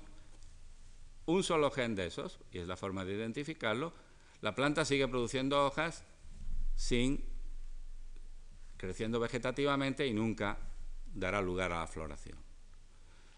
un 1.26 1.42
solo 1.42 1.70
gen 1.70 1.94
de 1.94 2.06
esos, 2.06 2.40
y 2.50 2.58
es 2.58 2.66
la 2.66 2.76
forma 2.76 3.04
de 3.04 3.14
identificarlo, 3.14 3.92
la 4.40 4.54
planta 4.54 4.84
sigue 4.84 5.08
produciendo 5.08 5.64
hojas 5.64 6.04
sin 6.74 7.24
creciendo 8.76 9.20
vegetativamente 9.20 10.06
y 10.06 10.12
nunca 10.12 10.58
dará 11.14 11.40
lugar 11.40 11.72
a 11.72 11.80
la 11.80 11.86
floración. 11.86 12.43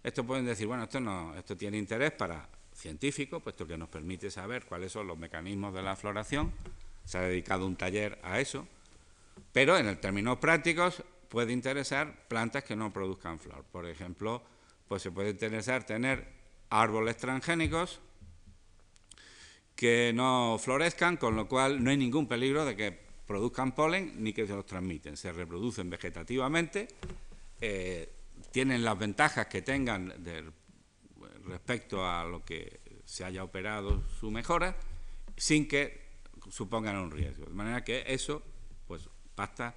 Esto 0.06 0.24
pueden 0.24 0.46
decir, 0.46 0.68
bueno, 0.68 0.84
esto, 0.84 1.00
no, 1.00 1.34
esto 1.34 1.56
tiene 1.56 1.78
interés 1.78 2.12
para 2.12 2.48
científicos, 2.72 3.42
puesto 3.42 3.66
que 3.66 3.76
nos 3.76 3.88
permite 3.88 4.30
saber 4.30 4.64
cuáles 4.64 4.92
son 4.92 5.08
los 5.08 5.18
mecanismos 5.18 5.74
de 5.74 5.82
la 5.82 5.96
floración. 5.96 6.52
Se 7.04 7.18
ha 7.18 7.22
dedicado 7.22 7.66
un 7.66 7.74
taller 7.74 8.16
a 8.22 8.38
eso. 8.38 8.68
Pero 9.52 9.76
en 9.76 10.00
términos 10.00 10.38
prácticos 10.38 11.02
puede 11.28 11.52
interesar 11.52 12.28
plantas 12.28 12.62
que 12.62 12.76
no 12.76 12.92
produzcan 12.92 13.40
flor. 13.40 13.64
Por 13.64 13.84
ejemplo, 13.84 14.44
pues 14.86 15.02
se 15.02 15.10
puede 15.10 15.30
interesar 15.30 15.82
tener 15.82 16.28
árboles 16.70 17.16
transgénicos 17.16 17.98
que 19.74 20.12
no 20.14 20.56
florezcan, 20.62 21.16
con 21.16 21.34
lo 21.34 21.48
cual 21.48 21.82
no 21.82 21.90
hay 21.90 21.96
ningún 21.96 22.28
peligro 22.28 22.64
de 22.64 22.76
que 22.76 22.96
produzcan 23.26 23.74
polen 23.74 24.22
ni 24.22 24.32
que 24.32 24.46
se 24.46 24.54
los 24.54 24.66
transmiten. 24.66 25.16
Se 25.16 25.32
reproducen 25.32 25.90
vegetativamente, 25.90 26.86
eh, 27.60 28.12
tienen 28.56 28.86
las 28.86 28.98
ventajas 28.98 29.48
que 29.48 29.60
tengan 29.60 30.14
respecto 31.44 32.08
a 32.08 32.24
lo 32.24 32.42
que 32.42 32.80
se 33.04 33.22
haya 33.22 33.44
operado 33.44 34.02
su 34.18 34.30
mejora, 34.30 34.74
sin 35.36 35.68
que 35.68 36.22
supongan 36.48 36.96
un 36.96 37.10
riesgo. 37.10 37.44
De 37.44 37.52
manera 37.52 37.84
que 37.84 38.04
eso, 38.06 38.42
pues 38.86 39.10
basta, 39.36 39.74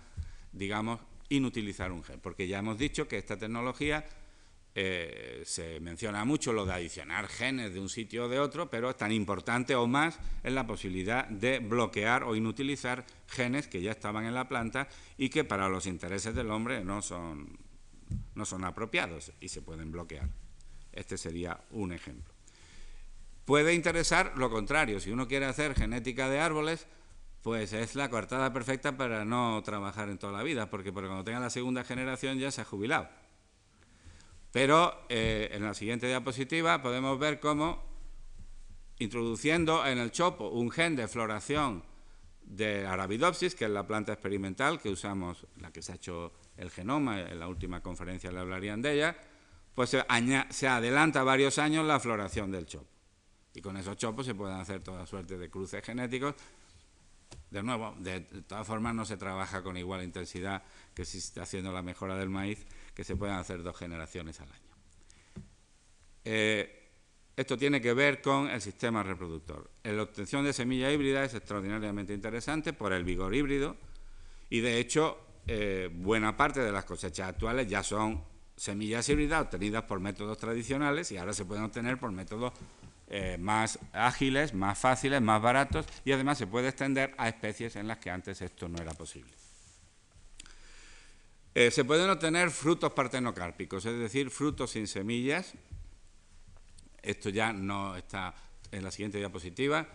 digamos, 0.53 1.01
inutilizar 1.27 1.91
un 1.91 2.05
gen, 2.05 2.21
porque 2.21 2.47
ya 2.47 2.59
hemos 2.59 2.77
dicho 2.77 3.05
que 3.05 3.17
esta 3.17 3.35
tecnología 3.35 4.05
eh, 4.73 5.43
se 5.43 5.81
menciona 5.81 6.23
mucho 6.23 6.53
lo 6.53 6.65
de 6.65 6.71
adicionar 6.71 7.27
genes 7.27 7.73
de 7.73 7.81
un 7.81 7.89
sitio 7.89 8.27
o 8.27 8.29
de 8.29 8.39
otro, 8.39 8.69
pero 8.69 8.95
tan 8.95 9.11
importante 9.11 9.75
o 9.75 9.87
más 9.87 10.17
es 10.41 10.53
la 10.53 10.65
posibilidad 10.65 11.27
de 11.27 11.59
bloquear 11.59 12.23
o 12.23 12.33
inutilizar 12.33 13.05
genes 13.27 13.67
que 13.67 13.81
ya 13.81 13.91
estaban 13.91 14.23
en 14.23 14.35
la 14.35 14.47
planta 14.47 14.87
y 15.17 15.27
que 15.27 15.43
para 15.43 15.67
los 15.67 15.85
intereses 15.85 16.33
del 16.33 16.49
hombre 16.49 16.85
no 16.85 17.01
son 17.01 17.67
no 18.35 18.45
son 18.45 18.63
apropiados 18.63 19.31
y 19.39 19.49
se 19.49 19.61
pueden 19.61 19.91
bloquear. 19.91 20.29
Este 20.91 21.17
sería 21.17 21.59
un 21.71 21.91
ejemplo. 21.91 22.33
Puede 23.45 23.73
interesar 23.73 24.33
lo 24.37 24.49
contrario, 24.49 24.99
si 24.99 25.11
uno 25.11 25.27
quiere 25.27 25.45
hacer 25.45 25.75
genética 25.75 26.29
de 26.29 26.39
árboles, 26.39 26.87
pues 27.41 27.73
es 27.73 27.95
la 27.95 28.09
coartada 28.09 28.53
perfecta 28.53 28.97
para 28.97 29.25
no 29.25 29.61
trabajar 29.63 30.09
en 30.09 30.17
toda 30.17 30.33
la 30.33 30.43
vida, 30.43 30.69
porque, 30.69 30.91
cuando 30.91 31.23
tenga 31.23 31.39
la 31.39 31.49
segunda 31.49 31.83
generación 31.83 32.37
ya 32.37 32.51
se 32.51 32.61
ha 32.61 32.65
jubilado. 32.65 33.09
Pero 34.51 35.05
eh, 35.09 35.49
en 35.53 35.63
la 35.63 35.73
siguiente 35.73 36.07
diapositiva 36.07 36.81
podemos 36.81 37.17
ver 37.17 37.39
cómo, 37.39 37.83
introduciendo 38.97 39.85
en 39.85 39.97
el 39.97 40.11
chopo 40.11 40.49
un 40.49 40.69
gen 40.69 40.95
de 40.95 41.07
floración 41.07 41.83
de 42.43 42.85
Arabidopsis, 42.85 43.55
que 43.55 43.65
es 43.65 43.71
la 43.71 43.85
planta 43.85 44.13
experimental 44.13 44.79
que 44.79 44.89
usamos, 44.89 45.45
la 45.57 45.71
que 45.71 45.81
se 45.81 45.91
ha 45.91 45.95
hecho 45.95 46.33
el 46.57 46.71
genoma, 46.71 47.21
en 47.21 47.39
la 47.39 47.47
última 47.47 47.81
conferencia 47.81 48.31
le 48.31 48.39
hablarían 48.39 48.81
de 48.81 48.93
ella, 48.93 49.17
pues 49.75 49.91
se, 49.91 50.67
adelanta 50.67 51.23
varios 51.23 51.57
años 51.57 51.85
la 51.85 51.99
floración 51.99 52.51
del 52.51 52.65
chopo. 52.65 52.87
Y 53.53 53.61
con 53.61 53.77
esos 53.77 53.97
chopos 53.97 54.25
se 54.25 54.35
pueden 54.35 54.57
hacer 54.57 54.83
toda 54.83 55.05
suerte 55.05 55.37
de 55.37 55.49
cruces 55.49 55.83
genéticos. 55.83 56.35
De 57.49 57.63
nuevo, 57.63 57.95
de, 57.99 58.21
todas 58.21 58.67
formas 58.67 58.93
no 58.93 59.05
se 59.05 59.17
trabaja 59.17 59.63
con 59.63 59.77
igual 59.77 60.03
intensidad 60.03 60.63
que 60.93 61.05
si 61.05 61.21
se 61.21 61.27
está 61.27 61.43
haciendo 61.43 61.71
la 61.71 61.81
mejora 61.81 62.15
del 62.15 62.29
maíz, 62.29 62.65
que 62.93 63.03
se 63.03 63.15
pueden 63.15 63.35
hacer 63.35 63.63
dos 63.63 63.77
generaciones 63.77 64.39
al 64.41 64.51
año. 64.51 64.69
Eh, 66.25 66.78
esto 67.39 67.57
tiene 67.57 67.79
que 67.79 67.93
ver 67.93 68.21
con 68.21 68.49
el 68.49 68.59
sistema 68.59 69.01
reproductor. 69.01 69.71
La 69.83 70.03
obtención 70.03 70.43
de 70.43 70.51
semilla 70.51 70.91
híbrida 70.91 71.23
es 71.23 71.33
extraordinariamente 71.33 72.13
interesante 72.13 72.73
por 72.73 72.91
el 72.91 73.05
vigor 73.05 73.33
híbrido 73.33 73.77
y 74.49 74.59
de 74.59 74.77
hecho 74.77 75.17
eh, 75.47 75.89
buena 75.89 76.35
parte 76.35 76.59
de 76.59 76.69
las 76.73 76.83
cosechas 76.83 77.29
actuales 77.29 77.65
ya 77.69 77.81
son 77.81 78.21
semillas 78.57 79.07
híbridas 79.07 79.43
obtenidas 79.43 79.83
por 79.83 80.01
métodos 80.01 80.37
tradicionales 80.37 81.13
y 81.13 81.17
ahora 81.17 81.31
se 81.31 81.45
pueden 81.45 81.63
obtener 81.63 81.97
por 81.97 82.11
métodos 82.11 82.51
eh, 83.07 83.37
más 83.39 83.79
ágiles, 83.93 84.53
más 84.53 84.77
fáciles, 84.77 85.21
más 85.21 85.41
baratos 85.41 85.85
y 86.03 86.11
además 86.11 86.39
se 86.39 86.45
puede 86.45 86.67
extender 86.67 87.15
a 87.17 87.29
especies 87.29 87.77
en 87.77 87.87
las 87.87 87.99
que 87.99 88.11
antes 88.11 88.41
esto 88.41 88.67
no 88.67 88.81
era 88.81 88.91
posible. 88.91 89.31
Eh, 91.55 91.71
se 91.71 91.85
pueden 91.85 92.09
obtener 92.09 92.51
frutos 92.51 92.91
partenocárpicos, 92.91 93.85
es 93.85 93.97
decir, 93.97 94.29
frutos 94.29 94.71
sin 94.71 94.87
semillas. 94.87 95.55
Esto 97.01 97.29
ya 97.29 97.53
no 97.53 97.95
está 97.95 98.33
en 98.71 98.83
la 98.83 98.91
siguiente 98.91 99.17
diapositiva. 99.17 99.87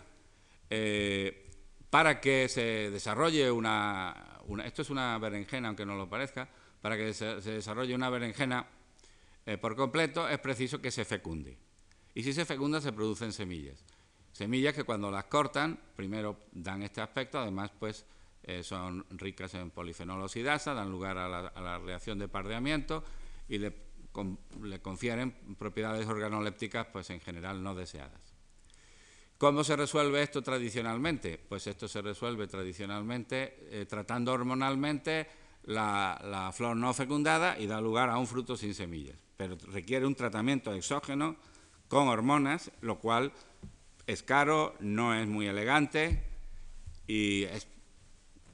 para 1.89 2.19
que 2.19 2.49
se 2.49 2.89
desarrolle 2.91 3.49
una, 3.49 4.39
esto 4.63 4.81
es 4.81 4.89
una 4.89 5.17
berenjena, 5.17 5.69
aunque 5.69 5.85
no 5.85 5.95
lo 5.95 6.09
parezca, 6.09 6.47
para 6.81 6.97
que 6.97 7.13
se, 7.13 7.35
desarrolle 7.41 7.95
una 7.95 8.09
berenjena 8.09 8.67
eh, 9.45 9.57
por 9.57 9.75
completo 9.75 10.27
es 10.27 10.39
preciso 10.39 10.81
que 10.81 10.91
se 10.91 11.05
fecunde. 11.05 11.57
Y 12.13 12.23
si 12.23 12.33
se 12.33 12.45
fecunda 12.45 12.81
se 12.81 12.93
producen 12.93 13.31
semillas. 13.31 13.83
Semillas 14.31 14.73
que 14.73 14.83
cuando 14.83 15.11
las 15.11 15.25
cortan, 15.25 15.79
primero 15.95 16.37
dan 16.51 16.83
este 16.83 17.01
aspecto, 17.01 17.39
además 17.39 17.71
pues 17.79 18.05
eh, 18.43 18.63
son 18.63 19.05
ricas 19.11 19.53
en 19.53 19.71
polifenolosidasa, 19.71 20.73
dan 20.73 20.91
lugar 20.91 21.17
a 21.17 21.27
la, 21.27 21.79
reacción 21.79 22.19
de 22.19 22.27
pardeamiento 22.27 23.03
y 23.47 23.57
le, 23.59 23.71
le, 24.61 24.81
confieren 24.81 25.31
propiedades 25.57 26.07
organolépticas, 26.07 26.87
pues 26.87 27.09
en 27.09 27.19
general 27.19 27.61
no 27.63 27.75
deseadas. 27.75 28.21
¿Cómo 29.37 29.63
se 29.63 29.75
resuelve 29.75 30.21
esto 30.21 30.41
tradicionalmente? 30.41 31.37
Pues 31.37 31.67
esto 31.67 31.87
se 31.87 32.01
resuelve 32.01 32.47
tradicionalmente 32.47 33.67
eh, 33.69 33.85
tratando 33.85 34.31
hormonalmente 34.31 35.27
la, 35.63 36.51
flor 36.53 36.77
no 36.77 36.93
fecundada 36.93 37.59
y 37.59 37.67
da 37.67 37.81
lugar 37.81 38.09
a 38.09 38.17
un 38.17 38.27
fruto 38.27 38.55
sin 38.55 38.73
semillas. 38.73 39.17
Pero 39.35 39.57
requiere 39.67 40.05
un 40.05 40.15
tratamiento 40.15 40.73
exógeno 40.73 41.35
con 41.89 42.07
hormonas, 42.07 42.71
lo 42.81 42.99
cual 42.99 43.33
es 44.07 44.23
caro, 44.23 44.75
no 44.79 45.13
es 45.13 45.27
muy 45.27 45.47
elegante 45.47 46.23
y 47.07 47.43
es 47.43 47.67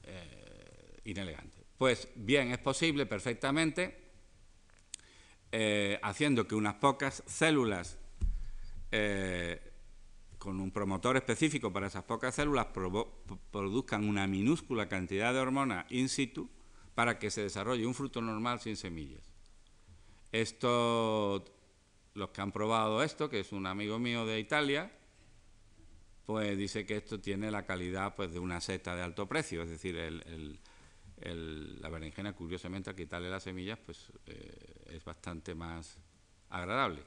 eh, 0.04 1.00
inelegante. 1.06 1.58
Pues 1.78 2.08
bien, 2.16 2.52
es 2.52 2.58
posible 2.58 3.06
perfectamente, 3.06 4.01
eh, 5.52 6.00
haciendo 6.02 6.48
que 6.48 6.56
unas 6.56 6.76
pocas 6.76 7.24
células 7.26 7.98
eh, 8.92 9.62
con 10.38 10.60
un 10.60 10.72
promotor 10.72 11.18
específico 11.18 11.72
para 11.72 11.88
esas 11.88 12.04
pocas 12.04 12.34
células 12.34 12.68
produzcan 13.52 14.08
una 14.08 14.28
minúscula 14.28 14.90
cantidad 14.90 15.34
de 15.34 15.40
hormona 15.40 15.86
in 15.90 16.10
situ 16.10 16.50
para 16.96 17.20
que 17.20 17.30
se 17.30 17.44
desarrolle 17.44 17.86
un 17.86 17.94
fruto 17.94 18.22
normal 18.22 18.60
sin 18.60 18.76
semillas. 18.76 19.22
Esto, 20.32 21.46
los 22.14 22.30
que 22.30 22.42
han 22.42 22.52
probado 22.52 23.04
esto, 23.04 23.30
que 23.30 23.42
es 23.42 23.52
un 23.52 23.66
amigo 23.68 24.00
mío 24.00 24.26
de 24.26 24.40
Italia, 24.40 24.92
pues 26.26 26.58
dice 26.58 26.86
que 26.86 26.98
esto 26.98 27.20
tiene 27.20 27.52
la 27.52 27.66
calidad 27.66 28.16
pues, 28.16 28.32
de 28.32 28.40
una 28.40 28.62
seta 28.62 28.96
de 28.96 29.04
alto 29.04 29.28
precio, 29.28 29.64
es 29.64 29.70
decir, 29.70 29.96
la 31.26 31.90
berenjena, 31.90 32.34
curiosamente, 32.34 32.90
al 32.90 32.96
quitarle 32.96 33.30
las 33.30 33.44
semillas, 33.44 33.80
pues 33.86 34.12
eh, 34.26 34.84
es 34.88 35.04
bastante 35.04 35.56
más 35.56 35.98
agradable. 36.50 37.02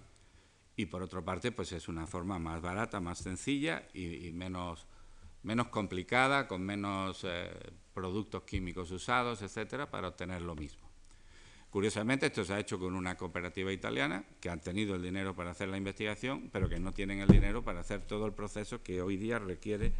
Y 0.76 0.86
por 0.86 1.02
otra 1.02 1.22
parte, 1.22 1.52
pues 1.52 1.72
es 1.72 1.88
una 1.88 2.06
forma 2.06 2.38
más 2.38 2.60
barata, 2.60 3.00
más 3.00 3.18
sencilla 3.18 3.86
y, 3.94 4.32
menos, 4.32 4.86
menos 5.42 5.68
complicada, 5.68 6.48
con 6.48 6.62
menos 6.62 7.22
eh, 7.24 7.50
productos 7.92 8.42
químicos 8.42 8.90
usados, 8.90 9.42
etcétera, 9.42 9.90
para 9.90 10.08
obtener 10.08 10.42
lo 10.42 10.56
mismo. 10.56 10.84
Curiosamente, 11.70 12.26
esto 12.26 12.44
se 12.44 12.54
ha 12.54 12.60
hecho 12.60 12.78
con 12.78 12.94
una 12.94 13.16
cooperativa 13.16 13.72
italiana 13.72 14.24
que 14.40 14.48
han 14.48 14.60
tenido 14.60 14.94
el 14.94 15.02
dinero 15.02 15.34
para 15.34 15.50
hacer 15.50 15.68
la 15.68 15.76
investigación, 15.76 16.48
pero 16.52 16.68
que 16.68 16.78
no 16.78 16.92
tienen 16.92 17.20
el 17.20 17.28
dinero 17.28 17.64
para 17.64 17.80
hacer 17.80 18.02
todo 18.02 18.26
el 18.26 18.32
proceso 18.32 18.82
que 18.82 19.02
hoy 19.02 19.16
día 19.16 19.40
requiere 19.40 19.92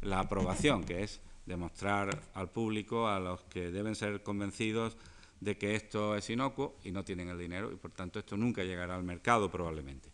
la 0.00 0.20
aprobación, 0.20 0.84
que 0.84 1.02
es 1.02 1.20
demostrar 1.48 2.22
al 2.34 2.50
público, 2.50 3.08
a 3.08 3.18
los 3.18 3.42
que 3.44 3.70
deben 3.70 3.94
ser 3.94 4.22
convencidos 4.22 4.96
de 5.40 5.56
que 5.56 5.74
esto 5.74 6.16
es 6.16 6.28
inocuo 6.30 6.76
y 6.84 6.90
no 6.90 7.04
tienen 7.04 7.28
el 7.28 7.38
dinero 7.38 7.72
y 7.72 7.76
por 7.76 7.92
tanto 7.92 8.18
esto 8.18 8.36
nunca 8.36 8.62
llegará 8.64 8.96
al 8.96 9.04
mercado 9.04 9.50
probablemente. 9.50 10.10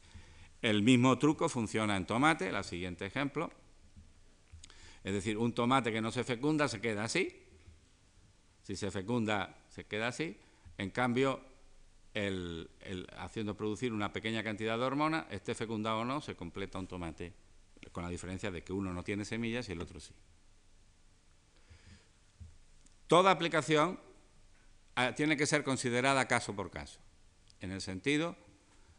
El 0.62 0.82
mismo 0.82 1.18
truco 1.18 1.48
funciona 1.48 1.96
en 1.96 2.06
tomate, 2.06 2.48
el 2.48 2.64
siguiente 2.64 3.04
ejemplo. 3.04 3.50
Es 5.02 5.12
decir, 5.12 5.36
un 5.36 5.52
tomate 5.52 5.92
que 5.92 6.00
no 6.00 6.10
se 6.10 6.24
fecunda 6.24 6.68
se 6.68 6.80
queda 6.80 7.04
así. 7.04 7.42
Si 8.62 8.76
se 8.76 8.90
fecunda, 8.90 9.58
se 9.68 9.84
queda 9.84 10.08
así. 10.08 10.38
En 10.78 10.88
cambio, 10.90 11.40
el, 12.14 12.70
haciendo 13.18 13.56
producir 13.56 13.92
una 13.92 14.12
pequeña 14.12 14.42
cantidad 14.42 14.78
de 14.78 14.84
hormonas, 14.84 15.26
esté 15.30 15.54
fecundado 15.54 16.00
o 16.00 16.04
no, 16.04 16.20
se 16.20 16.34
completa 16.34 16.78
un 16.78 16.86
tomate, 16.86 17.34
con 17.92 18.04
la 18.04 18.08
diferencia 18.08 18.50
de 18.50 18.62
que 18.62 18.72
uno 18.72 18.94
no 18.94 19.04
tiene 19.04 19.24
semillas 19.24 19.68
y 19.68 19.72
el 19.72 19.80
otro 19.80 20.00
sí. 20.00 20.14
Toda 23.06 23.30
aplicación 23.30 23.98
ah, 24.96 25.14
tiene 25.14 25.36
que 25.36 25.46
ser 25.46 25.64
considerada 25.64 26.26
caso 26.26 26.54
por 26.54 26.70
caso, 26.70 27.00
en 27.60 27.70
el 27.70 27.80
sentido 27.80 28.36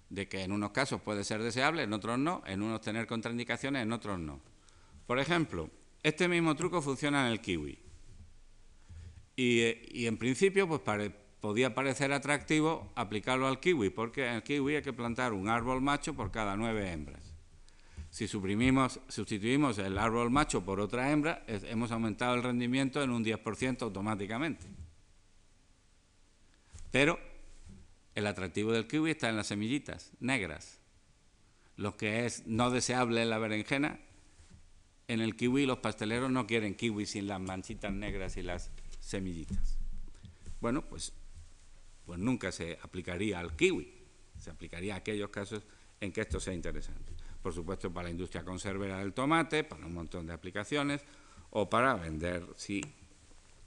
de 0.10 0.28
que 0.28 0.43
en 0.43 0.51
unos 0.51 0.72
casos 0.72 1.01
puede 1.01 1.24
ser 1.24 1.41
deseable, 1.41 1.84
en 1.84 1.93
otros 1.93 2.20
no, 2.20 2.43
en 2.45 2.62
unos 2.62 2.82
tener 2.82 3.08
contraindicaciones, 3.08 3.84
en 3.84 3.91
otros 3.91 4.20
no. 4.20 4.39
Por 5.08 5.20
ejemplo, 5.20 5.70
este 6.03 6.28
mismo 6.28 6.56
truco 6.56 6.82
funciona 6.82 7.26
en 7.26 7.34
el 7.34 7.41
kiwi. 7.41 7.80
Y, 9.36 10.06
en 10.06 10.18
principio, 10.18 10.68
pues 10.68 10.82
podía 11.41 11.76
parecer 11.76 12.14
atractivo 12.14 12.91
aplicarlo 12.95 13.47
al 13.47 13.60
kiwi, 13.60 13.89
porque 13.89 14.28
en 14.28 14.36
el 14.36 14.43
kiwi 14.43 14.78
hay 14.78 14.82
que 14.82 14.93
plantar 14.93 15.34
un 15.34 15.49
árbol 15.49 15.82
macho 15.82 16.14
por 16.14 16.32
cada 16.32 16.56
nueve 16.56 16.91
hembras. 16.91 17.35
Si 18.16 18.30
suprimimos, 18.30 19.01
sustituimos 19.09 19.78
el 19.78 19.97
árbol 19.97 20.32
macho 20.32 20.63
por 20.63 20.80
otra 20.80 21.11
hembra, 21.11 21.43
hemos 21.47 21.91
aumentado 21.91 22.34
el 22.36 22.43
rendimiento 22.43 23.03
en 23.03 23.09
un 23.09 23.26
10% 23.26 23.82
automáticamente. 23.82 24.66
Pero 26.91 27.20
el 28.16 28.26
atractivo 28.26 28.72
del 28.72 28.88
kiwi 28.88 29.11
está 29.11 29.28
en 29.28 29.36
las 29.36 29.47
semillitas 29.47 30.13
negras. 30.22 30.80
Lo 31.76 31.97
que 31.97 32.26
es 32.26 32.47
no 32.47 32.72
deseable 32.72 33.22
en 33.22 33.30
la 33.30 33.38
berenjena, 33.38 33.99
en 35.09 35.20
el 35.20 35.36
kiwi 35.36 35.66
los 35.66 35.80
pasteleros 35.80 36.32
no 36.32 36.47
quieren 36.47 36.74
kiwi 36.74 37.05
sin 37.05 37.28
las 37.28 37.41
manchitas 37.41 37.91
negras 37.91 38.38
y 38.38 38.43
las 38.43 38.72
semillitas. 39.01 39.78
Bueno, 40.61 40.86
pues, 40.88 41.11
pues 42.05 42.18
nunca 42.18 42.53
se 42.53 42.80
aplicaría 42.82 43.39
al 43.39 43.57
kiwi, 43.57 43.93
se 44.39 44.51
aplicaría 44.51 44.93
a 44.93 44.99
aquellos 44.99 45.32
casos 45.32 45.63
en 45.99 46.13
que 46.13 46.22
esto 46.22 46.39
sea 46.39 46.53
interesante. 46.53 47.24
Por 47.46 47.54
supuesto, 47.54 47.93
para 47.93 48.06
la 48.06 48.10
industria 48.10 48.43
conservera 48.43 48.98
del 48.98 49.14
tomate, 49.14 49.64
para 49.64 49.86
un 49.86 49.93
montón 49.93 50.26
de 50.26 50.34
aplicaciones, 50.34 51.06
o 51.52 51.70
para 51.70 51.93
vender, 51.93 52.43
si 52.56 52.82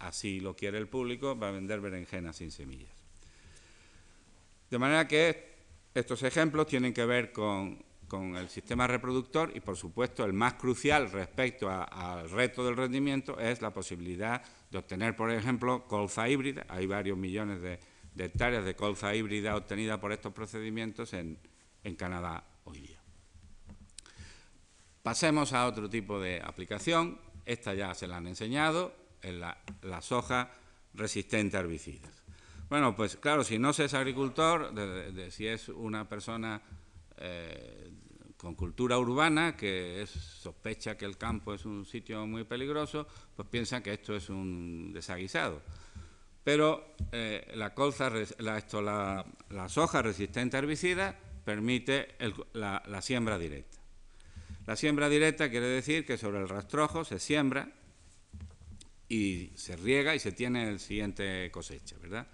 así 0.01 0.41
lo 0.41 0.57
quiere 0.57 0.79
el 0.79 0.89
público, 0.89 1.39
va 1.39 1.51
a 1.51 1.53
vender 1.53 1.81
berenjenas 1.81 2.35
sin 2.35 2.51
semillas. 2.51 2.91
De 4.69 4.81
manera 4.81 5.07
que 5.07 5.59
estos 5.95 6.25
ejemplos 6.25 6.67
tienen 6.67 6.93
que 6.93 7.05
ver 7.05 7.31
con, 7.31 7.85
el 8.37 8.49
sistema 8.49 8.89
reproductor 8.89 9.53
y, 9.55 9.61
por 9.61 9.77
supuesto, 9.77 10.25
el 10.25 10.33
más 10.33 10.55
crucial 10.55 11.09
respecto 11.13 11.71
al 11.71 12.29
reto 12.31 12.67
del 12.67 12.77
rendimiento 12.77 13.39
es 13.39 13.63
la 13.63 13.73
posibilidad 13.73 14.43
de 14.73 14.79
obtener, 14.79 15.15
por 15.15 15.31
ejemplo, 15.31 15.87
colza 15.87 16.29
híbrida. 16.29 16.67
Hay 16.69 16.87
varios 16.87 17.17
millones 17.17 17.63
de, 17.63 17.79
hectáreas 18.19 18.65
de 18.65 18.75
colza 18.75 19.15
híbrida 19.15 19.55
obtenida 19.55 20.01
por 20.01 20.11
estos 20.11 20.33
procedimientos 20.33 21.13
en, 21.13 21.39
Canadá 21.97 22.43
hoy 22.65 22.81
día. 22.81 22.98
Pasemos 25.09 25.55
a 25.55 25.67
otro 25.67 25.89
tipo 25.89 26.21
de 26.21 26.39
aplicación. 26.45 27.19
Esta 27.47 27.73
ya 27.73 27.95
se 27.95 28.07
la 28.07 28.19
han 28.19 28.27
enseñado, 28.27 28.93
en 29.23 29.41
la, 29.41 29.57
la 29.81 30.03
soja 30.03 30.51
resistente 30.93 31.57
a 31.57 31.61
herbicidas. 31.61 32.13
Bueno, 32.69 32.95
pues 32.95 33.17
claro, 33.17 33.43
si 33.43 33.59
no 33.59 33.73
se 33.73 33.87
es 33.87 33.95
agricultor, 33.95 34.71
si 35.31 35.47
es 35.47 35.71
una 35.71 36.07
persona 36.07 36.61
eh, 37.17 37.91
con 38.37 38.55
cultura 38.55 38.99
urbana 38.99 39.57
que 39.57 40.07
sospecha 40.07 40.99
que 40.99 41.07
el 41.07 41.17
campo 41.17 41.55
es 41.55 41.65
un 41.65 41.87
sitio 41.87 42.27
muy 42.27 42.45
peligroso, 42.45 43.07
pues 43.35 43.49
piensa 43.49 43.83
que 43.83 43.95
esto 43.95 44.15
es 44.15 44.29
un 44.29 44.93
desaguisado. 44.93 45.63
Pero 46.45 46.97
eh, 47.13 47.51
la, 47.55 47.73
colza, 47.73 48.13
soja 49.69 50.03
resistente 50.03 50.59
a 50.59 50.59
herbicidas 50.59 51.15
permite 51.47 52.15
la 52.53 53.01
siembra 53.01 53.39
directa. 53.39 53.78
La 54.69 54.77
siembra 54.77 55.09
directa 55.09 55.49
quiere 55.49 55.65
decir 55.65 56.05
que 56.05 56.19
sobre 56.19 56.41
el 56.41 56.47
rastrojo 56.47 57.03
se 57.03 57.19
siembra 57.19 57.71
y 59.09 59.51
se 59.55 59.77
riega 59.77 60.15
y 60.15 60.19
se 60.19 60.31
tiene 60.31 60.69
el 60.69 60.79
siguiente 60.79 61.51
cosecha, 61.51 61.97
¿verdad? 62.03 62.27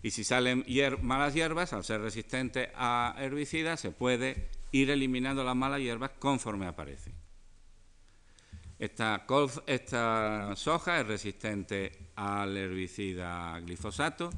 Y 0.00 0.12
si 0.12 0.22
salen 0.22 0.64
malas 1.02 1.34
hierbas, 1.34 1.72
al 1.72 1.82
ser 1.82 2.00
resistente 2.00 2.70
a 2.76 3.16
herbicidas, 3.18 3.80
se 3.80 3.90
puede 3.90 4.50
ir 4.70 4.88
eliminando 4.90 5.42
las 5.42 5.56
malas 5.56 5.80
hierbas 5.80 6.12
conforme 6.20 6.68
aparecen. 6.68 7.12
Esta, 8.78 9.26
soja 10.54 11.00
es 11.00 11.06
resistente 11.08 12.12
al 12.14 12.56
herbicida 12.56 13.58
glifosato, 13.58 14.30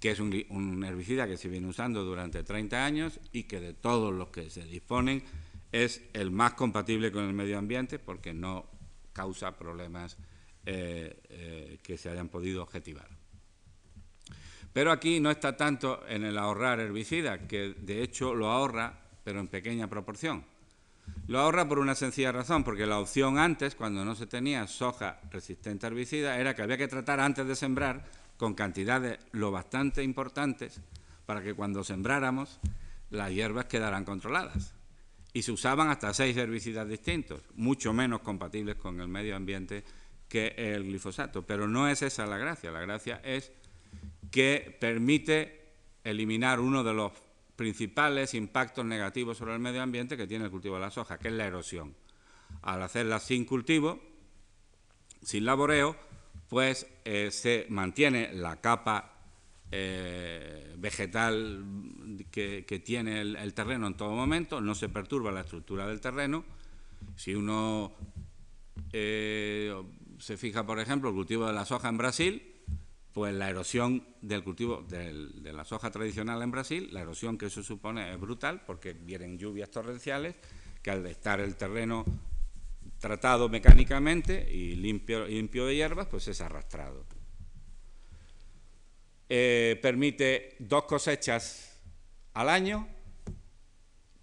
que 0.00 0.12
es 0.12 0.18
un, 0.18 0.82
herbicida 0.82 1.26
que 1.26 1.36
se 1.36 1.50
viene 1.50 1.66
usando 1.66 2.04
durante 2.04 2.42
30 2.42 2.82
años 2.86 3.20
y 3.32 3.42
que 3.42 3.60
de 3.60 3.74
todos 3.74 4.14
los 4.14 4.28
que 4.28 4.48
se 4.48 4.64
disponen 4.64 5.22
es 5.72 6.02
el 6.12 6.30
más 6.30 6.54
compatible 6.54 7.12
con 7.12 7.24
el 7.24 7.32
medio 7.32 7.58
ambiente 7.58 7.98
porque 7.98 8.34
no 8.34 8.66
causa 9.12 9.56
problemas 9.56 10.16
eh, 10.66 11.20
eh, 11.28 11.78
que 11.82 11.96
se 11.96 12.10
hayan 12.10 12.28
podido 12.28 12.62
objetivar. 12.62 13.08
Pero 14.72 14.92
aquí 14.92 15.20
no 15.20 15.30
está 15.30 15.56
tanto 15.56 16.06
en 16.08 16.24
el 16.24 16.38
ahorrar 16.38 16.80
herbicida, 16.80 17.46
que 17.48 17.74
de 17.76 18.02
hecho 18.02 18.34
lo 18.34 18.50
ahorra, 18.50 19.00
pero 19.24 19.40
en 19.40 19.48
pequeña 19.48 19.88
proporción. 19.88 20.44
Lo 21.26 21.40
ahorra 21.40 21.66
por 21.66 21.80
una 21.80 21.94
sencilla 21.94 22.30
razón, 22.30 22.62
porque 22.62 22.86
la 22.86 23.00
opción 23.00 23.38
antes, 23.38 23.74
cuando 23.74 24.04
no 24.04 24.14
se 24.14 24.26
tenía 24.26 24.66
soja 24.68 25.20
resistente 25.30 25.86
a 25.86 25.88
herbicida, 25.88 26.38
era 26.38 26.54
que 26.54 26.62
había 26.62 26.76
que 26.76 26.88
tratar 26.88 27.18
antes 27.20 27.46
de 27.46 27.56
sembrar 27.56 28.04
con 28.36 28.54
cantidades 28.54 29.18
lo 29.32 29.50
bastante 29.50 30.02
importantes 30.02 30.80
para 31.26 31.42
que 31.42 31.54
cuando 31.54 31.84
sembráramos 31.84 32.60
las 33.10 33.30
hierbas 33.32 33.66
quedaran 33.66 34.04
controladas. 34.04 34.74
Y 35.32 35.42
se 35.42 35.52
usaban 35.52 35.88
hasta 35.88 36.12
seis 36.12 36.36
herbicidas 36.36 36.88
distintos, 36.88 37.42
mucho 37.54 37.92
menos 37.92 38.20
compatibles 38.20 38.76
con 38.76 39.00
el 39.00 39.08
medio 39.08 39.36
ambiente 39.36 39.84
que 40.28 40.54
el 40.56 40.84
glifosato, 40.84 41.42
pero 41.42 41.68
no 41.68 41.88
es 41.88 42.02
esa 42.02 42.26
la 42.26 42.38
gracia. 42.38 42.70
La 42.70 42.80
gracia 42.80 43.20
es 43.24 43.52
que 44.30 44.76
permite 44.80 45.72
eliminar 46.04 46.60
uno 46.60 46.82
de 46.82 46.94
los 46.94 47.12
principales 47.56 48.34
impactos 48.34 48.84
negativos 48.84 49.36
sobre 49.36 49.54
el 49.54 49.60
medio 49.60 49.82
ambiente 49.82 50.16
que 50.16 50.26
tiene 50.26 50.46
el 50.46 50.50
cultivo 50.50 50.76
de 50.76 50.80
la 50.80 50.90
soja, 50.90 51.18
que 51.18 51.28
es 51.28 51.34
la 51.34 51.46
erosión. 51.46 51.94
Al 52.62 52.82
hacerla 52.82 53.18
sin 53.20 53.44
cultivo, 53.44 54.00
sin 55.22 55.44
laboreo, 55.44 55.96
pues 56.48 56.86
eh, 57.04 57.30
se 57.30 57.66
mantiene 57.68 58.32
la 58.32 58.60
capa 58.60 59.19
eh, 59.72 60.74
vegetal 60.78 61.64
que, 62.30 62.82
tiene 62.84 63.20
el, 63.20 63.54
terreno 63.54 63.86
en 63.86 63.94
todo 63.94 64.12
momento, 64.12 64.60
no 64.60 64.74
se 64.74 64.88
perturba 64.88 65.30
la 65.30 65.42
estructura 65.42 65.86
del 65.86 66.00
terreno. 66.00 66.44
Si 67.16 67.34
uno 67.34 67.92
eh, 68.92 69.74
se 70.18 70.36
fija, 70.36 70.66
por 70.66 70.80
ejemplo, 70.80 71.10
el 71.10 71.14
cultivo 71.14 71.46
de 71.46 71.52
la 71.52 71.64
soja 71.64 71.88
en 71.88 71.98
Brasil, 71.98 72.42
pues 73.12 73.34
la 73.34 73.50
erosión 73.50 74.04
del 74.22 74.44
cultivo 74.44 74.84
de 74.88 75.52
la 75.52 75.64
soja 75.64 75.90
tradicional 75.90 76.42
en 76.42 76.50
Brasil, 76.50 76.88
la 76.92 77.00
erosión 77.00 77.38
que 77.38 77.46
eso 77.46 77.62
supone 77.62 78.12
es 78.12 78.20
brutal 78.20 78.62
porque 78.64 78.92
vienen 78.92 79.38
lluvias 79.38 79.70
torrenciales 79.70 80.36
que 80.82 80.90
al 80.90 81.04
estar 81.06 81.40
el 81.40 81.56
terreno 81.56 82.04
tratado 82.98 83.48
mecánicamente 83.48 84.48
y 84.52 84.76
limpio, 84.76 85.26
limpio 85.26 85.66
de 85.66 85.74
hierbas, 85.74 86.06
pues 86.06 86.28
es 86.28 86.40
arrastrado. 86.40 87.04
Eh, 89.32 89.78
permite 89.80 90.56
dos 90.58 90.86
cosechas 90.86 91.78
al 92.34 92.48
año, 92.48 92.88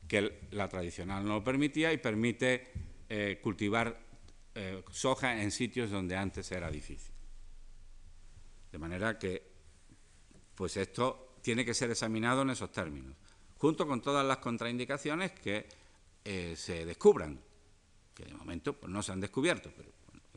que 0.05 0.49
la 0.51 0.67
tradicional 0.67 1.23
no 1.23 1.35
lo 1.35 1.43
permitía, 1.45 1.93
y 1.93 1.97
permite 1.97 2.67
eh, 3.07 3.39
cultivar 3.41 3.97
eh, 4.53 4.83
soja 4.91 5.41
en 5.41 5.51
sitios 5.51 5.91
donde 5.91 6.17
antes 6.17 6.51
era 6.51 6.69
difícil. 6.69 7.13
De 8.69 8.77
manera 8.77 9.17
que, 9.17 9.43
pues 10.53 10.75
esto 10.75 11.37
tiene 11.41 11.63
que 11.63 11.73
ser 11.73 11.89
examinado 11.89 12.41
en 12.41 12.49
esos 12.49 12.69
términos, 12.73 13.15
junto 13.55 13.87
con 13.87 14.01
todas 14.01 14.27
las 14.27 14.39
contraindicaciones 14.39 15.31
que 15.31 15.69
se 16.25 16.85
descubran, 16.85 17.39
que 18.13 18.25
de 18.25 18.33
momento 18.33 18.73
pues, 18.73 18.91
no 18.91 19.01
se 19.01 19.13
han 19.13 19.21
descubierto, 19.21 19.71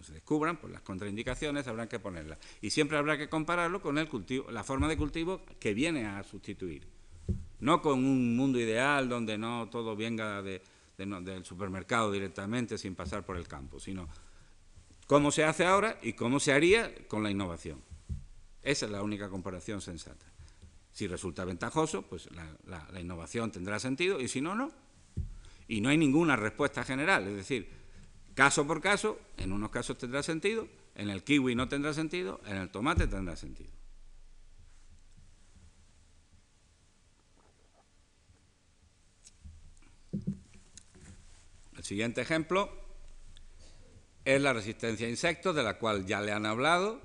cuando 0.01 0.07
se 0.07 0.15
descubran, 0.15 0.57
pues 0.57 0.73
las 0.73 0.83
contraindicaciones 0.83 1.67
habrá 1.67 1.89
que 1.89 1.99
ponerlas. 1.99 2.39
Y 2.63 2.71
siempre 2.71 2.97
habrá 2.97 3.19
que 3.19 3.29
compararlo 3.29 3.83
con 3.83 3.99
el 3.99 4.09
cultivo, 4.09 4.51
la 4.51 4.65
forma 4.65 4.89
de 4.89 4.97
cultivo 4.97 5.43
que 5.59 5.75
viene 5.75 6.07
a 6.07 6.23
sustituir. 6.23 6.87
No 7.61 7.83
con 7.83 7.99
un 7.99 8.35
mundo 8.35 8.59
ideal 8.59 9.09
donde 9.09 9.37
no 9.37 9.69
todo 9.71 9.95
venga 9.95 10.43
del 10.43 11.45
supermercado 11.45 12.11
directamente 12.11 12.79
sin 12.79 12.95
pasar 12.95 13.27
por 13.27 13.37
el 13.37 13.47
campo, 13.47 13.79
sino 13.79 14.09
cómo 15.07 15.31
se 15.31 15.45
hace 15.45 15.67
ahora 15.67 15.99
y 16.03 16.15
cómo 16.15 16.41
se 16.41 16.53
haría 16.53 17.07
con 17.07 17.23
la 17.23 17.31
innovación. 17.31 17.83
Esa 18.63 18.87
es 18.87 18.93
la 18.93 19.03
única 19.03 19.29
comparación 19.29 19.83
sensata. 19.83 20.25
Si 20.93 21.07
resulta 21.07 21.45
ventajoso, 21.45 22.03
pues 22.03 22.29
la, 22.33 23.01
innovación 23.01 23.53
tendrá 23.53 23.79
sentido 23.79 24.19
y 24.21 24.29
si 24.29 24.41
no, 24.41 24.55
no. 24.55 24.73
Y 25.69 25.83
no 25.83 25.91
hay 25.91 25.99
ninguna 25.99 26.37
respuesta 26.37 26.85
general, 26.85 27.29
es 27.29 27.37
decir, 27.37 27.80
caso 28.35 28.67
por 28.67 28.81
caso, 28.81 29.19
en 29.37 29.53
unos 29.53 29.71
casos 29.71 29.99
tendrá 29.99 30.23
sentido, 30.23 30.69
en 30.95 31.11
el 31.11 31.25
kiwi 31.25 31.55
no 31.55 31.69
tendrá 31.69 31.93
sentido, 31.93 32.41
en 32.47 32.57
el 32.57 32.71
tomate 32.71 33.07
tendrá 33.07 33.37
sentido. 33.37 33.71
El 41.77 41.85
siguiente 41.85 42.21
ejemplo 42.21 42.71
es 44.25 44.41
la 44.41 44.53
resistencia 44.53 45.07
a 45.07 45.11
insectos, 45.11 45.57
de 45.57 45.63
la 45.63 45.79
cual 45.79 46.05
ya 46.07 46.21
le 46.21 46.33
han 46.33 46.45
hablado, 46.45 47.01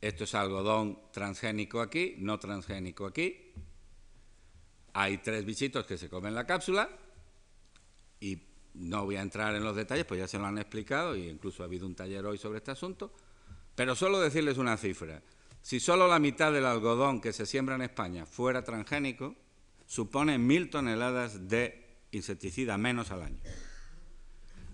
esto 0.00 0.24
es 0.24 0.34
algodón 0.34 0.98
transgénico 1.12 1.80
aquí, 1.80 2.16
no 2.18 2.38
transgénico 2.38 3.06
aquí. 3.06 3.52
Hay 4.94 5.18
tres 5.18 5.44
bichitos 5.44 5.86
que 5.86 5.96
se 5.96 6.08
comen 6.08 6.34
la 6.34 6.46
cápsula 6.46 6.88
y 8.20 8.36
no 8.74 9.04
voy 9.04 9.16
a 9.16 9.22
entrar 9.22 9.54
en 9.54 9.64
los 9.64 9.76
detalles, 9.76 10.04
pues 10.04 10.20
ya 10.20 10.28
se 10.28 10.38
lo 10.38 10.46
han 10.46 10.58
explicado 10.58 11.16
y 11.16 11.28
incluso 11.28 11.62
ha 11.62 11.66
habido 11.66 11.86
un 11.86 11.94
taller 11.94 12.24
hoy 12.26 12.38
sobre 12.38 12.58
este 12.58 12.70
asunto, 12.70 13.12
pero 13.74 13.94
solo 13.94 14.20
decirles 14.20 14.58
una 14.58 14.76
cifra. 14.76 15.22
Si 15.60 15.78
solo 15.78 16.08
la 16.08 16.18
mitad 16.18 16.52
del 16.52 16.66
algodón 16.66 17.20
que 17.20 17.32
se 17.32 17.46
siembra 17.46 17.76
en 17.76 17.82
España 17.82 18.26
fuera 18.26 18.64
transgénico, 18.64 19.36
supone 19.86 20.38
mil 20.38 20.70
toneladas 20.70 21.48
de 21.48 21.82
insecticida 22.10 22.76
menos 22.78 23.10
al 23.10 23.22
año. 23.22 23.40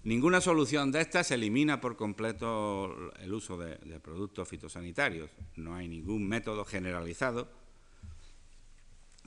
Ninguna 0.05 0.41
solución 0.41 0.91
de 0.91 1.01
estas 1.01 1.31
elimina 1.33 1.81
por 1.81 1.97
completo 1.97 3.13
el 3.21 3.33
uso 3.35 3.59
de, 3.59 3.77
productos 4.01 4.49
fitosanitarios. 4.49 5.31
No 5.57 5.75
hay 5.75 5.89
ningún 5.89 6.27
método 6.27 6.65
generalizado 6.65 7.49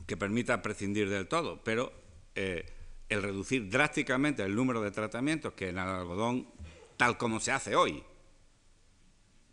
que 0.08 0.18
permita 0.18 0.62
prescindir 0.62 1.10
del 1.10 1.28
todo, 1.28 1.62
pero 1.64 1.94
eh, 2.36 2.66
el 3.12 3.22
reducir 3.22 3.70
drásticamente 3.70 4.42
el 4.42 4.56
número 4.56 4.82
de 4.82 4.90
tratamientos 4.90 5.52
que 5.54 5.68
en 5.68 5.78
el 5.78 5.88
algodón, 5.88 6.48
tal 6.96 7.18
como 7.18 7.42
se 7.42 7.52
hace 7.52 7.76
hoy, 7.76 8.02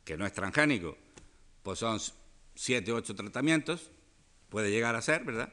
que 0.04 0.16
no 0.16 0.24
es 0.24 0.32
transgénico, 0.32 0.96
pues 1.64 1.80
son 1.80 1.98
siete 2.54 2.92
u 2.92 2.96
ocho 2.96 3.16
tratamientos, 3.16 3.90
puede 4.48 4.70
llegar 4.70 4.94
a 4.94 5.02
ser, 5.02 5.24
¿verdad? 5.24 5.52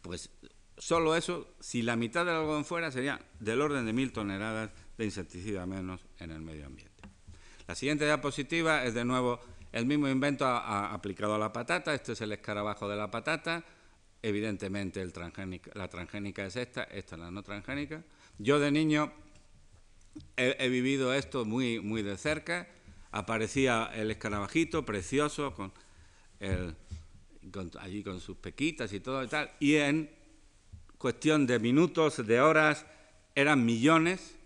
Pues 0.00 0.30
solo 0.78 1.16
eso, 1.16 1.48
si 1.58 1.82
la 1.82 1.96
mitad 1.96 2.24
del 2.24 2.36
algodón 2.36 2.64
fuera, 2.64 2.92
sería 2.92 3.20
del 3.40 3.60
orden 3.60 3.84
de 3.84 3.92
mil 3.92 4.12
toneladas 4.12 4.70
de 4.96 5.04
insecticida 5.04 5.66
menos 5.66 6.06
en 6.20 6.30
el 6.30 6.40
medio 6.40 6.66
ambiente. 6.66 7.02
La 7.66 7.74
siguiente 7.74 8.04
diapositiva 8.04 8.84
es 8.84 8.94
de 8.94 9.04
nuevo 9.04 9.40
el 9.72 9.86
mismo 9.86 10.06
invento 10.06 10.46
aplicado 10.46 11.34
a 11.34 11.38
la 11.38 11.52
patata. 11.52 11.94
Este 11.94 12.12
es 12.12 12.20
el 12.20 12.30
escarabajo 12.30 12.88
de 12.88 12.94
la 12.94 13.10
patata. 13.10 13.64
Evidentemente 14.26 15.04
la 15.74 15.88
transgénica 15.88 16.46
es 16.46 16.56
esta, 16.56 16.84
esta 16.84 17.16
es 17.16 17.20
la 17.20 17.30
no 17.30 17.42
transgénica. 17.42 18.02
Yo 18.38 18.58
de 18.58 18.70
niño 18.70 19.12
he, 20.36 20.68
vivido 20.68 21.12
esto 21.12 21.44
muy, 21.44 21.80
muy 21.80 22.02
de 22.02 22.16
cerca. 22.16 22.66
Aparecía 23.12 23.90
el 23.94 24.10
escarabajito 24.10 24.86
precioso 24.86 25.54
con 25.54 25.72
allí 27.78 28.02
con 28.02 28.20
sus 28.20 28.38
pequitas 28.38 28.92
y 28.94 29.00
todo 29.00 29.22
y 29.22 29.28
tal. 29.28 29.50
Y 29.60 29.74
en 29.74 30.10
cuestión 30.96 31.46
de 31.46 31.58
minutos, 31.58 32.26
de 32.26 32.40
horas, 32.40 32.86
eran 33.34 33.64
millones 33.64 34.36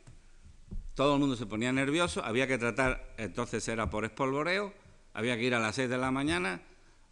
todo 0.99 1.14
el 1.14 1.20
mundo 1.20 1.37
se 1.37 1.47
ponía 1.47 1.70
nervioso, 1.70 2.24
había 2.24 2.49
que 2.49 2.59
tratar, 2.59 3.14
entonces 3.18 3.68
era 3.68 3.89
por 3.89 4.05
espolvoreo, 4.05 4.74
había 5.14 5.37
que 5.37 5.45
ir 5.45 5.55
a 5.55 5.61
las 5.61 5.76
6 5.76 5.89
de 5.89 5.97
la 5.97 6.11
mañana, 6.11 6.61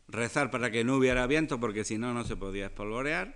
rezar 0.08 0.50
para 0.50 0.70
que 0.70 0.84
no 0.84 0.96
hubiera 0.96 1.26
viento 1.26 1.58
porque 1.58 1.84
si 1.84 1.98
no, 1.98 2.14
no 2.14 2.24
se 2.24 2.36
podía 2.36 2.66
espolvorear. 2.66 3.34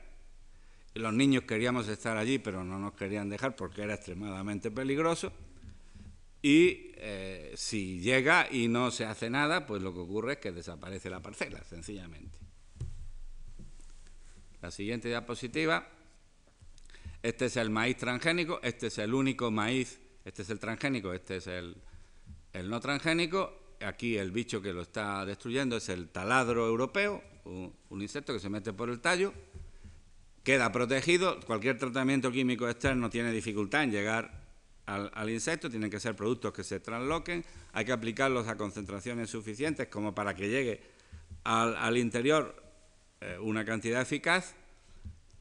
Los 0.95 1.13
niños 1.13 1.45
queríamos 1.45 1.89
estar 1.89 2.17
allí, 2.17 2.39
pero 2.39 2.65
no 2.65 2.79
nos 2.79 2.95
querían 2.95 3.29
dejar 3.29 3.57
porque 3.57 3.83
era 3.83 3.95
extremadamente 3.95 4.71
peligroso. 4.71 5.33
Y 6.43 6.93
eh, 6.97 7.53
si 7.57 8.01
llega 8.01 8.49
y 8.51 8.69
no 8.69 8.91
se 8.91 9.05
hace 9.05 9.31
nada, 9.31 9.67
pues 9.67 9.83
lo 9.83 9.93
que 9.93 10.01
ocurre 10.01 10.33
es 10.35 10.39
que 10.39 10.53
desaparece 10.53 11.11
la 11.11 11.21
parcela, 11.21 11.63
sencillamente. 11.65 12.39
La 14.63 14.71
siguiente 14.71 15.09
diapositiva. 15.09 15.87
Este 17.23 17.47
es 17.47 17.57
el 17.57 17.71
maíz 17.71 17.99
transgénico, 17.99 18.61
este 18.63 18.87
es 18.87 18.99
el 18.99 19.13
único 19.13 19.51
maíz 19.51 20.01
este 20.25 20.43
es 20.43 20.51
el 20.51 20.59
transgénico, 20.59 21.13
este 21.13 21.37
es 21.37 21.47
el, 21.47 21.77
no 22.65 22.81
transgénico. 22.81 23.60
Aquí 23.81 24.19
el 24.19 24.31
bicho 24.31 24.61
que 24.61 24.73
lo 24.73 24.83
está 24.83 25.25
destruyendo 25.25 25.77
es 25.77 25.89
el 25.89 26.09
taladro 26.09 26.67
europeo, 26.67 27.23
un, 27.45 28.03
insecto 28.03 28.33
que 28.33 28.41
se 28.41 28.51
mete 28.51 28.73
por 28.73 28.91
el 28.91 29.01
tallo, 29.01 29.33
queda 30.45 30.71
protegido. 30.71 31.41
Cualquier 31.41 31.79
tratamiento 31.79 32.31
químico 32.31 32.69
externo 32.69 33.09
tiene 33.09 33.33
dificultad 33.33 33.85
en 33.85 33.93
llegar 33.93 34.41
al, 34.87 35.31
insecto, 35.31 35.71
tienen 35.71 35.91
que 35.91 36.01
ser 36.01 36.15
productos 36.17 36.53
que 36.53 36.65
se 36.65 36.81
transloquen, 36.81 37.45
hay 37.73 37.85
que 37.85 37.93
aplicarlos 37.93 38.49
a 38.49 38.57
concentraciones 38.57 39.31
suficientes 39.31 39.87
como 39.89 40.15
para 40.15 40.35
que 40.35 40.49
llegue 40.49 40.83
al, 41.45 41.97
interior 41.97 42.61
eh, 43.21 43.39
una 43.41 43.65
cantidad 43.65 44.03
eficaz 44.03 44.57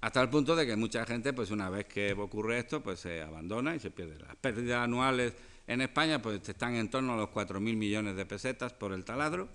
hasta 0.02 0.22
el 0.22 0.30
punto 0.30 0.56
de 0.56 0.66
que 0.66 0.76
mucha 0.76 1.06
gente, 1.06 1.34
pues 1.34 1.52
una 1.52 1.70
vez 1.70 1.86
que 1.86 2.14
ocurre 2.14 2.60
esto, 2.60 2.82
pues 2.82 3.02
se 3.02 3.22
abandona 3.22 3.76
y 3.76 3.80
se 3.80 3.92
pierde. 3.92 4.18
Las 4.20 4.36
pérdidas 4.38 4.84
anuales 4.84 5.34
en 5.70 5.82
España 5.82 6.20
pues 6.22 6.42
están 6.50 6.76
en 6.76 6.90
torno 6.90 7.14
a 7.14 7.16
los 7.16 7.30
4.000 7.30 7.60
millones 7.60 8.16
de 8.16 8.26
pesetas 8.26 8.74
por 8.74 8.92
el 8.92 9.06
taladro. 9.06 9.48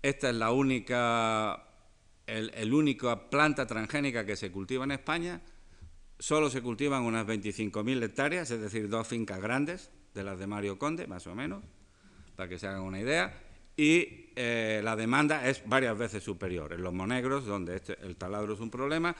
Esta 0.00 0.30
es 0.30 0.34
la 0.34 0.50
única, 0.50 1.62
el, 2.26 2.50
el 2.54 2.72
única 2.72 3.28
planta 3.28 3.66
transgénica 3.66 4.24
que 4.24 4.34
se 4.34 4.50
cultiva 4.50 4.84
en 4.84 4.92
España. 4.92 5.42
Solo 6.18 6.48
se 6.48 6.62
cultivan 6.62 7.02
unas 7.02 7.26
25.000 7.26 8.02
hectáreas, 8.02 8.50
es 8.50 8.62
decir, 8.62 8.88
dos 8.88 9.06
fincas 9.06 9.42
grandes 9.42 9.90
de 10.14 10.24
las 10.24 10.38
de 10.38 10.46
Mario 10.46 10.78
Conde, 10.78 11.06
más 11.06 11.26
o 11.26 11.34
menos, 11.34 11.62
para 12.34 12.48
que 12.48 12.58
se 12.58 12.66
hagan 12.66 12.80
una 12.80 12.98
idea. 12.98 13.32
Y 13.76 14.30
eh, 14.36 14.80
la 14.82 14.96
demanda 14.96 15.46
es 15.46 15.62
varias 15.66 15.98
veces 15.98 16.24
superior. 16.24 16.72
En 16.72 16.82
los 16.82 16.94
monegros, 16.94 17.44
donde 17.44 17.76
este, 17.76 17.98
el 18.02 18.16
taladro 18.16 18.54
es 18.54 18.60
un 18.60 18.70
problema, 18.70 19.14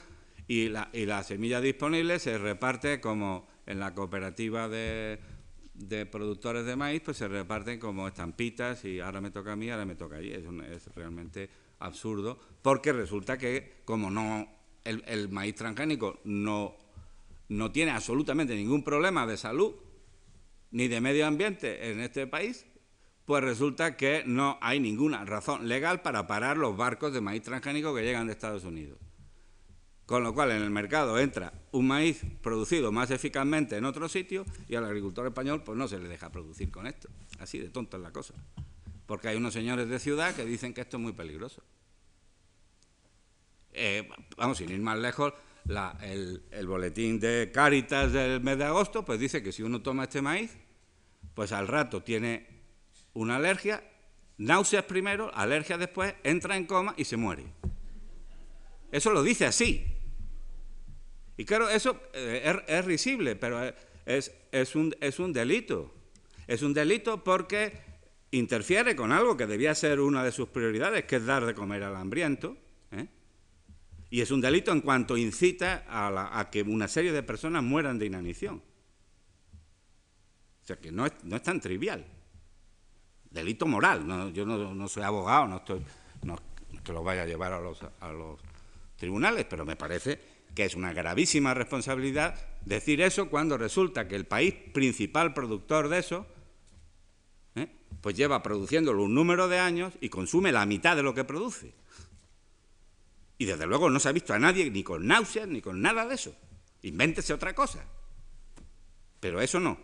y 0.49 0.69
la, 0.69 1.23
semilla 1.23 1.61
disponible 1.61 2.19
se 2.19 2.37
reparte 2.37 3.01
como 3.01 3.47
en 3.67 3.79
la 3.79 3.95
cooperativa 3.95 4.69
de, 4.69 5.21
de 5.81 6.07
productores 6.07 6.67
de 6.67 6.77
maíz 6.77 7.03
pues 7.05 7.17
se 7.17 7.29
reparten 7.29 7.79
como 7.79 8.07
estampitas 8.07 8.85
y 8.85 9.01
ahora 9.01 9.21
me 9.21 9.31
toca 9.31 9.53
a 9.53 9.57
mí, 9.57 9.71
ahora 9.71 9.85
me 9.85 9.97
toca 9.97 10.17
a 10.17 10.21
ella. 10.21 10.37
Es, 10.37 10.87
es 10.87 10.95
realmente 10.95 11.49
absurdo 11.79 12.39
porque 12.63 12.93
resulta 12.93 13.39
que 13.39 13.81
como 13.85 14.11
no 14.11 14.47
el, 14.85 15.29
maíz 15.31 15.55
transgénico 15.55 16.21
no, 16.25 16.77
no 17.49 17.73
tiene 17.73 17.93
absolutamente 17.93 18.55
ningún 18.55 18.83
problema 18.83 19.27
de 19.27 19.37
salud 19.37 19.75
ni 20.71 20.89
de 20.89 21.01
medio 21.01 21.27
ambiente 21.27 21.91
en 21.91 22.01
este 22.01 22.27
país, 22.27 22.67
pues 23.25 23.43
resulta 23.43 23.97
que 23.97 24.23
no 24.27 24.59
hay 24.61 24.81
ninguna 24.81 25.25
razón 25.25 25.69
legal 25.69 26.03
para 26.03 26.27
parar 26.27 26.57
los 26.57 26.77
barcos 26.77 27.13
de 27.13 27.21
maíz 27.21 27.43
transgénico 27.43 27.95
que 27.95 28.03
llegan 28.03 28.27
de 28.27 28.33
Estados 28.33 28.65
Unidos. 28.65 28.99
Con 30.11 30.25
lo 30.25 30.35
cual 30.35 30.51
en 30.51 30.61
el 30.61 30.71
mercado 30.71 31.21
entra 31.21 31.53
un 31.71 31.87
maíz 31.87 32.25
producido 32.43 32.91
más 32.91 33.13
eficazmente 33.13 33.77
en 33.77 33.85
otro 33.85 34.09
sitio 34.09 34.45
y 34.69 34.75
al 34.75 34.85
agricultor 34.85 35.25
español 35.25 35.63
pues 35.63 35.79
no 35.79 35.87
se 35.87 36.01
le 36.01 36.09
deja 36.09 36.33
producir 36.33 36.69
con 36.73 36.89
esto. 36.89 37.09
Así 37.39 37.61
de 37.61 37.69
tonta 37.69 37.97
es 37.97 38.03
la 38.03 38.11
cosa. 38.11 38.35
Porque 39.07 39.29
hay 39.29 39.37
unos 39.37 39.53
señores 39.53 39.89
de 39.89 40.01
ciudad 40.01 40.35
que 40.35 40.45
dicen 40.45 40.75
que 40.75 40.81
esto 40.81 40.97
es 40.97 41.01
muy 41.01 41.13
peligroso. 41.13 41.63
Eh, 43.73 44.09
vamos, 44.37 44.59
sin 44.59 44.73
ir 44.73 44.81
más 44.81 44.99
lejos, 44.99 45.33
el, 46.03 46.67
boletín 46.67 47.21
de 47.21 47.53
Cáritas 47.55 48.13
del 48.13 48.41
mes 48.41 48.59
de 48.59 48.65
agosto 48.65 49.05
pues 49.05 49.21
dice 49.21 49.45
que 49.45 49.53
si 49.53 49.63
uno 49.63 49.81
toma 49.81 50.03
este 50.03 50.21
maíz, 50.21 50.57
pues 51.35 51.53
al 51.53 51.69
rato 51.69 52.03
tiene 52.03 52.49
una 53.13 53.37
alergia, 53.37 53.85
náuseas 54.39 54.87
primero, 54.87 55.33
alergia 55.33 55.79
después, 55.79 56.17
entra 56.25 56.57
en 56.57 56.67
coma 56.67 56.95
y 56.97 57.05
se 57.05 57.17
muere. 57.17 57.45
Eso 58.91 59.13
lo 59.13 59.23
dice 59.23 59.47
así. 59.47 59.99
Y 61.41 61.47
claro, 61.47 61.71
eso 61.71 61.99
eh, 62.13 62.55
es, 62.67 62.85
risible, 62.85 63.35
pero 63.35 63.63
es, 64.05 64.31
es, 64.53 64.77
un, 64.77 64.95
es 65.01 65.19
un 65.19 65.33
delito. 65.33 65.91
Es 66.47 66.61
un 66.61 66.75
delito 66.75 67.25
porque 67.25 67.81
interfiere 68.31 68.95
con 68.95 69.11
algo 69.11 69.39
que 69.39 69.47
debía 69.47 69.75
ser 69.75 70.01
una 70.01 70.23
de 70.23 70.33
sus 70.33 70.51
prioridades, 70.51 71.07
que 71.07 71.17
es 71.17 71.25
dar 71.25 71.47
de 71.47 71.55
comer 71.55 71.83
al 71.83 71.97
hambriento. 71.97 72.59
¿eh? 72.93 73.09
Y 74.11 74.21
es 74.21 74.31
un 74.31 74.43
delito 74.43 74.71
en 74.71 74.83
cuanto 74.83 75.17
incita 75.17 75.87
a, 75.89 76.51
que 76.51 76.61
una 76.61 76.89
serie 76.89 77.11
de 77.11 77.23
personas 77.23 77.63
mueran 77.63 77.99
de 77.99 78.05
inanición. 78.05 78.63
O 80.63 80.67
sea 80.67 80.77
que 80.77 80.93
no 80.93 81.07
es, 81.07 81.13
no 81.23 81.37
es 81.37 81.43
tan 81.43 81.59
trivial. 81.59 82.05
Delito 83.31 83.67
moral. 83.67 84.31
yo 84.35 84.45
no, 84.45 84.89
soy 84.89 85.05
abogado, 85.05 85.49
no 85.49 85.57
estoy 85.57 85.83
no, 86.23 86.37
que 86.85 86.93
lo 86.93 87.03
vaya 87.03 87.23
a 87.23 87.27
llevar 87.27 87.55
a 87.55 87.61
los, 87.61 87.83
a 87.83 88.13
los 88.13 88.39
tribunales, 88.97 89.47
pero 89.49 89.65
me 89.65 89.77
parece 89.77 90.30
que 90.55 90.65
es 90.65 90.75
una 90.75 90.93
gravísima 90.93 91.55
responsabilidad 91.55 92.35
decir 92.65 93.01
eso 93.01 93.29
cuando 93.29 93.57
resulta 93.57 94.09
que 94.09 94.17
el 94.17 94.27
país 94.27 94.55
principal 94.73 95.33
productor 95.35 95.89
de 95.89 95.99
eso, 95.99 96.27
¿eh? 97.55 97.69
pues 98.01 98.17
lleva 98.17 98.43
produciéndolo 98.43 99.03
un 99.03 99.15
número 99.15 99.49
de 99.49 99.59
años 99.59 99.95
y 100.01 100.09
consume 100.09 100.53
la 100.53 100.67
mitad 100.67 100.97
de 100.97 101.03
lo 101.03 101.15
que 101.15 101.25
produce. 101.25 101.73
Y 103.39 103.47
desde 103.47 103.67
luego 103.67 103.89
no 103.89 103.99
se 104.01 104.09
ha 104.09 104.13
visto 104.13 104.35
a 104.35 104.39
nadie 104.39 104.71
ni 104.71 104.83
con 104.83 105.07
náuseas 105.07 105.49
ni 105.49 105.63
con 105.63 105.81
nada 105.81 106.07
de 106.07 106.15
eso. 106.15 106.35
Invéntese 106.83 107.33
otra 107.33 107.55
cosa. 107.55 107.85
Pero 109.19 109.41
eso 109.41 109.61
no. 109.61 109.79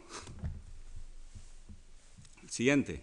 Siguiente. 2.48 3.02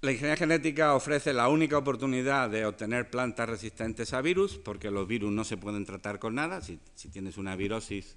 La 0.00 0.12
ingeniería 0.12 0.36
genética 0.36 0.94
ofrece 0.94 1.32
la 1.32 1.48
única 1.48 1.76
oportunidad 1.76 2.48
de 2.50 2.64
obtener 2.64 3.10
plantas 3.10 3.48
resistentes 3.48 4.12
a 4.12 4.20
virus, 4.20 4.56
porque 4.56 4.92
los 4.92 5.08
virus 5.08 5.32
no 5.32 5.42
se 5.42 5.56
pueden 5.56 5.84
tratar 5.84 6.20
con 6.20 6.36
nada. 6.36 6.60
Si, 6.60 6.78
tienes 7.10 7.36
una 7.36 7.56
virosis 7.56 8.16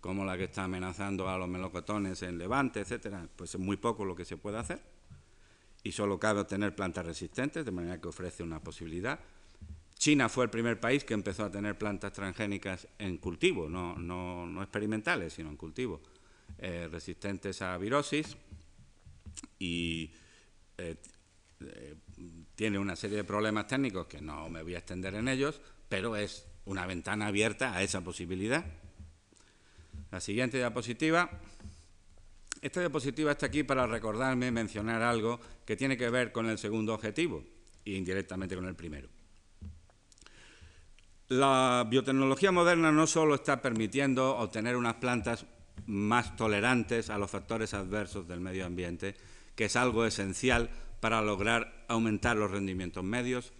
como 0.00 0.24
la 0.24 0.36
que 0.36 0.44
está 0.44 0.64
amenazando 0.64 1.28
a 1.28 1.38
los 1.38 1.48
melocotones 1.48 2.22
en 2.24 2.36
Levante, 2.36 2.80
etcétera, 2.80 3.28
pues 3.36 3.54
es 3.54 3.60
muy 3.60 3.76
poco 3.76 4.04
lo 4.04 4.16
que 4.16 4.24
se 4.24 4.38
puede 4.38 4.58
hacer. 4.58 4.82
Y 5.84 5.92
solo 5.92 6.18
cabe 6.18 6.40
obtener 6.40 6.74
plantas 6.74 7.06
resistentes, 7.06 7.64
de 7.64 7.70
manera 7.70 8.00
que 8.00 8.08
ofrece 8.08 8.42
una 8.42 8.60
posibilidad. 8.60 9.20
China 9.98 10.28
fue 10.28 10.46
el 10.46 10.50
primer 10.50 10.80
país 10.80 11.04
que 11.04 11.14
empezó 11.14 11.44
a 11.44 11.50
tener 11.50 11.78
plantas 11.78 12.12
transgénicas 12.12 12.88
en 12.98 13.18
cultivo, 13.18 13.68
no, 13.68 13.94
no, 13.96 14.62
experimentales, 14.62 15.34
sino 15.34 15.48
en 15.48 15.56
cultivo, 15.56 16.00
eh, 16.58 16.88
resistentes 16.90 17.62
a 17.62 17.78
virosis. 17.78 18.36
Y 19.60 20.10
eh, 20.76 20.96
tiene 22.54 22.78
una 22.78 22.96
serie 22.96 23.16
de 23.16 23.24
problemas 23.24 23.66
técnicos 23.66 24.06
que 24.06 24.20
no 24.20 24.48
me 24.48 24.62
voy 24.62 24.74
a 24.74 24.78
extender 24.78 25.14
en 25.14 25.28
ellos, 25.28 25.60
pero 25.88 26.16
es 26.16 26.46
una 26.66 26.86
ventana 26.86 27.26
abierta 27.26 27.74
a 27.74 27.82
esa 27.82 28.00
posibilidad. 28.02 28.64
La 30.10 30.20
siguiente 30.20 30.58
diapositiva. 30.58 31.30
Esta 32.60 32.80
diapositiva 32.80 33.32
está 33.32 33.46
aquí 33.46 33.62
para 33.62 33.86
recordarme 33.86 34.50
mencionar 34.50 35.02
algo 35.02 35.40
que 35.64 35.76
tiene 35.76 35.96
que 35.96 36.10
ver 36.10 36.32
con 36.32 36.46
el 36.50 36.58
segundo 36.58 36.92
objetivo 36.92 37.42
e 37.84 37.92
indirectamente 37.92 38.54
con 38.54 38.66
el 38.66 38.74
primero. 38.74 39.08
La 41.28 41.86
biotecnología 41.88 42.52
moderna 42.52 42.92
no 42.92 43.06
solo 43.06 43.36
está 43.36 43.62
permitiendo 43.62 44.36
obtener 44.36 44.76
unas 44.76 44.96
plantas 44.96 45.46
más 45.86 46.36
tolerantes 46.36 47.08
a 47.08 47.18
los 47.18 47.30
factores 47.30 47.72
adversos 47.72 48.28
del 48.28 48.40
medio 48.40 48.66
ambiente, 48.66 49.14
que 49.54 49.66
es 49.66 49.76
algo 49.76 50.04
esencial 50.04 50.68
para 51.00 51.22
lograr 51.22 51.84
aumentar 51.88 52.36
los 52.36 52.50
rendimientos 52.50 53.02
medios, 53.02 53.52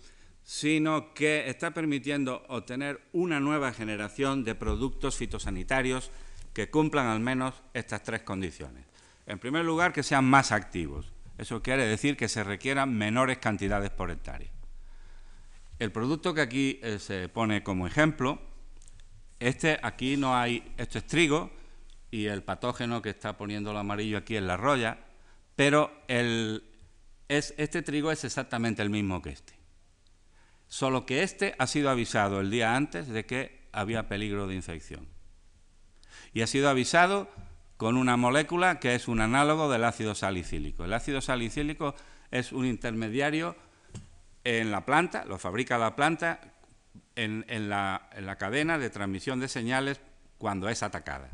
sino 0.45 1.15
que 1.15 1.49
está 1.49 1.73
permitiendo 1.73 2.45
obtener 2.49 3.01
una 3.13 3.41
nueva 3.41 3.73
generación 3.73 4.45
de 4.45 4.55
productos 4.55 5.17
fitosanitarios 5.17 6.11
que 6.53 6.71
cumplan 6.71 7.07
al 7.07 7.21
menos 7.21 7.55
estas 7.75 8.03
tres 8.03 8.23
condiciones. 8.23 8.85
En 9.27 9.39
primer 9.39 9.65
lugar, 9.65 9.93
que 9.93 10.03
sean 10.03 10.25
más 10.25 10.53
activos. 10.53 11.13
Eso 11.39 11.63
quiere 11.63 11.87
decir 11.87 12.17
que 12.17 12.29
se 12.29 12.45
requieran 12.45 12.93
menores 12.93 13.39
cantidades 13.39 13.91
por 13.91 14.11
hectárea. 14.11 14.51
El 15.79 15.93
producto 15.93 16.35
que 16.35 16.43
aquí 16.43 16.81
eh, 16.83 16.99
se 16.99 17.29
pone 17.29 17.63
como 17.63 17.87
ejemplo, 17.87 18.43
este 19.39 19.79
aquí 19.83 20.19
no 20.19 20.37
hay, 20.37 20.75
esto 20.77 20.99
es 20.99 21.07
trigo 21.07 21.51
y 22.11 22.27
el 22.27 22.43
patógeno 22.43 23.01
que 23.01 23.11
está 23.11 23.39
poniendo 23.39 23.71
el 23.71 23.79
amarillo 23.79 24.19
aquí 24.19 24.37
es 24.37 24.43
la 24.43 24.59
roya, 24.59 24.99
pero 25.57 25.91
el, 26.09 26.65
este 27.31 27.83
trigo 27.83 28.11
es 28.11 28.25
exactamente 28.25 28.83
el 28.83 28.91
mismo 28.91 29.23
que 29.23 29.31
este. 29.31 29.55
Solo 30.67 31.07
que 31.07 31.23
este 31.23 31.55
ha 31.59 31.67
sido 31.67 31.91
avisado 31.91 32.41
el 32.41 32.51
día 32.51 32.75
antes 32.75 33.09
de 33.09 33.25
que 33.25 33.69
había 33.73 34.09
peligro 34.09 34.47
de 34.47 34.57
infección. 34.57 35.07
Y 36.33 36.43
ha 36.43 36.47
sido 36.47 36.69
avisado 36.69 37.31
con 37.77 37.97
una 37.97 38.17
molécula 38.17 38.81
que 38.81 38.95
es 38.95 39.09
un 39.09 39.21
análogo 39.21 39.71
del 39.71 39.85
ácido 39.85 40.15
salicílico. 40.15 40.85
El 40.85 40.93
ácido 40.93 41.21
salicílico 41.21 41.95
es 42.31 42.53
un 42.53 42.67
intermediario 42.67 43.57
en 44.45 44.71
la 44.71 44.85
planta, 44.85 45.25
lo 45.25 45.39
fabrica 45.39 45.79
la 45.79 45.95
planta 45.97 46.41
en, 47.15 47.69
la, 47.69 48.37
cadena 48.39 48.79
de 48.79 48.91
transmisión 48.91 49.39
de 49.39 49.49
señales 49.49 50.01
cuando 50.39 50.69
es 50.69 50.83
atacada. 50.83 51.31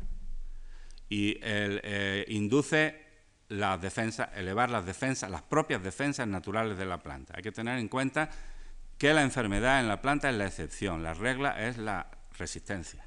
Y 1.09 1.39
eh, 1.41 2.25
induce 2.27 3.06
las 3.49 3.81
defensas, 3.81 4.29
elevar 4.35 4.69
las 4.69 4.85
defensas, 4.85 5.29
las 5.29 5.41
propias 5.41 5.81
defensas 5.81 6.27
naturales 6.27 6.77
de 6.77 6.85
la 6.85 7.01
planta. 7.01 7.33
Hay 7.35 7.43
que 7.43 7.51
tener 7.51 7.77
en 7.79 7.87
cuenta 7.87 8.29
que 8.97 9.13
la 9.13 9.21
enfermedad 9.21 9.79
en 9.79 9.87
la 9.87 10.01
planta 10.01 10.29
es 10.29 10.35
la 10.35 10.47
excepción, 10.47 11.03
la 11.03 11.13
regla 11.13 11.67
es 11.67 11.77
la 11.77 12.09
resistencia. 12.37 13.05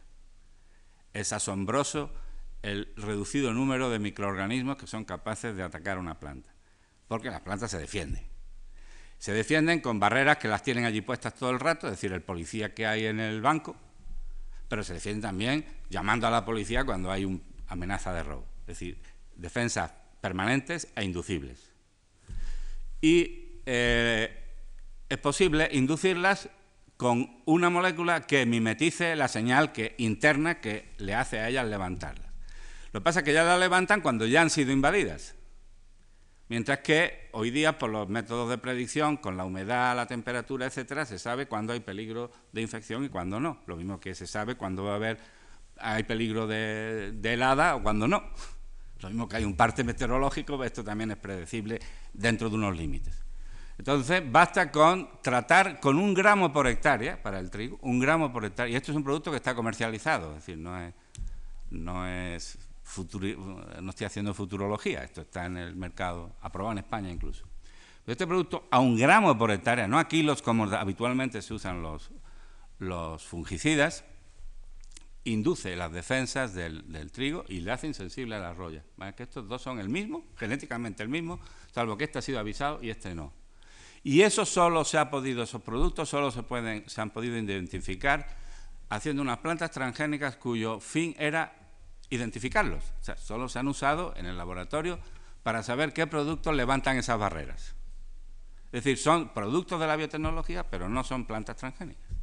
Es 1.13 1.33
asombroso 1.33 2.13
el 2.63 2.93
reducido 2.97 3.53
número 3.53 3.91
de 3.91 3.99
microorganismos 3.99 4.77
que 4.77 4.87
son 4.87 5.05
capaces 5.05 5.57
de 5.57 5.63
atacar 5.63 5.99
una 5.99 6.19
planta, 6.19 6.51
porque 7.09 7.31
las 7.31 7.41
plantas 7.41 7.71
se 7.71 7.79
defienden. 7.79 8.27
Se 9.19 9.33
defienden 9.33 9.81
con 9.81 10.01
barreras 10.01 10.39
que 10.39 10.49
las 10.49 10.63
tienen 10.63 10.85
allí 10.85 11.03
puestas 11.03 11.35
todo 11.35 11.51
el 11.51 11.61
rato, 11.61 11.87
es 11.87 11.93
decir, 11.93 12.13
el 12.13 12.23
policía 12.23 12.75
que 12.75 12.87
hay 12.87 13.07
en 13.07 13.21
el 13.21 13.43
banco, 13.43 13.77
pero 14.69 14.83
se 14.83 14.95
defienden 14.95 15.23
también 15.23 15.67
llamando 15.91 16.27
a 16.27 16.31
la 16.31 16.45
policía 16.45 16.85
cuando 16.85 17.11
hay 17.11 17.25
una 17.25 17.41
amenaza 17.69 18.13
de 18.15 18.23
robo. 18.23 18.47
Es 18.61 18.67
decir, 18.67 19.03
defensas 19.35 19.93
permanentes 20.21 20.89
e 20.97 21.05
inducibles. 21.05 21.71
Y 23.01 23.61
eh, 23.67 24.37
es 25.09 25.19
posible 25.19 25.69
inducirlas 25.73 26.49
con 26.97 27.43
una 27.47 27.71
molécula 27.71 28.27
que 28.27 28.45
mimetice 28.45 29.17
la 29.17 29.29
señal 29.29 29.73
que, 29.73 29.95
interna 29.99 30.61
que 30.61 30.93
le 30.99 31.15
hace 31.15 31.39
a 31.39 31.49
ellas 31.49 31.67
levantarlas. 31.67 32.31
Lo 32.93 33.01
que 33.01 33.05
pasa 33.05 33.21
es 33.21 33.25
que 33.25 33.33
ya 33.33 33.45
las 33.45 33.59
levantan 33.59 34.03
cuando 34.03 34.27
ya 34.27 34.43
han 34.43 34.51
sido 34.51 34.73
invadidas. 34.73 35.35
Mientras 36.49 36.81
que 36.81 37.29
hoy 37.33 37.51
día, 37.51 37.79
por 37.79 37.91
los 37.91 38.09
métodos 38.09 38.51
de 38.51 38.59
predicción, 38.59 39.17
con 39.17 39.37
la 39.37 39.45
humedad, 39.45 39.95
la 39.95 40.07
temperatura, 40.07 40.67
etcétera, 40.67 41.07
se 41.07 41.19
sabe 41.19 41.47
cuándo 41.47 41.73
hay 41.73 41.81
peligro 41.81 42.31
de 42.53 42.61
infección 42.61 43.05
y 43.05 43.09
cuándo 43.09 43.39
no. 43.39 43.63
Lo 43.67 43.77
mismo 43.77 44.01
que 44.01 44.15
se 44.15 44.27
sabe 44.27 44.57
cuándo 44.57 44.85
va 44.85 44.93
a 44.93 44.97
haber 44.97 45.19
hay 45.79 46.03
peligro 46.03 46.47
de 46.47 47.19
helada 47.23 47.77
o 47.77 47.83
cuándo 47.83 48.09
no. 48.09 48.25
Lo 49.03 49.09
mismo 49.09 49.29
que 49.29 49.37
hay 49.37 49.45
un 49.45 49.57
parte 49.57 49.85
meteorológico, 49.85 50.63
esto 50.63 50.85
también 50.85 51.11
es 51.13 51.17
predecible 51.17 51.81
dentro 52.13 52.49
de 52.49 52.57
unos 52.57 52.77
límites. 52.77 53.15
Entonces, 53.79 54.23
basta 54.31 54.71
con 54.71 55.09
tratar 55.23 55.81
con 55.81 55.97
un 55.99 56.13
gramo 56.13 56.53
por 56.53 56.67
hectárea 56.67 57.23
para 57.23 57.39
el 57.39 57.51
trigo, 57.51 57.79
un 57.81 57.99
gramo 57.99 58.31
por 58.31 58.45
hectárea, 58.45 58.73
y 58.73 58.77
esto 58.77 58.93
es 58.93 58.97
un 58.97 59.05
producto 59.05 59.31
que 59.31 59.39
está 59.39 59.55
comercializado, 59.55 60.31
es 60.31 60.47
decir, 60.47 60.59
no 60.59 60.79
es, 60.79 60.93
no 61.71 62.07
es 62.07 62.59
no 63.81 63.91
estoy 63.91 64.07
haciendo 64.07 64.35
futurología, 64.35 65.05
esto 65.05 65.21
está 65.23 65.47
en 65.47 65.57
el 65.57 65.77
mercado, 65.77 66.33
aprobado 66.41 66.73
en 66.73 66.79
España 66.79 67.11
incluso. 67.11 67.47
Este 68.07 68.27
producto, 68.27 68.67
a 68.71 68.81
un 68.81 68.97
gramo 68.97 69.39
por 69.39 69.51
hectárea, 69.51 69.87
no 69.87 69.99
a 69.99 70.09
kilos 70.09 70.43
como 70.43 70.65
habitualmente 70.65 71.41
se 71.43 71.55
usan 71.55 71.83
los, 71.83 72.11
los 72.79 73.25
fungicidas, 73.25 74.05
induce 75.25 75.77
las 75.77 75.93
defensas 75.93 76.55
del, 76.55 77.11
trigo 77.13 77.45
y 77.49 77.61
le 77.61 77.73
hace 77.73 77.87
insensible 77.87 78.37
a 78.37 78.39
la 78.39 78.55
roya. 78.55 78.85
Que 79.17 79.25
estos 79.25 79.49
dos 79.49 79.63
son 79.63 79.79
el 79.79 79.89
mismo, 79.89 80.25
genéticamente 80.37 81.03
el 81.03 81.09
mismo, 81.09 81.41
salvo 81.73 81.97
que 81.97 82.05
este 82.05 82.19
ha 82.19 82.23
sido 82.23 82.39
avisado 82.39 82.83
y 82.83 82.91
este 82.91 83.15
no. 83.15 83.33
Y 84.03 84.23
eso 84.23 84.47
solo 84.47 84.85
se 84.85 84.97
ha 84.97 85.11
podido, 85.11 85.43
esos 85.43 85.63
productos 85.63 86.09
solo 86.09 86.31
se, 86.31 86.43
pueden, 86.43 86.89
se 86.89 87.01
han 87.01 87.11
podido 87.11 87.37
identificar 87.37 88.27
haciendo 88.89 89.23
unas 89.23 89.39
plantas 89.39 89.71
transgénicas 89.71 90.37
cuyo 90.37 90.81
fin 90.81 91.15
era 91.19 91.55
identificarlos. 92.09 92.83
O 93.01 93.05
sea, 93.05 93.17
solo 93.17 93.49
se 93.49 93.59
han 93.59 93.69
usado 93.69 94.15
en 94.17 94.27
el 94.27 94.37
laboratorio 94.37 94.99
para 95.43 95.63
saber 95.63 95.93
qué 95.93 96.07
productos 96.07 96.55
levantan 96.55 96.97
esas 96.97 97.19
barreras. 97.19 97.75
Es 98.73 98.85
decir, 98.85 98.99
son 98.99 99.31
productos 99.35 99.81
de 99.81 99.87
la 99.87 99.97
biotecnología, 99.97 100.69
pero 100.69 100.89
no 100.89 101.05
son 101.05 101.27
plantas 101.27 101.57
transgénicas. 101.57 102.20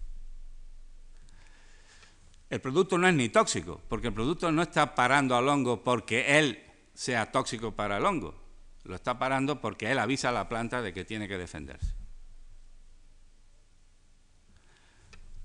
El 2.50 2.62
producto 2.62 2.98
no 2.98 3.08
es 3.08 3.14
ni 3.14 3.30
tóxico, 3.30 3.82
porque 3.90 4.08
el 4.08 4.14
producto 4.14 4.52
no 4.52 4.62
está 4.62 4.96
parando 4.96 5.36
al 5.36 5.50
hongo 5.50 5.84
porque 5.84 6.40
él 6.40 6.64
sea 6.94 7.32
tóxico 7.32 7.76
para 7.76 7.98
el 7.98 8.06
hongo. 8.06 8.36
Lo 8.84 8.96
está 8.96 9.20
parando 9.20 9.60
porque 9.60 9.92
él 9.92 10.00
avisa 10.00 10.30
a 10.30 10.32
la 10.32 10.48
planta 10.48 10.82
de 10.82 10.94
que 10.94 11.04
tiene 11.04 11.28
que 11.28 11.38
defenderse. 11.38 11.94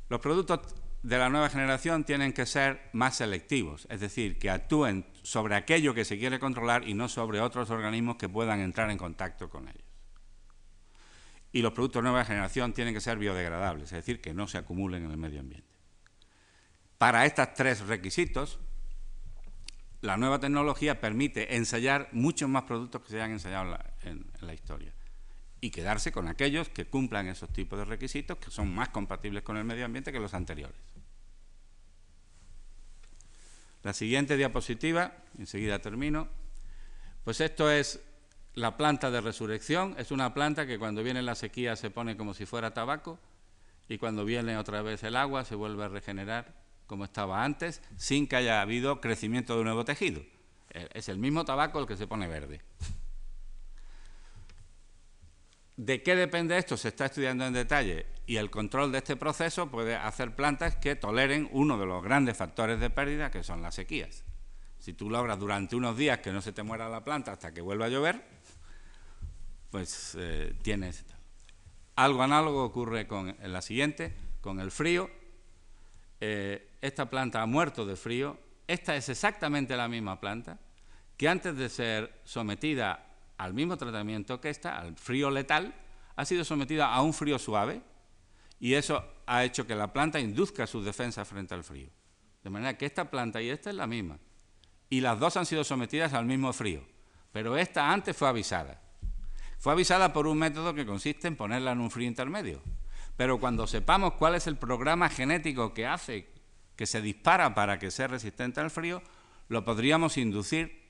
Los 0.09 0.20
productos 0.20 0.61
de 1.03 1.18
la 1.18 1.28
nueva 1.28 1.48
generación 1.48 2.05
tienen 2.05 2.32
que 2.32 2.46
ser 2.46 2.88
más 2.92 3.16
selectivos, 3.16 3.88
es 3.90 4.00
decir, 4.00 4.38
que 4.38 4.50
actúen 4.50 5.07
sobre 5.22 5.57
aquello 5.57 5.94
que 5.94 6.05
se 6.05 6.18
quiere 6.18 6.38
controlar 6.38 6.86
y 6.86 6.94
no 6.94 7.09
sobre 7.09 7.40
otros 7.40 7.70
organismos 7.70 8.16
que 8.16 8.28
puedan 8.28 8.61
entrar 8.61 8.90
en 8.90 8.98
contacto 8.98 9.50
con 9.50 9.68
ellos. 9.68 9.82
Y 11.50 11.62
los 11.62 11.72
productos 11.72 12.03
de 12.03 12.11
nueva 12.11 12.24
generación 12.24 12.72
tienen 12.72 12.94
que 12.94 13.00
ser 13.00 13.18
biodegradables, 13.18 13.84
es 13.84 13.98
decir, 13.98 14.20
que 14.20 14.32
no 14.32 14.46
se 14.46 14.59
acumulen 14.59 15.05
en 15.05 15.11
el 15.11 15.16
medio 15.16 15.40
ambiente. 15.40 15.71
Para 17.03 17.26
estos 17.26 17.53
tres 17.55 17.80
requisitos, 17.80 18.61
la 20.03 20.16
nueva 20.16 20.38
tecnología 20.38 21.00
permite 21.00 21.57
ensayar 21.57 22.09
muchos 22.12 22.48
más 22.48 22.62
productos 22.62 23.03
que 23.03 23.09
se 23.09 23.16
hayan 23.16 23.32
ensayado 23.32 23.76
en 24.05 24.24
la, 24.40 24.55
historia 24.55 24.92
y 25.61 25.72
quedarse 25.72 26.12
con 26.12 26.28
aquellos 26.28 26.68
que 26.68 26.86
cumplan 26.86 27.26
esos 27.26 27.53
tipos 27.53 27.76
de 27.76 27.86
requisitos 27.86 28.38
que 28.38 28.53
son 28.53 28.72
más 28.72 28.90
compatibles 28.90 29.42
con 29.42 29.57
el 29.57 29.64
medio 29.64 29.84
ambiente 29.84 30.12
que 30.12 30.20
los 30.20 30.32
anteriores. 30.32 30.78
La 33.82 33.94
siguiente 33.94 34.36
diapositiva, 34.36 35.12
enseguida 35.40 35.80
termino, 35.80 36.28
pues 37.24 37.40
esto 37.40 37.68
es 37.68 37.98
la 38.55 38.76
planta 38.76 39.11
de 39.11 39.20
resurrección, 39.20 39.96
es 39.98 40.12
una 40.12 40.32
planta 40.34 40.68
que 40.68 40.78
cuando 40.78 41.03
viene 41.03 41.20
la 41.20 41.34
sequía 41.34 41.74
se 41.74 41.90
pone 41.90 42.16
como 42.16 42.32
si 42.32 42.46
fuera 42.46 42.72
tabaco 42.72 43.18
y 43.88 43.98
cuando 43.98 44.24
viene 44.24 44.57
otra 44.57 44.82
vez 44.82 45.03
el 45.03 45.16
agua 45.16 45.44
se 45.44 45.57
vuelve 45.57 45.82
a 45.82 45.88
regenerar 45.88 46.62
como 46.87 47.05
estaba 47.05 47.45
antes, 47.45 47.83
sin 47.97 48.26
que 48.26 48.37
haya 48.37 48.61
habido 48.61 49.01
crecimiento 49.01 49.55
de 49.55 49.61
un 49.61 49.66
nuevo 49.66 49.85
tejido. 49.85 50.22
Eh, 50.70 50.89
es 50.95 51.09
el 51.09 51.18
mismo 51.18 51.45
tabaco 51.45 51.78
el 51.78 51.87
que 51.87 51.97
se 51.97 52.07
pone 52.07 52.28
verde. 52.28 52.61
¿De 55.76 56.03
qué 56.03 56.14
depende 56.14 56.57
esto? 56.59 56.76
Se 56.76 56.89
está 56.89 57.07
estudiando 57.07 57.47
en 57.47 57.55
detalle 57.55 58.07
y 58.26 58.37
el 58.37 58.51
control 58.51 58.93
de 58.93 58.99
este 58.99 59.16
proceso 59.16 59.70
puede 59.70 59.97
hacer 59.97 60.35
plantas 60.37 60.76
que 60.76 60.97
toleren 60.97 61.49
uno 61.53 61.78
de 61.78 61.87
los 61.87 62.03
grandes 62.03 62.37
factores 62.37 62.78
de 62.78 62.91
pérdida 62.91 63.30
que 63.30 63.43
son 63.43 63.62
las 63.62 63.74
sequías. 63.74 64.24
Si 64.78 64.93
tú 64.93 65.09
logras 65.09 65.39
durante 65.39 65.76
unos 65.76 65.97
días 65.97 66.18
que 66.18 66.33
no 66.33 66.43
se 66.43 66.53
te 66.53 66.62
muera 66.62 66.89
la 66.89 67.05
planta 67.05 67.33
hasta 67.33 67.55
que 67.55 67.61
vuelva 67.61 67.87
a 67.87 67.89
llover, 67.89 68.22
pues 69.70 70.16
eh, 70.18 70.55
tienes... 70.62 71.05
Algo 71.95 72.22
análogo 72.22 72.64
ocurre 72.64 73.07
con 73.07 73.37
la 73.43 73.61
siguiente, 73.61 74.14
con 74.41 74.61
el 74.61 74.70
frío. 74.70 75.11
Eh, 76.20 76.71
esta 76.83 77.09
planta 77.09 77.41
ha 77.41 77.47
muerto 77.47 77.87
de 77.87 77.97
frío, 77.97 78.39
esta 78.66 78.95
es 78.97 79.09
exactamente 79.09 79.76
la 79.76 79.89
misma 79.89 80.20
planta 80.20 80.59
que 81.16 81.28
antes 81.28 81.57
de 81.57 81.68
ser 81.68 82.20
sometida 82.24 83.07
al 83.39 83.55
mismo 83.55 83.76
tratamiento 83.76 84.41
que 84.41 84.51
esta, 84.51 84.78
al 84.78 84.97
frío 84.97 85.30
letal, 85.30 85.74
ha 86.16 86.24
sido 86.24 86.45
sometida 86.45 86.93
a 86.93 87.01
un 87.01 87.14
frío 87.14 87.39
suave 87.39 87.80
y 88.61 88.74
eso 88.74 89.05
ha 89.26 89.45
hecho 89.45 89.66
que 89.66 89.74
la 89.74 89.93
planta 89.93 90.20
induzca 90.20 90.66
su 90.66 90.83
defensa 90.83 91.24
frente 91.24 91.55
al 91.55 91.64
frío. 91.64 91.89
De 92.43 92.51
manera 92.51 92.76
que 92.76 92.87
esta 92.87 93.11
planta 93.11 93.41
y 93.41 93.51
esta 93.51 93.70
es 93.70 93.76
la 93.76 93.87
misma. 93.87 94.18
Y 94.91 95.01
las 95.01 95.18
dos 95.18 95.37
han 95.37 95.47
sido 95.47 95.64
sometidas 95.64 96.12
al 96.12 96.26
mismo 96.26 96.53
frío. 96.53 96.85
Pero 97.33 97.57
esta 97.57 97.93
antes 97.93 98.16
fue 98.16 98.28
avisada. 98.28 98.80
Fue 99.59 99.72
avisada 99.72 100.12
por 100.12 100.26
un 100.26 100.39
método 100.39 100.74
que 100.74 100.85
consiste 100.85 101.28
en 101.28 101.37
ponerla 101.37 101.72
en 101.72 101.80
un 101.80 101.91
frío 101.91 102.09
intermedio. 102.09 102.61
Pero 103.16 103.39
cuando 103.39 103.66
sepamos 103.66 104.14
cuál 104.14 104.35
es 104.35 104.47
el 104.47 104.57
programa 104.57 105.09
genético 105.09 105.72
que 105.72 105.87
hace 105.87 106.32
que 106.76 106.86
se 106.86 107.00
dispara 107.00 107.54
para 107.54 107.78
que 107.78 107.90
sea 107.90 108.08
resistente 108.08 108.60
al 108.60 108.70
frío, 108.70 109.02
lo 109.48 109.64
podríamos 109.64 110.16
inducir 110.16 110.82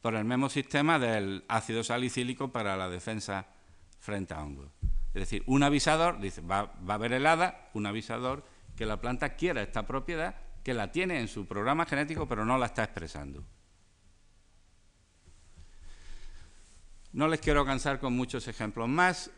por 0.00 0.14
el 0.14 0.24
mismo 0.24 0.48
sistema 0.48 0.98
del 0.98 1.44
ácido 1.48 1.82
salicílico 1.84 2.52
para 2.52 2.76
la 2.76 2.88
defensa 2.88 3.46
frente 3.98 4.34
a 4.34 4.40
hongos. 4.40 4.70
Es 5.14 5.22
decir, 5.22 5.42
un 5.46 5.62
avisador, 5.62 6.20
dice, 6.20 6.40
va, 6.40 6.72
a 6.86 6.94
haber 6.94 7.12
helada, 7.12 7.70
un 7.74 7.86
avisador 7.86 8.44
que 8.76 8.86
la 8.86 9.00
planta 9.00 9.34
quiera 9.34 9.62
esta 9.62 9.86
propiedad, 9.86 10.36
que 10.62 10.74
la 10.74 10.92
tiene 10.92 11.20
en 11.20 11.28
su 11.28 11.46
programa 11.46 11.86
genético, 11.86 12.28
pero 12.28 12.44
no 12.44 12.58
la 12.58 12.66
está 12.66 12.84
expresando. 12.84 13.44
No 17.12 17.26
les 17.26 17.40
quiero 17.40 17.64
cansar 17.64 17.98
con 17.98 18.12
muchos 18.12 18.46
ejemplos 18.48 18.88
más, 18.88 19.30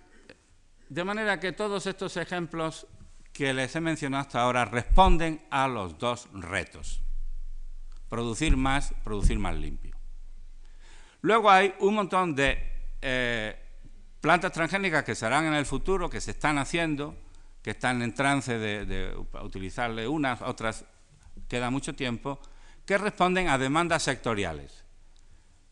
de 0.88 1.04
manera 1.04 1.40
que 1.40 1.52
todos 1.52 1.86
estos 1.86 2.16
ejemplos 2.16 2.86
que 3.32 3.54
les 3.54 3.74
he 3.74 3.80
mencionado 3.80 4.22
hasta 4.22 4.42
ahora 4.42 4.64
responden 4.64 5.40
a 5.50 5.68
los 5.68 5.98
dos 5.98 6.28
retos. 6.32 7.00
Producir 8.08 8.56
más, 8.56 8.92
producir 9.04 9.38
más 9.38 9.56
limpio. 9.56 9.96
Luego 11.22 11.50
hay 11.50 11.74
un 11.80 11.94
montón 11.94 12.34
de 12.34 12.58
eh, 13.02 13.56
plantas 14.20 14.52
transgénicas 14.52 15.04
que 15.04 15.14
se 15.14 15.26
harán 15.26 15.46
en 15.46 15.54
el 15.54 15.66
futuro, 15.66 16.10
que 16.10 16.20
se 16.20 16.32
están 16.32 16.58
haciendo, 16.58 17.14
que 17.62 17.70
están 17.70 18.02
en 18.02 18.14
trance 18.14 18.58
de, 18.58 18.86
de 18.86 19.16
utilizarle 19.42 20.08
unas, 20.08 20.40
otras 20.42 20.84
queda 21.48 21.70
mucho 21.70 21.94
tiempo, 21.94 22.40
que 22.86 22.98
responden 22.98 23.48
a 23.48 23.58
demandas 23.58 24.02
sectoriales, 24.02 24.84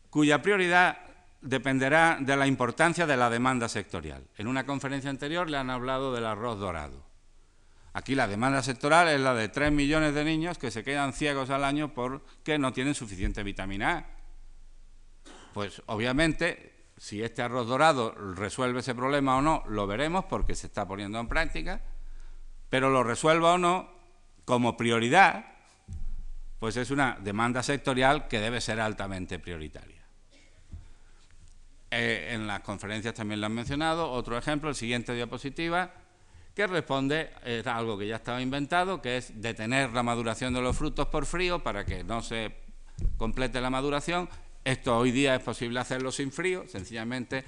cuya 0.09 0.41
prioridad 0.41 0.99
dependerá 1.41 2.17
de 2.19 2.35
la 2.35 2.47
importancia 2.47 3.05
de 3.05 3.17
la 3.17 3.29
demanda 3.29 3.69
sectorial. 3.69 4.27
En 4.37 4.47
una 4.47 4.65
conferencia 4.65 5.09
anterior 5.09 5.49
le 5.49 5.57
han 5.57 5.69
hablado 5.69 6.13
del 6.13 6.25
arroz 6.25 6.59
dorado. 6.59 7.08
Aquí 7.93 8.13
la 8.15 8.27
demanda 8.27 8.61
sectoral 8.61 9.07
es 9.07 9.19
la 9.19 9.33
de 9.33 9.49
3 9.49 9.71
millones 9.71 10.13
de 10.13 10.23
niños 10.23 10.57
que 10.57 10.71
se 10.71 10.83
quedan 10.83 11.13
ciegos 11.13 11.49
al 11.49 11.63
año 11.63 11.93
porque 11.93 12.59
no 12.59 12.71
tienen 12.71 12.93
suficiente 12.93 13.43
vitamina 13.43 13.97
A. 13.97 14.05
Pues 15.53 15.81
obviamente, 15.87 16.87
si 16.97 17.23
este 17.23 17.41
arroz 17.41 17.67
dorado 17.67 18.11
resuelve 18.11 18.81
ese 18.81 18.93
problema 18.93 19.37
o 19.37 19.41
no, 19.41 19.63
lo 19.67 19.87
veremos 19.87 20.25
porque 20.25 20.53
se 20.53 20.67
está 20.67 20.87
poniendo 20.87 21.19
en 21.19 21.27
práctica, 21.27 21.81
pero 22.69 22.89
lo 22.89 23.03
resuelva 23.03 23.53
o 23.53 23.57
no, 23.57 23.89
como 24.45 24.77
prioridad, 24.77 25.45
pues 26.59 26.77
es 26.77 26.91
una 26.91 27.17
demanda 27.21 27.63
sectorial 27.63 28.27
que 28.27 28.39
debe 28.39 28.61
ser 28.61 28.79
altamente 28.79 29.39
prioritaria. 29.39 29.99
Eh, 31.91 32.29
en 32.33 32.45
las 32.45 32.59
conferencias 32.59 33.15
también 33.15 33.41
lo 33.41 33.47
han 33.47 33.53
mencionado. 33.53 34.11
Otro 34.11 34.37
ejemplo, 34.37 34.69
el 34.69 34.75
siguiente 34.75 35.13
diapositiva, 35.13 35.91
que 36.59 36.67
responde 36.67 37.29
a 37.65 37.77
algo 37.77 37.97
que 37.97 38.05
ya 38.05 38.17
estaba 38.17 38.41
inventado, 38.41 39.01
que 39.01 39.15
es 39.15 39.41
detener 39.41 39.93
la 39.93 40.03
maduración 40.03 40.53
de 40.53 40.59
los 40.61 40.75
frutos 40.75 41.07
por 41.07 41.25
frío 41.25 41.63
para 41.63 41.85
que 41.85 42.03
no 42.03 42.21
se 42.21 42.53
complete 43.15 43.61
la 43.61 43.69
maduración. 43.69 44.27
Esto 44.65 44.97
hoy 44.97 45.11
día 45.11 45.35
es 45.35 45.41
posible 45.41 45.79
hacerlo 45.79 46.11
sin 46.11 46.33
frío, 46.33 46.67
sencillamente 46.67 47.45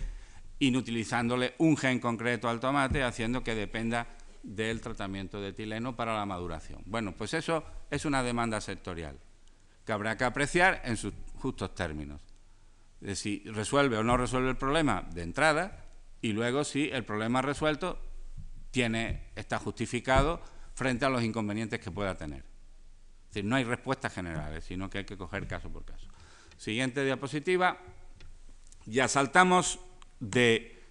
inutilizándole 0.59 1.55
un 1.57 1.75
gen 1.75 1.99
concreto 1.99 2.47
al 2.47 2.61
tomate, 2.61 3.03
haciendo 3.03 3.43
que 3.43 3.53
dependa 3.53 4.07
del 4.43 4.79
tratamiento 4.79 5.41
de 5.41 5.49
etileno 5.49 5.93
para 5.93 6.15
la 6.15 6.25
maduración. 6.25 6.81
Bueno, 6.85 7.11
pues 7.11 7.33
eso 7.33 7.65
es 7.89 8.05
una 8.05 8.23
demanda 8.23 8.61
sectorial 8.61 9.17
que 9.85 9.91
habrá 9.91 10.15
que 10.15 10.23
apreciar 10.23 10.83
en 10.85 10.95
sus 10.95 11.13
justos 11.35 11.75
términos. 11.75 12.21
De 13.01 13.17
si 13.17 13.43
resuelve 13.43 13.97
o 13.97 14.03
no 14.03 14.15
resuelve 14.15 14.51
el 14.51 14.57
problema 14.57 15.05
de 15.13 15.23
entrada 15.23 15.83
y 16.21 16.31
luego 16.31 16.63
si 16.63 16.89
el 16.93 17.03
problema 17.03 17.41
resuelto 17.41 17.99
tiene, 18.71 19.31
está 19.35 19.59
justificado 19.59 20.41
frente 20.73 21.05
a 21.05 21.09
los 21.09 21.23
inconvenientes 21.23 21.79
que 21.79 21.91
pueda 21.91 22.15
tener. 22.15 22.39
Es 22.39 23.35
decir, 23.35 23.45
no 23.45 23.55
hay 23.55 23.63
respuestas 23.63 24.13
generales, 24.13 24.65
sino 24.65 24.89
que 24.89 24.99
hay 24.99 25.05
que 25.05 25.17
coger 25.17 25.47
caso 25.47 25.69
por 25.69 25.85
caso. 25.85 26.07
Siguiente 26.57 27.03
diapositiva. 27.03 27.77
Ya 28.85 29.07
saltamos 29.07 29.79
de 30.19 30.81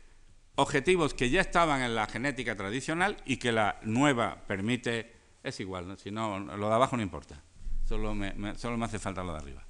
objetivos 0.55 1.15
que 1.15 1.31
ya 1.31 1.41
estaban 1.41 1.83
en 1.83 1.95
la 1.95 2.07
genética 2.07 2.57
tradicional 2.57 3.17
y 3.25 3.39
que 3.39 3.53
la 3.53 3.79
nueva 3.83 4.45
permite, 4.47 5.13
es 5.43 5.59
igual, 5.61 5.99
si 5.99 6.11
no, 6.11 6.39
lo 6.39 6.69
de 6.69 6.75
abajo 6.75 6.97
no 6.97 7.03
importa, 7.03 7.43
solo 7.85 8.15
me, 8.15 8.55
solo 8.57 8.77
me 8.77 8.85
hace 8.85 8.99
falta 8.99 9.25
lo 9.25 9.33
de 9.33 9.39
arriba. 9.39 9.67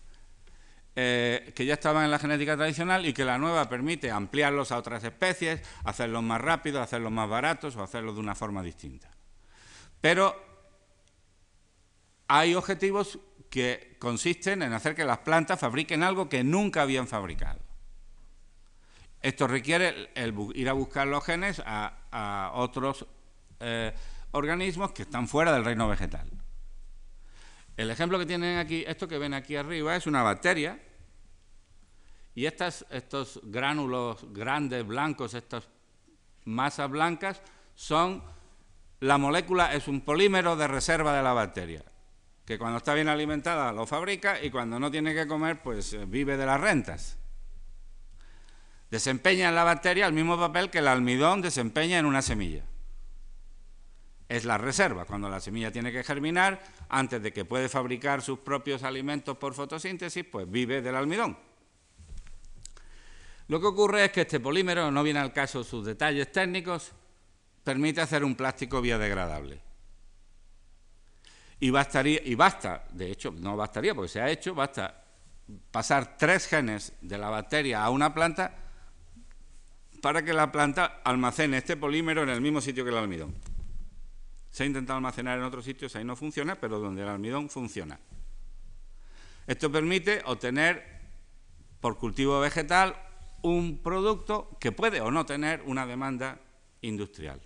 Eh, 0.96 1.52
que 1.54 1.64
ya 1.64 1.74
estaban 1.74 2.04
en 2.04 2.10
la 2.10 2.18
genética 2.18 2.56
tradicional 2.56 3.06
y 3.06 3.12
que 3.12 3.24
la 3.24 3.38
nueva 3.38 3.68
permite 3.68 4.10
ampliarlos 4.10 4.72
a 4.72 4.78
otras 4.78 5.04
especies, 5.04 5.62
hacerlos 5.84 6.22
más 6.22 6.40
rápidos, 6.40 6.82
hacerlos 6.82 7.12
más 7.12 7.28
baratos 7.28 7.76
o 7.76 7.82
hacerlos 7.82 8.14
de 8.14 8.20
una 8.20 8.34
forma 8.34 8.62
distinta. 8.62 9.08
Pero 10.00 10.34
hay 12.26 12.54
objetivos 12.54 13.18
que 13.50 13.96
consisten 13.98 14.62
en 14.62 14.72
hacer 14.72 14.94
que 14.94 15.04
las 15.04 15.18
plantas 15.18 15.60
fabriquen 15.60 16.02
algo 16.02 16.28
que 16.28 16.44
nunca 16.44 16.82
habían 16.82 17.06
fabricado. 17.06 17.60
Esto 19.20 19.46
requiere 19.46 20.10
ir 20.54 20.68
a 20.68 20.72
buscar 20.72 21.06
los 21.06 21.24
genes 21.24 21.62
a, 21.64 22.52
otros 22.54 23.06
eh, 23.60 23.92
organismos 24.30 24.92
que 24.92 25.02
están 25.02 25.28
fuera 25.28 25.52
del 25.52 25.64
reino 25.64 25.88
vegetal. 25.88 26.39
El 27.80 27.90
ejemplo 27.90 28.18
que 28.18 28.26
tienen 28.26 28.58
aquí, 28.58 28.84
esto 28.86 29.08
que 29.08 29.16
ven 29.16 29.32
aquí 29.32 29.56
arriba, 29.56 29.96
es 29.96 30.06
una 30.06 30.22
bacteria 30.22 30.78
y 32.34 32.44
estas, 32.44 32.84
estos 32.90 33.40
gránulos 33.42 34.34
grandes, 34.34 34.86
blancos, 34.86 35.32
estas 35.32 35.66
masas 36.44 36.90
blancas, 36.90 37.40
son 37.74 38.22
la 39.00 39.16
molécula, 39.16 39.72
es 39.72 39.88
un 39.88 40.02
polímero 40.02 40.56
de 40.56 40.68
reserva 40.68 41.16
de 41.16 41.22
la 41.22 41.32
bacteria, 41.32 41.82
que 42.44 42.58
cuando 42.58 42.76
está 42.76 42.92
bien 42.92 43.08
alimentada 43.08 43.72
lo 43.72 43.86
fabrica 43.86 44.44
y 44.44 44.50
cuando 44.50 44.78
no 44.78 44.90
tiene 44.90 45.14
que 45.14 45.26
comer, 45.26 45.62
pues 45.62 45.94
eh, 45.94 46.04
vive 46.04 46.36
de 46.36 46.44
las 46.44 46.60
rentas. 46.60 47.16
Desempeña 48.90 49.48
en 49.48 49.54
la 49.54 49.64
bacteria 49.64 50.06
el 50.06 50.12
mismo 50.12 50.38
papel 50.38 50.68
que 50.68 50.80
el 50.80 50.88
almidón 50.88 51.40
desempeña 51.40 51.98
en 51.98 52.04
una 52.04 52.20
semilla 52.20 52.62
es 54.30 54.44
la 54.44 54.56
reserva. 54.56 55.04
Cuando 55.04 55.28
la 55.28 55.40
semilla 55.40 55.72
tiene 55.72 55.90
que 55.90 56.04
germinar, 56.04 56.62
antes 56.88 57.20
de 57.20 57.32
que 57.32 57.44
puede 57.44 57.68
fabricar 57.68 58.22
sus 58.22 58.38
propios 58.38 58.84
alimentos 58.84 59.36
por 59.36 59.54
fotosíntesis, 59.54 60.24
pues 60.24 60.48
vive 60.48 60.80
del 60.80 60.94
almidón. 60.94 61.36
Lo 63.48 63.60
que 63.60 63.66
ocurre 63.66 64.04
es 64.04 64.12
que 64.12 64.20
este 64.20 64.38
polímero, 64.38 64.92
no 64.92 65.02
viene 65.02 65.18
al 65.18 65.32
caso 65.32 65.64
sus 65.64 65.84
detalles 65.84 66.30
técnicos, 66.30 66.92
permite 67.64 68.00
hacer 68.00 68.22
un 68.22 68.36
plástico 68.36 68.80
biodegradable. 68.80 69.60
Y, 71.58 71.66
y 71.66 72.34
basta, 72.36 72.84
de 72.92 73.10
hecho, 73.10 73.32
no 73.32 73.56
bastaría 73.56 73.96
porque 73.96 74.08
se 74.10 74.20
ha 74.20 74.30
hecho, 74.30 74.54
basta 74.54 75.02
pasar 75.72 76.16
tres 76.16 76.46
genes 76.46 76.92
de 77.00 77.18
la 77.18 77.30
bacteria 77.30 77.82
a 77.82 77.90
una 77.90 78.14
planta 78.14 78.56
para 80.00 80.24
que 80.24 80.32
la 80.32 80.52
planta 80.52 81.00
almacene 81.02 81.58
este 81.58 81.76
polímero 81.76 82.22
en 82.22 82.28
el 82.28 82.40
mismo 82.40 82.60
sitio 82.60 82.84
que 82.84 82.90
el 82.90 82.96
almidón. 82.96 83.34
Se 84.50 84.64
ha 84.64 84.66
intentado 84.66 84.96
almacenar 84.96 85.38
en 85.38 85.44
otros 85.44 85.64
sitios, 85.64 85.94
ahí 85.96 86.04
no 86.04 86.16
funciona, 86.16 86.56
pero 86.60 86.78
donde 86.78 87.02
el 87.02 87.08
almidón 87.08 87.48
funciona. 87.48 87.98
Esto 89.46 89.70
permite 89.70 90.22
obtener 90.26 91.00
por 91.80 91.96
cultivo 91.96 92.40
vegetal 92.40 92.94
un 93.42 93.78
producto 93.78 94.56
que 94.60 94.72
puede 94.72 95.00
o 95.00 95.10
no 95.10 95.24
tener 95.24 95.62
una 95.66 95.86
demanda 95.86 96.38
industrial. 96.82 97.40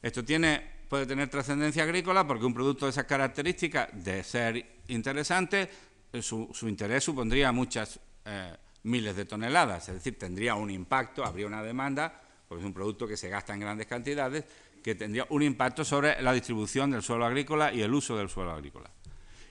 Esto 0.00 0.24
tiene, 0.24 0.62
puede 0.88 1.06
tener 1.06 1.28
trascendencia 1.28 1.82
agrícola 1.82 2.26
porque 2.26 2.46
un 2.46 2.54
producto 2.54 2.86
de 2.86 2.90
esas 2.90 3.04
características, 3.04 3.88
de 3.92 4.22
ser 4.24 4.80
interesante, 4.88 5.68
eh, 6.12 6.22
su, 6.22 6.48
interés 6.62 7.04
supondría 7.04 7.52
muchas 7.52 8.00
eh, 8.24 8.54
miles 8.84 9.16
de 9.16 9.24
toneladas, 9.24 9.88
es 9.88 9.96
decir, 9.96 10.18
tendría 10.18 10.54
un 10.54 10.70
impacto, 10.70 11.24
habría 11.24 11.46
una 11.46 11.62
demanda, 11.62 12.22
porque 12.48 12.62
es 12.62 12.66
un 12.66 12.72
producto 12.72 13.06
que 13.06 13.16
se 13.16 13.28
gasta 13.28 13.52
en 13.52 13.60
grandes 13.60 13.86
cantidades 13.86 14.44
que 14.86 14.94
tendría 14.94 15.26
un 15.30 15.42
impacto 15.42 15.84
sobre 15.84 16.22
la 16.22 16.32
distribución 16.32 16.92
del 16.92 17.02
suelo 17.02 17.26
agrícola 17.26 17.74
y 17.74 17.82
el 17.82 17.92
uso 17.92 18.16
del 18.16 18.28
suelo 18.28 18.52
agrícola. 18.52 18.88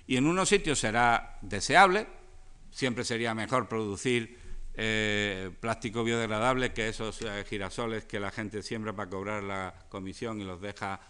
Y 0.08 0.16
en 0.16 0.28
unos 0.28 0.48
sitios 0.48 0.80
será 0.80 1.40
deseable, 1.42 2.08
siempre 2.72 3.04
sería 3.04 3.36
mejor 3.36 3.68
producir 3.68 4.40
eh, 4.76 5.52
plástico 5.60 6.06
biodegradable 6.06 6.72
que 6.72 6.88
esos 6.88 7.22
eh, 7.22 7.44
girasoles 7.50 8.06
que 8.06 8.18
la 8.18 8.32
gente 8.32 8.64
siembra 8.64 8.96
para 8.96 9.10
cobrar 9.10 9.44
la 9.44 9.76
comisión 9.90 10.40
y 10.40 10.46
los 10.46 10.62
deja 10.62 11.02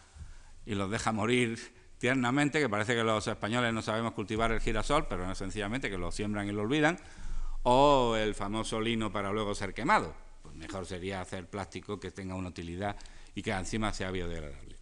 y 0.65 0.73
los 0.73 0.89
deja 0.89 1.11
morir 1.11 1.59
tiernamente, 1.99 2.59
que 2.59 2.67
parece 2.67 2.95
que 2.95 3.03
los 3.03 3.27
españoles 3.27 3.71
no 3.75 3.83
sabemos 3.83 4.13
cultivar 4.13 4.51
el 4.51 4.59
girasol, 4.59 5.05
pero 5.07 5.27
no 5.27 5.35
sencillamente 5.35 5.87
que 5.87 5.99
lo 5.99 6.11
siembran 6.11 6.49
y 6.49 6.51
lo 6.51 6.63
olvidan, 6.63 6.97
o 7.61 8.15
el 8.15 8.33
famoso 8.33 8.81
lino 8.81 9.11
para 9.11 9.31
luego 9.31 9.53
ser 9.53 9.75
quemado. 9.75 10.15
Pues 10.41 10.55
mejor 10.55 10.87
sería 10.87 11.21
hacer 11.21 11.47
plástico 11.47 11.99
que 11.99 12.09
tenga 12.09 12.33
una 12.33 12.49
utilidad 12.49 12.97
y 13.35 13.43
que 13.43 13.51
encima 13.51 13.93
sea 13.93 14.11
biodegradable. 14.11 14.75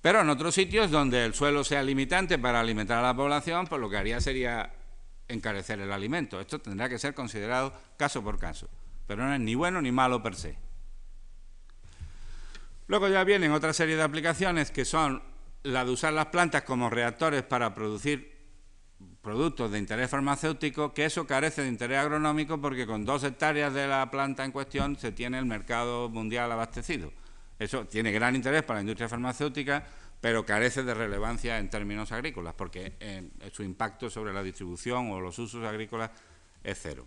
Pero 0.00 0.20
en 0.20 0.28
otros 0.28 0.54
sitios 0.54 0.90
donde 0.90 1.24
el 1.24 1.32
suelo 1.32 1.62
sea 1.62 1.82
limitante 1.82 2.36
para 2.38 2.60
alimentar 2.60 2.98
a 2.98 3.06
la 3.06 3.16
población, 3.16 3.68
pues 3.68 3.80
lo 3.80 3.88
que 3.88 3.96
haría 3.96 4.20
sería 4.20 4.72
encarecer 5.28 5.80
el 5.80 5.92
alimento. 5.92 6.40
Esto 6.40 6.60
tendrá 6.60 6.88
que 6.88 6.98
ser 6.98 7.14
considerado 7.14 7.72
caso 7.96 8.22
por 8.22 8.38
caso, 8.38 8.68
pero 9.06 9.24
no 9.24 9.32
es 9.32 9.40
ni 9.40 9.54
bueno 9.54 9.80
ni 9.80 9.92
malo 9.92 10.20
per 10.20 10.34
se. 10.34 10.56
Luego 12.88 13.08
ya 13.08 13.22
vienen 13.22 13.52
otra 13.52 13.72
serie 13.72 13.96
de 13.96 14.02
aplicaciones 14.02 14.72
que 14.72 14.84
son 14.84 15.22
la 15.62 15.84
de 15.84 15.92
usar 15.92 16.12
las 16.12 16.26
plantas 16.26 16.62
como 16.62 16.90
reactores 16.90 17.44
para 17.44 17.72
producir 17.72 18.32
productos 19.22 19.70
de 19.70 19.78
interés 19.78 20.10
farmacéutico, 20.10 20.92
que 20.92 21.04
eso 21.04 21.26
carece 21.28 21.62
de 21.62 21.68
interés 21.68 21.98
agronómico 21.98 22.60
porque 22.60 22.86
con 22.86 23.04
dos 23.04 23.22
hectáreas 23.22 23.72
de 23.72 23.86
la 23.86 24.10
planta 24.10 24.44
en 24.44 24.50
cuestión 24.50 24.98
se 24.98 25.12
tiene 25.12 25.38
el 25.38 25.46
mercado 25.46 26.08
mundial 26.08 26.50
abastecido. 26.50 27.12
Eso 27.62 27.86
tiene 27.86 28.10
gran 28.10 28.34
interés 28.34 28.64
para 28.64 28.78
la 28.78 28.80
industria 28.82 29.08
farmacéutica, 29.08 29.86
pero 30.20 30.44
carece 30.44 30.82
de 30.82 30.94
relevancia 30.94 31.58
en 31.58 31.70
términos 31.70 32.10
agrícolas, 32.10 32.54
porque 32.54 32.96
eh, 32.98 33.30
su 33.52 33.62
impacto 33.62 34.10
sobre 34.10 34.32
la 34.32 34.42
distribución 34.42 35.12
o 35.12 35.20
los 35.20 35.38
usos 35.38 35.64
agrícolas 35.64 36.10
es 36.64 36.78
cero. 36.82 37.06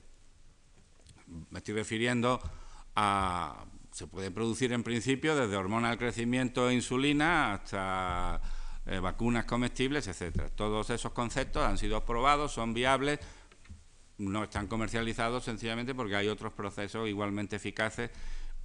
Me 1.49 1.60
estoy 1.60 1.74
refiriendo 1.76 2.39
a... 2.95 3.66
Se 3.91 4.08
puede 4.08 4.32
producir 4.32 4.72
en 4.74 4.84
principio 4.84 5.36
desde 5.36 5.56
hormona 5.56 5.89
del 5.89 5.97
crecimiento 5.97 6.70
e 6.70 6.74
insulina 6.74 7.53
hasta 7.53 8.41
eh, 8.86 8.99
vacunas 8.99 9.45
comestibles, 9.45 10.08
etcétera. 10.08 10.49
Todos 10.49 10.89
esos 10.89 11.12
conceptos 11.12 11.64
han 11.64 11.78
sido 11.78 11.97
aprobados, 11.97 12.53
son 12.53 12.74
viables, 12.74 13.20
no 14.18 14.43
están 14.43 14.68
comercializados 14.68 15.43
sencillamente 15.43 15.95
porque 15.95 16.16
hay 16.16 16.28
otros 16.28 16.53
procesos 16.53 17.08
igualmente 17.10 17.56
eficaces 17.58 18.12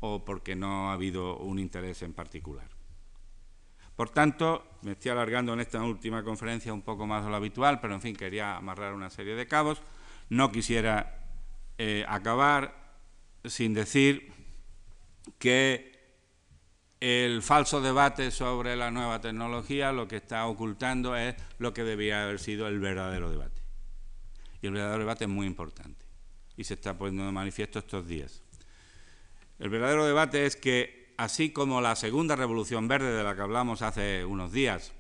o 0.01 0.25
porque 0.25 0.57
no 0.57 0.91
ha 0.91 0.95
habido 0.95 1.37
un 1.39 1.59
interés 1.59 2.03
en 2.03 2.13
particular. 2.13 2.69
Por 3.97 4.11
tanto, 4.11 4.65
me 4.83 4.93
estoy 4.93 5.11
alargando 5.11 5.53
en 5.53 5.61
esta 5.61 5.83
última 5.83 6.25
conferencia 6.25 6.73
un 6.73 6.83
poco 6.83 7.07
más 7.07 7.23
de 7.25 7.31
lo 7.31 7.37
habitual, 7.37 7.81
pero 7.81 7.95
en 7.95 8.01
fin, 8.01 8.17
quería 8.17 8.57
amarrar 8.57 8.95
una 8.95 9.11
serie 9.11 9.35
de 9.35 9.47
cabos. 9.47 9.83
No 10.31 10.51
quisiera 10.51 11.27
eh, 11.77 12.05
acabar 12.09 12.97
sin 13.45 13.75
decir 13.75 14.33
que 15.39 15.91
el 17.01 17.43
falso 17.43 17.81
debate 17.81 18.31
sobre 18.31 18.77
la 18.77 18.91
nueva 18.91 19.21
tecnología 19.21 19.93
lo 19.93 20.07
que 20.07 20.17
está 20.17 20.47
ocultando 20.47 21.17
es 21.17 21.35
lo 21.59 21.73
que 21.73 21.85
debía 21.85 22.25
haber 22.25 22.39
sido 22.39 22.69
el 22.69 22.79
verdadero 22.81 23.31
debate. 23.31 23.61
Y 24.63 24.67
el 24.67 24.75
verdadero 24.75 25.01
debate 25.01 25.25
es 25.25 25.31
muy 25.31 25.47
importante 25.47 26.05
y 26.57 26.65
se 26.65 26.75
está 26.75 26.97
poniendo 26.97 27.25
de 27.25 27.33
manifiesto 27.33 27.79
estos 27.79 28.07
días. 28.07 28.43
El 29.61 29.69
verdadero 29.69 30.07
debate 30.07 30.47
es 30.47 30.57
que, 30.57 31.13
así 31.19 31.51
como 31.51 31.83
la 31.83 31.95
segunda 31.95 32.35
revolución 32.35 32.89
verde 32.89 33.15
de 33.15 33.23
la 33.23 33.37
que 33.37 33.43
hablamos 33.43 33.83
hace 33.83 34.25
unos 34.25 34.53
días 34.53 34.95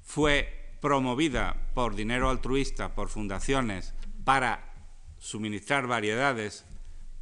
fue 0.00 0.76
promovida 0.80 1.56
por 1.74 1.96
dinero 1.96 2.30
altruista, 2.30 2.94
por 2.94 3.08
fundaciones, 3.08 3.92
para 4.24 4.72
suministrar 5.18 5.88
variedades 5.88 6.64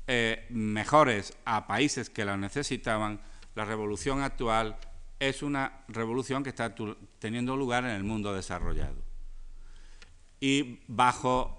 eh, 0.06 0.46
mejores 0.50 1.32
a 1.46 1.66
países 1.66 2.10
que 2.10 2.26
las 2.26 2.38
necesitaban, 2.38 3.20
la 3.54 3.64
revolución 3.64 4.20
actual 4.20 4.78
es 5.18 5.42
una 5.42 5.84
revolución 5.88 6.44
que 6.44 6.50
está 6.50 6.74
teniendo 7.18 7.56
lugar 7.56 7.84
en 7.84 7.90
el 7.90 8.04
mundo 8.04 8.34
desarrollado 8.34 9.02
y 10.38 10.80
bajo 10.86 11.56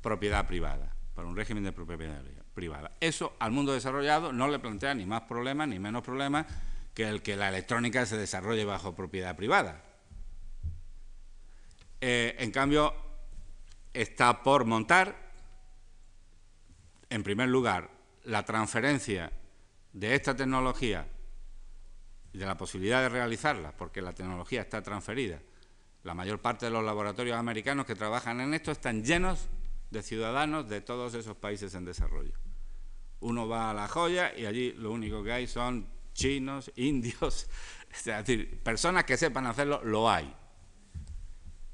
propiedad 0.00 0.46
privada, 0.46 0.96
por 1.14 1.26
un 1.26 1.36
régimen 1.36 1.62
de 1.62 1.72
propiedad 1.72 2.22
privada 2.22 2.35
Eso 3.00 3.36
al 3.38 3.52
mundo 3.52 3.72
desarrollado 3.72 4.32
no 4.32 4.48
le 4.48 4.58
plantea 4.58 4.94
ni 4.94 5.04
más 5.04 5.22
problemas 5.22 5.68
ni 5.68 5.78
menos 5.78 6.02
problemas 6.02 6.46
que 6.94 7.06
el 7.06 7.22
que 7.22 7.36
la 7.36 7.50
electrónica 7.50 8.06
se 8.06 8.16
desarrolle 8.16 8.64
bajo 8.64 8.94
propiedad 8.94 9.36
privada. 9.36 9.84
Eh, 12.00 12.34
en 12.38 12.50
cambio, 12.50 12.94
está 13.92 14.42
por 14.42 14.64
montar, 14.64 15.14
en 17.10 17.22
primer 17.22 17.48
lugar, 17.48 17.90
la 18.24 18.44
transferencia 18.44 19.30
de 19.92 20.14
esta 20.14 20.34
tecnología 20.34 21.06
y 22.32 22.38
de 22.38 22.46
la 22.46 22.56
posibilidad 22.56 23.02
de 23.02 23.10
realizarla, 23.10 23.72
porque 23.72 24.00
la 24.00 24.14
tecnología 24.14 24.62
está 24.62 24.82
transferida. 24.82 25.40
La 26.04 26.14
mayor 26.14 26.40
parte 26.40 26.66
de 26.66 26.72
los 26.72 26.84
laboratorios 26.84 27.36
americanos 27.36 27.84
que 27.84 27.94
trabajan 27.94 28.40
en 28.40 28.54
esto 28.54 28.70
están 28.70 29.04
llenos 29.04 29.48
de 29.90 30.02
ciudadanos 30.02 30.68
de 30.68 30.80
todos 30.80 31.14
esos 31.14 31.36
países 31.36 31.74
en 31.74 31.84
desarrollo. 31.84 32.45
Uno 33.20 33.48
va 33.48 33.70
a 33.70 33.74
La 33.74 33.88
Joya 33.88 34.32
y 34.36 34.46
allí 34.46 34.72
lo 34.72 34.92
único 34.92 35.22
que 35.22 35.32
hay 35.32 35.46
son 35.46 35.88
chinos, 36.12 36.70
indios, 36.76 37.48
es 37.90 38.04
decir, 38.04 38.60
personas 38.62 39.04
que 39.04 39.16
sepan 39.16 39.46
hacerlo, 39.46 39.80
lo 39.84 40.10
hay. 40.10 40.32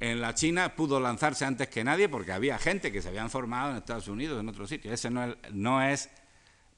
en 0.01 0.21
la 0.21 0.35
China 0.35 0.75
pudo 0.75 1.01
lanzarse 1.01 1.45
antes 1.45 1.69
que 1.69 1.85
nadie 1.85 2.09
porque 2.09 2.33
había 2.33 2.59
gente 2.59 2.93
que 2.93 3.01
se 3.01 3.09
habían 3.09 3.31
formado 3.31 3.71
en 3.71 3.77
Estados 3.79 4.09
Unidos, 4.09 4.41
en 4.41 4.49
otros 4.49 4.69
sitios. 4.69 4.95
Ese 4.95 5.11
no 5.11 5.25
es, 5.25 5.37
no 5.53 5.83
es 5.83 6.11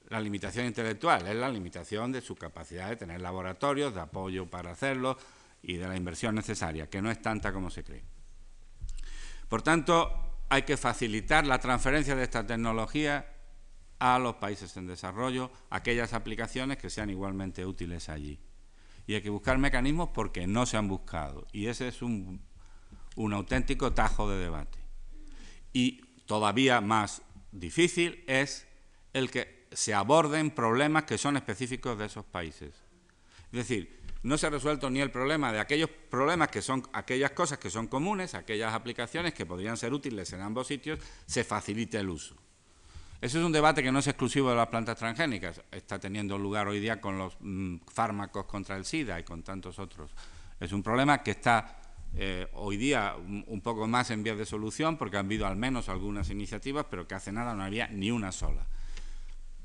la 0.09 0.19
limitación 0.19 0.65
intelectual, 0.67 1.27
es 1.27 1.35
la 1.35 1.49
limitación 1.49 2.11
de 2.11 2.21
su 2.21 2.35
capacidad 2.35 2.89
de 2.89 2.95
tener 2.95 3.21
laboratorios, 3.21 3.93
de 3.93 4.01
apoyo 4.01 4.47
para 4.47 4.71
hacerlo 4.71 5.17
y 5.63 5.77
de 5.77 5.87
la 5.87 5.95
inversión 5.95 6.35
necesaria, 6.35 6.87
que 6.87 7.01
no 7.01 7.09
es 7.09 7.21
tanta 7.21 7.51
como 7.51 7.69
se 7.71 7.83
cree. 7.83 8.03
Por 9.49 9.61
tanto, 9.61 10.43
hay 10.49 10.63
que 10.63 10.77
facilitar 10.77 11.45
la 11.47 11.59
transferencia 11.59 12.15
de 12.15 12.23
esta 12.23 12.45
tecnología 12.45 13.34
a 14.13 14.19
los 14.19 14.35
países 14.35 14.77
en 14.77 14.87
desarrollo, 14.87 15.51
aquellas 15.69 16.13
aplicaciones 16.13 16.77
que 16.77 16.89
sean 16.89 17.09
igualmente 17.09 17.65
útiles 17.65 18.09
allí. 18.09 18.39
Y 19.07 19.15
hay 19.15 19.21
que 19.21 19.29
buscar 19.29 19.57
mecanismos 19.57 20.09
porque 20.13 20.47
no 20.47 20.65
se 20.65 20.77
han 20.77 20.87
buscado. 20.87 21.47
Y 21.51 21.67
ese 21.67 21.87
es 21.87 22.01
un 22.01 22.41
un 23.15 23.33
auténtico 23.33 23.93
tajo 23.93 24.29
de 24.29 24.37
debate. 24.37 24.77
Y 25.73 26.01
todavía 26.25 26.81
más 26.81 27.21
difícil 27.51 28.23
es 28.27 28.67
el 29.13 29.31
que 29.31 29.67
se 29.71 29.93
aborden 29.93 30.51
problemas 30.51 31.03
que 31.03 31.17
son 31.17 31.37
específicos 31.37 31.97
de 31.97 32.05
esos 32.05 32.25
países. 32.25 32.73
Es 33.51 33.67
decir, 33.67 34.01
no 34.23 34.37
se 34.37 34.47
ha 34.47 34.49
resuelto 34.49 34.89
ni 34.89 35.01
el 35.01 35.11
problema 35.11 35.51
de 35.51 35.59
aquellos 35.59 35.89
problemas 36.09 36.49
que 36.49 36.61
son 36.61 36.83
aquellas 36.93 37.31
cosas 37.31 37.57
que 37.57 37.69
son 37.69 37.87
comunes, 37.87 38.33
aquellas 38.33 38.73
aplicaciones 38.73 39.33
que 39.33 39.45
podrían 39.45 39.77
ser 39.77 39.93
útiles 39.93 40.31
en 40.33 40.41
ambos 40.41 40.67
sitios, 40.67 40.99
se 41.25 41.43
facilite 41.43 41.99
el 41.99 42.09
uso. 42.09 42.35
Ese 43.21 43.39
es 43.39 43.43
un 43.43 43.51
debate 43.51 43.81
que 43.81 43.91
no 43.91 43.99
es 43.99 44.07
exclusivo 44.07 44.49
de 44.49 44.55
las 44.55 44.67
plantas 44.67 44.97
transgénicas, 44.97 45.61
está 45.71 45.99
teniendo 45.99 46.37
lugar 46.37 46.67
hoy 46.67 46.79
día 46.79 46.99
con 46.99 47.17
los 47.17 47.37
mm, 47.39 47.77
fármacos 47.87 48.45
contra 48.45 48.75
el 48.75 48.85
SIDA 48.85 49.19
y 49.19 49.23
con 49.23 49.41
tantos 49.41 49.79
otros. 49.79 50.11
Es 50.59 50.71
un 50.71 50.83
problema 50.83 51.23
que 51.23 51.31
está 51.31 51.77
eh, 52.17 52.47
hoy 52.53 52.77
día 52.77 53.15
un, 53.17 53.61
poco 53.61 53.87
más 53.87 54.11
en 54.11 54.23
vías 54.23 54.37
de 54.37 54.45
solución, 54.45 54.97
porque 54.97 55.17
han 55.17 55.25
habido 55.25 55.47
al 55.47 55.55
menos 55.55 55.89
algunas 55.89 56.29
iniciativas, 56.29 56.85
pero 56.89 57.07
que 57.07 57.15
hace 57.15 57.31
nada 57.31 57.53
no 57.53 57.63
había 57.63 57.87
ni 57.87 58.11
una 58.11 58.31
sola. 58.31 58.65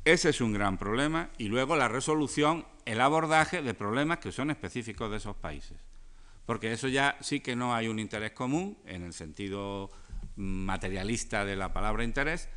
Ese 0.04 0.30
es 0.30 0.40
un 0.40 0.52
gran 0.52 0.78
problema 0.78 1.30
y 1.36 1.48
luego 1.48 1.76
la 1.76 1.88
resolución, 1.88 2.64
el 2.86 3.00
abordaje 3.00 3.62
de 3.62 3.74
problemas 3.74 4.18
que 4.18 4.32
son 4.32 4.50
específicos 4.50 5.10
de 5.10 5.18
esos 5.18 5.36
países. 5.36 5.76
Porque 6.46 6.72
eso 6.72 6.88
ya 6.88 7.16
sí 7.20 7.40
que 7.40 7.54
no 7.54 7.74
hay 7.74 7.86
un 7.86 7.98
interés 7.98 8.32
común 8.32 8.78
en 8.86 9.02
el 9.02 9.12
sentido 9.12 9.90
materialista 10.36 11.44
de 11.44 11.54
la 11.54 11.72
palabra 11.72 12.02
interés 12.02 12.48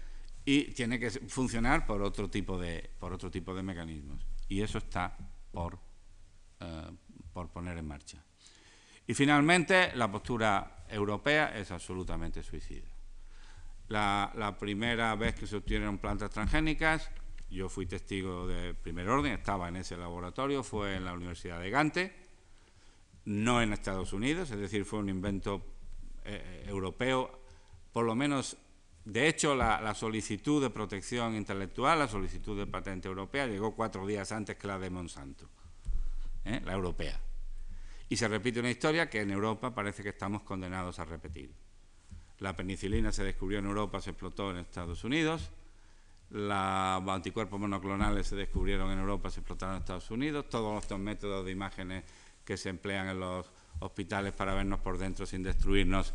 y 0.45 0.71
tiene 0.73 0.99
que 0.99 1.09
funcionar 1.09 1.85
por 1.85 2.01
otro 2.01 2.29
tipo 2.29 2.57
de, 2.57 2.89
por 2.99 3.13
otro 3.13 3.31
tipo 3.31 3.53
de 3.53 3.63
mecanismos. 3.63 4.25
Y 4.49 4.61
eso 4.61 4.77
está 4.77 5.17
por, 5.51 5.79
eh, 6.59 6.91
por 7.31 7.49
poner 7.49 7.77
en 7.77 7.87
marcha. 7.87 8.23
Y 9.07 9.13
finalmente, 9.13 9.95
la 9.95 10.11
postura 10.11 10.85
europea 10.89 11.57
es 11.57 11.71
absolutamente 11.71 12.43
suicida. 12.43 12.87
La, 13.89 14.55
primera 14.59 15.15
vez 15.15 15.35
que 15.35 15.45
se 15.45 15.57
obtuvieron 15.57 15.97
plantas 15.97 16.31
transgénicas, 16.31 17.11
yo 17.49 17.69
fui 17.69 17.85
testigo 17.85 18.47
de 18.47 18.73
primer 18.73 19.07
orden, 19.09 19.33
estaba 19.33 19.67
en 19.67 19.75
ese 19.75 19.97
laboratorio, 19.97 20.63
fue 20.63 20.95
en 20.95 21.05
la 21.05 21.13
Universidad 21.13 21.59
de 21.59 21.69
Gante, 21.69 22.15
no 23.25 23.61
en 23.61 23.73
Estados 23.73 24.13
Unidos, 24.13 24.49
es 24.51 24.57
decir, 24.57 24.85
fue 24.85 24.99
un 24.99 25.09
invento 25.09 25.63
eh, 26.25 26.65
europeo, 26.67 27.39
por 27.91 28.05
lo 28.05 28.15
menos, 28.15 28.57
de 29.05 29.27
hecho, 29.27 29.53
la, 29.53 29.93
solicitud 29.95 30.61
de 30.61 30.69
protección 30.69 31.35
intelectual, 31.35 31.99
la 31.99 32.07
solicitud 32.07 32.57
de 32.57 32.65
patente 32.65 33.09
europea, 33.09 33.47
llegó 33.47 33.75
cuatro 33.75 34.07
días 34.07 34.31
antes 34.31 34.55
que 34.55 34.67
la 34.67 34.79
de 34.79 34.89
Monsanto, 34.89 35.49
¿eh? 36.45 36.61
la 36.63 36.73
europea. 36.73 37.19
Y 38.07 38.15
se 38.15 38.27
repite 38.27 38.61
una 38.61 38.71
historia 38.71 39.09
que 39.09 39.21
en 39.21 39.31
Europa 39.31 39.73
parece 39.73 40.03
que 40.03 40.09
estamos 40.09 40.43
condenados 40.43 40.99
a 40.99 41.05
repetir. 41.05 41.51
La 42.39 42.55
penicilina 42.55 43.11
se 43.11 43.23
descubrió 43.23 43.59
en 43.59 43.65
Europa, 43.65 43.99
se 43.99 44.11
explotó 44.11 44.51
en 44.51 44.57
Estados 44.57 45.03
Unidos. 45.03 45.49
Los 46.29 46.53
anticuerpos 46.53 47.59
monoclonales 47.59 48.27
se 48.27 48.35
descubrieron 48.35 48.91
en 48.91 48.99
Europa, 48.99 49.29
se 49.29 49.41
explotaron 49.41 49.75
en 49.75 49.81
Estados 49.81 50.09
Unidos. 50.11 50.47
Todos 50.49 50.81
estos 50.81 50.99
métodos 50.99 51.45
de 51.45 51.51
imágenes 51.51 52.03
que 52.45 52.57
se 52.57 52.69
emplean 52.69 53.07
en 53.07 53.19
los 53.19 53.49
hospitales 53.79 54.33
para 54.33 54.53
vernos 54.53 54.79
por 54.79 54.97
dentro 54.97 55.25
sin 55.25 55.43
destruirnos, 55.43 56.13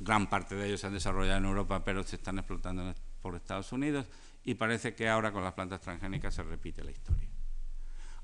gran 0.00 0.28
parte 0.28 0.54
de 0.54 0.66
ellos 0.66 0.80
se 0.80 0.86
han 0.86 0.94
desarrollado 0.94 1.38
en 1.38 1.44
Europa, 1.44 1.84
pero 1.84 2.02
se 2.02 2.16
están 2.16 2.38
explotando 2.38 2.94
por 3.22 3.36
Estados 3.36 3.72
Unidos. 3.72 4.06
Y 4.44 4.54
parece 4.54 4.94
que 4.94 5.08
ahora 5.08 5.32
con 5.32 5.42
las 5.42 5.54
plantas 5.54 5.80
transgénicas 5.80 6.34
se 6.34 6.42
repite 6.42 6.84
la 6.84 6.90
historia. 6.90 7.28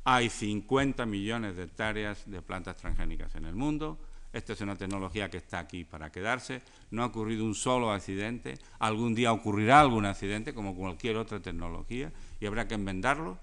Hay 0.05 0.31
50 0.31 1.05
millones 1.07 1.57
de 1.57 1.65
hectáreas 1.65 2.29
de 2.31 2.43
plantas 2.43 2.77
transgénicas 2.77 3.35
en 3.35 3.45
el 3.45 3.55
mundo. 3.55 3.99
Esta 4.33 4.53
es 4.53 4.61
una 4.61 4.77
tecnología 4.77 5.29
que 5.29 5.39
está 5.39 5.59
aquí 5.59 5.85
para 5.85 6.11
quedarse. 6.11 6.63
No 6.91 7.03
ha 7.03 7.07
ocurrido 7.07 7.45
un 7.45 7.55
solo 7.55 7.91
accidente. 7.91 8.59
Algún 8.79 9.15
día 9.15 9.33
ocurrirá 9.33 9.81
algún 9.81 10.07
accidente, 10.07 10.55
como 10.55 10.75
cualquier 10.75 11.17
otra 11.17 11.41
tecnología, 11.41 12.13
y 12.39 12.47
habrá 12.47 12.69
que 12.69 12.75
enmendarlo. 12.75 13.39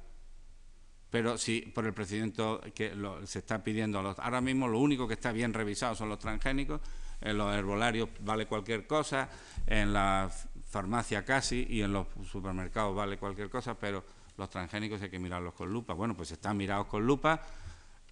Pero 1.10 1.38
si 1.38 1.62
por 1.62 1.86
el 1.86 1.94
procedimiento 1.94 2.62
que 2.74 2.94
se 3.26 3.40
está 3.40 3.64
pidiendo, 3.64 4.02
los, 4.02 4.18
ahora 4.20 4.42
mismo 4.42 4.68
lo 4.68 4.80
único 4.80 5.08
que 5.08 5.14
está 5.14 5.32
bien 5.32 5.54
revisado 5.54 5.96
son 5.96 6.10
los 6.10 6.20
transgénicos. 6.20 6.82
En 7.22 7.38
los 7.38 7.54
herbolarios 7.56 8.10
vale 8.20 8.46
cualquier 8.46 8.86
cosa, 8.86 9.30
en 9.66 9.92
la 9.94 10.30
farmacia 10.70 11.26
casi 11.26 11.66
y 11.70 11.82
en 11.82 11.94
los 11.94 12.08
supermercados 12.30 12.96
vale 12.96 13.18
cualquier 13.18 13.50
cosa, 13.50 13.74
pero 13.74 14.04
los 14.38 14.50
transgénicos 14.50 15.02
hay 15.02 15.10
que 15.10 15.20
mirarlos 15.20 15.54
con 15.54 15.72
lupa. 15.72 15.94
Bueno, 15.94 16.16
pues 16.16 16.32
están 16.32 16.58
mirados 16.58 16.88
con 16.88 17.06
lupa. 17.06 17.42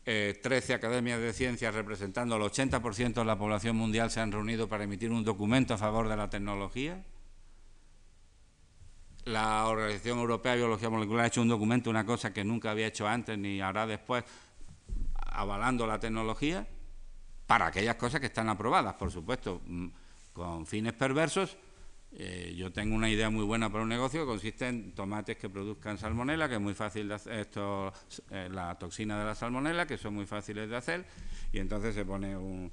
Eh, 0.07 0.40
13 0.41 0.76
academias 0.76 1.19
de 1.19 1.34
ciencias 1.34 1.73
representando 1.73 2.36
al 2.36 2.41
80% 2.41 3.14
de 3.14 3.26
la 3.26 3.38
población 3.38 3.76
mundial 3.76 4.11
se 4.11 4.19
han 4.19 4.32
reunido 4.32 4.68
para 4.68 4.84
emitir 4.84 5.11
un 5.11 5.23
documento 5.23 5.73
a 5.73 5.77
favor 5.77 6.07
de 6.07 6.15
la 6.15 6.30
tecnología. 6.30 7.03
La 9.26 9.65
Organización 9.68 10.19
Europea 10.19 10.52
de 10.52 10.60
Biología 10.60 10.90
Molecular 10.90 11.26
ha 11.26 11.27
hecho 11.27 11.41
un 11.41 11.48
documento, 11.48 11.90
una 11.90 12.06
cosa 12.06 12.32
que 12.32 12.44
nunca 12.44 12.72
había 12.72 12.88
hecho 12.88 13.07
antes 13.07 13.38
ni 13.38 13.60
hará 13.61 13.88
después, 13.88 14.23
avalando 15.26 15.88
la 15.88 15.99
tecnología 15.99 16.68
para 17.47 17.67
aquellas 17.67 17.95
cosas 17.95 18.19
que 18.19 18.27
están 18.27 18.49
aprobadas, 18.49 18.95
por 18.95 19.11
supuesto, 19.11 19.61
mm, 19.65 19.88
con 20.34 20.65
fines 20.65 20.93
perversos, 20.93 21.57
eh, 22.17 22.53
yo 22.55 22.72
tengo 22.72 22.95
una 22.95 23.09
idea 23.09 23.30
muy 23.30 23.43
buena 23.43 23.69
para 23.69 23.84
un 23.84 23.89
negocio 23.89 24.22
que 24.22 24.26
consiste 24.26 24.69
en 24.69 24.93
tomates 24.93 25.35
que 25.35 25.49
produzcan 25.49 25.97
salmonela, 25.97 26.47
que 26.47 26.55
es 26.55 26.61
muy 26.61 26.73
fácil 26.73 27.09
de 27.09 27.15
hacer, 27.15 27.34
esto, 27.34 27.91
eh, 28.31 28.47
la 28.49 28.76
toxina 28.76 29.19
de 29.19 29.26
la 29.26 29.35
salmonela, 29.35 29.85
que 29.85 29.97
son 29.97 30.13
muy 30.13 30.26
fáciles 30.26 30.69
de 30.69 30.77
hacer, 30.77 31.05
y 31.51 31.59
entonces 31.59 31.93
se 31.93 32.05
pone, 32.05 32.38
un, 32.38 32.72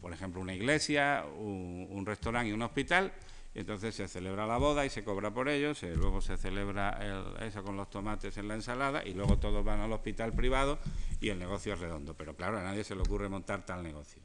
por 0.00 0.12
ejemplo, 0.12 0.40
una 0.40 0.54
iglesia, 0.54 1.24
un, 1.38 2.04
restaurante 2.06 2.48
y 2.48 2.52
un 2.52 2.62
hospital, 2.62 3.12
entonces 3.54 3.94
se 3.94 4.08
celebra 4.08 4.46
la 4.46 4.56
boda 4.56 4.84
y 4.84 4.90
se 4.90 5.04
cobra 5.04 5.32
por 5.32 5.48
ellos, 5.48 5.82
luego 5.82 6.20
se 6.20 6.36
celebra 6.36 7.36
eso 7.40 7.62
con 7.62 7.76
los 7.76 7.88
tomates 7.88 8.36
en 8.36 8.48
la 8.48 8.54
ensalada, 8.54 9.04
y 9.04 9.14
luego 9.14 9.38
todos 9.38 9.64
van 9.64 9.80
al 9.80 9.92
hospital 9.92 10.32
privado 10.32 10.78
y 11.20 11.28
el 11.28 11.38
negocio 11.38 11.74
es 11.74 11.78
redondo. 11.78 12.14
Pero 12.14 12.34
claro, 12.34 12.58
a 12.58 12.62
nadie 12.62 12.84
se 12.84 12.94
le 12.94 13.02
ocurre 13.02 13.28
montar 13.28 13.64
tal 13.64 13.82
negocio. 13.82 14.22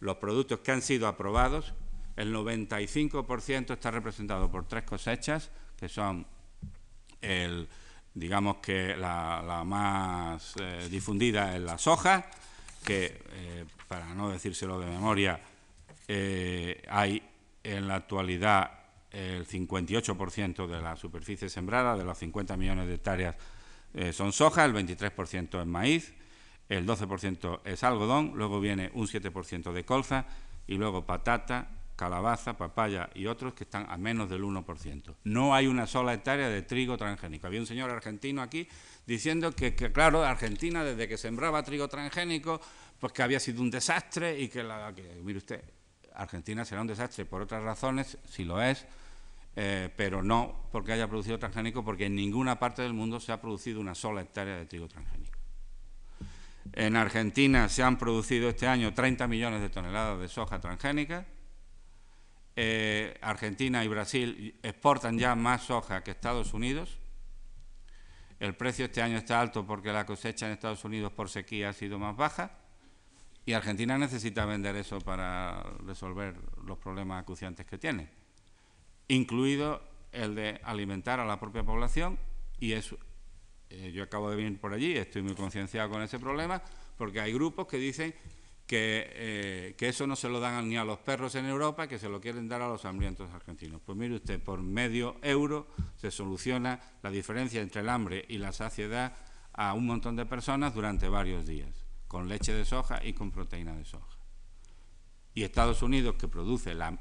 Los 0.00 0.16
productos 0.16 0.60
que 0.60 0.70
han 0.70 0.82
sido 0.82 1.08
aprobados 1.08 1.74
el 2.18 2.34
95% 2.34 3.72
está 3.72 3.92
representado 3.92 4.50
por 4.50 4.66
tres 4.66 4.82
cosechas, 4.82 5.50
que 5.78 5.88
son 5.88 6.26
el, 7.20 7.68
digamos 8.12 8.56
que 8.56 8.96
la, 8.96 9.62
más 9.64 10.54
eh, 10.60 10.88
difundida 10.90 11.54
es 11.54 11.62
la 11.62 11.78
soja, 11.78 12.28
que 12.84 13.22
eh, 13.32 13.64
para 13.86 14.14
no 14.14 14.30
decírselo 14.30 14.80
de 14.80 14.86
memoria, 14.86 15.40
eh, 16.08 16.82
hay 16.88 17.22
en 17.76 17.88
la 17.88 17.96
actualidad 17.96 18.72
el 19.10 19.46
58% 19.46 20.66
de 20.66 20.80
la 20.80 20.96
superficie 20.96 21.48
sembrada, 21.48 21.96
de 21.96 22.04
los 22.04 22.18
50 22.18 22.56
millones 22.56 22.88
de 22.88 22.94
hectáreas 22.94 23.36
son 24.12 24.32
soja, 24.32 24.66
el 24.66 24.74
23% 24.74 25.60
es 25.60 25.66
maíz, 25.66 26.14
el 26.68 26.86
12% 26.86 27.60
es 27.64 27.82
algodón, 27.82 28.32
luego 28.34 28.60
viene 28.60 28.90
un 28.94 29.06
7% 29.06 29.72
de 29.72 29.84
colza 29.84 30.26
y 30.66 30.74
luego 30.74 31.06
patata, 31.06 31.70
calabaza, 31.96 32.56
papaya 32.56 33.08
y 33.14 33.26
otros 33.26 33.54
que 33.54 33.64
están 33.64 33.86
a 33.88 33.96
menos 33.96 34.28
del 34.28 34.42
1%. 34.42 35.16
No 35.24 35.54
hay 35.54 35.66
una 35.66 35.86
sola 35.86 36.14
hectárea 36.14 36.48
de 36.48 36.62
trigo 36.62 36.96
transgénico. 36.96 37.46
Había 37.46 37.60
un 37.60 37.66
señor 37.66 37.90
argentino 37.90 38.42
aquí 38.42 38.68
diciendo 39.06 39.52
que, 39.52 39.74
claro, 39.74 40.22
Argentina 40.22 40.84
desde 40.84 41.08
que 41.08 41.16
sembraba 41.16 41.62
trigo 41.62 41.88
transgénico, 41.88 42.60
pues 43.00 43.12
que 43.12 43.22
había 43.22 43.40
sido 43.40 43.62
un 43.62 43.70
desastre 43.70 44.38
y 44.38 44.48
que, 44.48 44.62
la, 44.62 44.94
mire 45.24 45.38
usted, 45.38 45.64
Argentina 46.18 46.64
será 46.64 46.80
un 46.80 46.88
desastre 46.88 47.24
por 47.24 47.42
otras 47.42 47.62
razones, 47.62 48.18
si 48.28 48.44
lo 48.44 48.60
es, 48.60 48.84
eh, 49.54 49.88
pero 49.96 50.22
no 50.22 50.68
porque 50.72 50.92
haya 50.92 51.08
producido 51.08 51.38
transgénico, 51.38 51.84
porque 51.84 52.06
en 52.06 52.16
ninguna 52.16 52.58
parte 52.58 52.82
del 52.82 52.92
mundo 52.92 53.20
se 53.20 53.32
ha 53.32 53.40
producido 53.40 53.80
una 53.80 53.94
sola 53.94 54.20
hectárea 54.20 54.56
de 54.56 54.66
trigo 54.66 54.88
transgénico. 54.88 55.38
En 56.72 56.96
Argentina 56.96 57.68
se 57.68 57.82
han 57.84 57.96
producido 57.98 58.48
este 58.48 58.66
año 58.66 58.92
30 58.92 59.28
millones 59.28 59.60
de 59.60 59.70
toneladas 59.70 60.20
de 60.20 60.28
soja 60.28 60.60
transgénica, 60.60 61.24
eh, 62.56 63.16
Argentina 63.20 63.84
y 63.84 63.88
Brasil 63.88 64.58
exportan 64.64 65.16
ya 65.16 65.36
más 65.36 65.62
soja 65.62 66.02
que 66.02 66.10
Estados 66.10 66.52
Unidos. 66.52 66.98
El 68.40 68.56
precio 68.56 68.86
este 68.86 69.02
año 69.02 69.16
está 69.16 69.40
alto 69.40 69.64
porque 69.64 69.92
la 69.92 70.04
cosecha 70.04 70.46
en 70.46 70.52
Estados 70.52 70.84
Unidos 70.84 71.12
por 71.12 71.28
sequía 71.28 71.68
ha 71.68 71.72
sido 71.72 72.00
más 72.00 72.16
baja 72.16 72.50
Y 73.48 73.54
Argentina 73.54 73.96
necesita 73.96 74.44
vender 74.44 74.76
eso 74.76 74.98
para 74.98 75.62
resolver 75.86 76.36
los 76.66 76.76
problemas 76.76 77.22
acuciantes 77.22 77.64
que 77.64 77.78
tiene, 77.78 78.10
incluido 79.08 79.80
el 80.12 80.34
de 80.34 80.60
alimentar 80.64 81.18
a 81.18 81.24
la 81.24 81.40
propia 81.40 81.64
población 81.64 82.18
y 82.60 82.72
eso, 82.72 82.98
eh, 83.70 83.90
yo 83.90 84.02
acabo 84.02 84.28
de 84.28 84.36
venir 84.36 84.60
por 84.60 84.74
allí, 84.74 84.94
estoy 84.98 85.22
muy 85.22 85.34
concienciado 85.34 85.88
con 85.88 86.02
ese 86.02 86.18
problema, 86.18 86.62
porque 86.98 87.22
hay 87.22 87.32
grupos 87.32 87.66
que 87.66 87.78
dicen 87.78 88.14
que, 88.66 89.08
eh, 89.14 89.74
que, 89.78 89.88
eso 89.88 90.06
no 90.06 90.14
se 90.14 90.28
lo 90.28 90.40
dan 90.40 90.68
ni 90.68 90.76
a 90.76 90.84
los 90.84 90.98
perros 90.98 91.34
en 91.34 91.46
Europa, 91.46 91.88
que 91.88 91.98
se 91.98 92.10
lo 92.10 92.20
quieren 92.20 92.50
dar 92.50 92.60
a 92.60 92.68
los 92.68 92.84
hambrientos 92.84 93.30
argentinos. 93.32 93.80
Pues 93.82 93.96
mire 93.96 94.16
usted, 94.16 94.42
por 94.42 94.60
medio 94.60 95.16
euro 95.22 95.68
se 95.96 96.10
soluciona 96.10 96.80
la 97.02 97.10
diferencia 97.10 97.62
entre 97.62 97.80
el 97.80 97.88
hambre 97.88 98.26
y 98.28 98.36
la 98.36 98.52
saciedad 98.52 99.16
a 99.54 99.72
un 99.72 99.86
montón 99.86 100.16
de 100.16 100.26
personas 100.26 100.74
durante 100.74 101.08
varios 101.08 101.46
días, 101.46 101.87
con 102.08 102.28
leche 102.28 102.52
de 102.52 102.64
soja 102.64 103.04
y 103.04 103.12
con 103.12 103.30
proteína 103.30 103.76
de 103.76 103.84
soja. 103.84 104.16
Y 105.34 105.44
Estados 105.44 105.82
Unidos, 105.82 106.16
que 106.16 106.26
produce 106.26 106.74
la, 106.74 106.98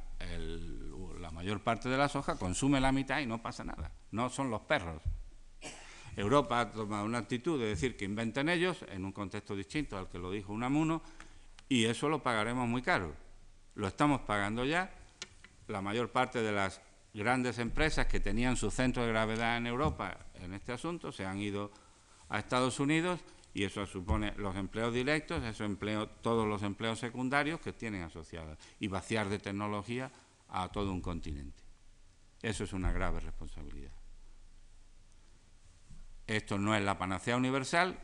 la 1.20 1.32
mayor 1.32 1.64
parte 1.64 1.90
de 1.90 1.98
la 1.98 2.10
soja, 2.10 2.38
consume 2.38 2.80
la 2.80 2.92
mitad 2.92 3.20
y 3.20 3.26
no 3.26 3.42
pasa 3.42 3.64
nada. 3.64 3.92
No 4.12 4.30
son 4.30 4.52
los 4.52 4.62
perros. 4.62 5.02
Europa 6.16 6.60
ha 6.60 6.72
tomado 6.72 7.06
una 7.06 7.20
actitud 7.20 7.60
de 7.60 7.68
decir 7.68 7.96
que 7.96 8.06
inventen 8.06 8.50
ellos 8.50 8.84
en 8.90 9.06
un 9.06 9.12
contexto 9.12 9.56
distinto 9.56 9.98
al 9.98 10.10
que 10.10 10.20
lo 10.20 10.32
dijo 10.32 10.52
Unamuno 10.52 11.02
y 11.70 11.86
eso 11.86 12.10
lo 12.10 12.24
pagaremos 12.24 12.68
muy 12.68 12.82
caro. 12.82 13.14
Lo 13.76 13.88
estamos 13.88 14.22
pagando 14.22 14.66
ya. 14.66 14.92
La 15.68 15.82
mayor 15.82 16.12
parte 16.12 16.42
de 16.42 16.52
las 16.52 16.82
grandes 17.14 17.60
empresas 17.60 18.08
que 18.08 18.20
tenían 18.20 18.58
su 18.58 18.72
centro 18.72 19.04
de 19.04 19.10
gravedad 19.10 19.58
en 19.58 19.68
Europa 19.68 20.18
en 20.36 20.54
este 20.54 20.72
asunto 20.72 21.12
se 21.12 21.26
han 21.26 21.40
ido 21.40 21.72
a 22.30 22.40
Estados 22.40 22.80
Unidos 22.80 23.20
y 23.58 23.64
eso 23.64 23.88
supone 23.88 24.36
los 24.38 24.56
empleos 24.56 24.94
directos, 24.94 25.44
eso 25.44 25.64
empleo, 25.64 26.08
todos 26.08 26.48
los 26.48 26.62
empleos 26.62 27.00
secundarios 27.00 27.60
que 27.60 27.74
tienen 27.74 28.04
asociados 28.04 28.56
y 28.80 28.88
vaciar 28.88 29.30
de 29.30 29.40
tecnología 29.40 30.12
a 30.50 30.72
todo 30.72 30.92
un 30.92 31.02
continente. 31.02 31.64
Eso 32.44 32.66
es 32.66 32.74
una 32.74 32.92
grave 32.92 33.20
responsabilidad. 33.20 33.94
Esto 36.28 36.60
no 36.60 36.76
es 36.76 36.84
la 36.84 37.00
panacea 37.00 37.36
universal, 37.36 37.98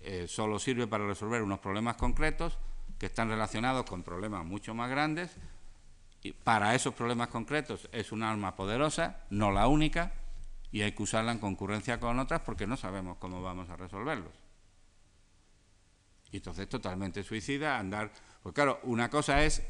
eh, 0.00 0.26
solo 0.28 0.58
sirve 0.58 0.86
para 0.86 1.06
resolver 1.06 1.40
unos 1.40 1.60
problemas 1.60 1.96
concretos 1.96 2.58
que 2.98 3.06
están 3.06 3.30
relacionados 3.30 3.86
con 3.86 4.02
problemas 4.02 4.44
mucho 4.44 4.74
más 4.74 4.90
grandes. 4.90 5.38
Y 6.22 6.32
para 6.32 6.74
esos 6.74 6.92
problemas 6.92 7.28
concretos 7.28 7.88
es 7.92 8.12
un 8.12 8.22
arma 8.22 8.54
poderosa, 8.56 9.24
no 9.30 9.52
la 9.52 9.68
única, 9.68 10.12
y 10.70 10.82
hay 10.82 10.92
que 10.92 11.02
usarla 11.02 11.32
en 11.32 11.38
concurrencia 11.38 11.98
con 11.98 12.18
otras 12.18 12.42
porque 12.42 12.66
no 12.66 12.76
sabemos 12.76 13.16
cómo 13.16 13.40
vamos 13.40 13.70
a 13.70 13.76
resolverlos. 13.76 14.45
Y 16.36 16.38
entonces 16.38 16.68
totalmente 16.68 17.24
suicida 17.24 17.78
andar... 17.78 18.12
Pues 18.42 18.54
claro, 18.54 18.78
una 18.82 19.08
cosa 19.08 19.42
es 19.42 19.62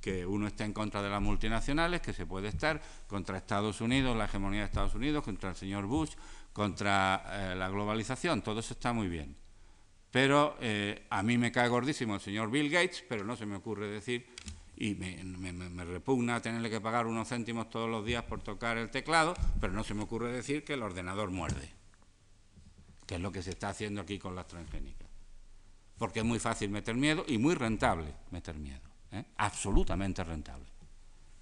que 0.00 0.24
uno 0.24 0.46
esté 0.46 0.64
en 0.64 0.72
contra 0.72 1.02
de 1.02 1.10
las 1.10 1.20
multinacionales, 1.20 2.00
que 2.00 2.14
se 2.14 2.24
puede 2.24 2.48
estar 2.48 2.80
contra 3.06 3.36
Estados 3.36 3.82
Unidos, 3.82 4.16
la 4.16 4.24
hegemonía 4.24 4.60
de 4.60 4.66
Estados 4.66 4.94
Unidos, 4.94 5.22
contra 5.22 5.50
el 5.50 5.56
señor 5.56 5.84
Bush, 5.84 6.12
contra 6.54 7.24
eh, 7.28 7.56
la 7.56 7.68
globalización, 7.68 8.40
todo 8.40 8.60
eso 8.60 8.72
está 8.72 8.94
muy 8.94 9.08
bien. 9.08 9.36
Pero 10.10 10.56
eh, 10.62 11.06
a 11.10 11.22
mí 11.22 11.36
me 11.36 11.52
cae 11.52 11.68
gordísimo 11.68 12.14
el 12.14 12.22
señor 12.22 12.50
Bill 12.50 12.70
Gates, 12.70 13.04
pero 13.06 13.22
no 13.22 13.36
se 13.36 13.44
me 13.44 13.56
ocurre 13.56 13.88
decir 13.88 14.26
y 14.78 14.94
me, 14.94 15.84
repugna 15.84 16.40
tenerle 16.40 16.70
que 16.70 16.80
pagar 16.80 17.06
unos 17.06 17.28
céntimos 17.28 17.68
todos 17.68 17.90
los 17.90 18.02
días 18.06 18.24
por 18.24 18.40
tocar 18.40 18.78
el 18.78 18.88
teclado, 18.88 19.34
pero 19.60 19.74
no 19.74 19.84
se 19.84 19.92
me 19.92 20.04
ocurre 20.04 20.32
decir 20.32 20.64
que 20.64 20.72
el 20.72 20.82
ordenador 20.82 21.30
muerde, 21.30 21.68
que 23.06 23.16
es 23.16 23.20
lo 23.20 23.30
que 23.30 23.42
se 23.42 23.50
está 23.50 23.68
haciendo 23.68 24.00
aquí 24.00 24.18
con 24.18 24.34
las 24.34 24.46
transgénicas. 24.46 25.07
Porque 25.98 26.20
es 26.20 26.24
muy 26.24 26.38
fácil 26.38 26.70
meter 26.70 26.94
miedo 26.94 27.24
y 27.26 27.38
muy 27.38 27.54
rentable 27.54 28.14
meter 28.30 28.56
miedo, 28.56 28.88
¿eh? 29.12 29.24
absolutamente 29.36 30.22
rentable. 30.22 30.66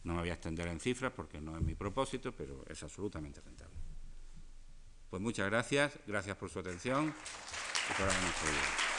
No 0.04 0.14
me 0.14 0.20
voy 0.20 0.30
a 0.30 0.34
extender 0.34 0.68
en 0.68 0.80
cifras 0.80 1.12
porque 1.14 1.40
no 1.40 1.56
es 1.56 1.62
mi 1.62 1.74
propósito, 1.74 2.32
pero 2.32 2.64
es 2.68 2.82
absolutamente 2.82 3.40
rentable. 3.40 3.76
Pues 5.10 5.20
muchas 5.22 5.50
gracias, 5.50 5.98
gracias 6.06 6.36
por 6.36 6.48
su 6.50 6.58
atención 6.60 7.14
y. 7.98 8.95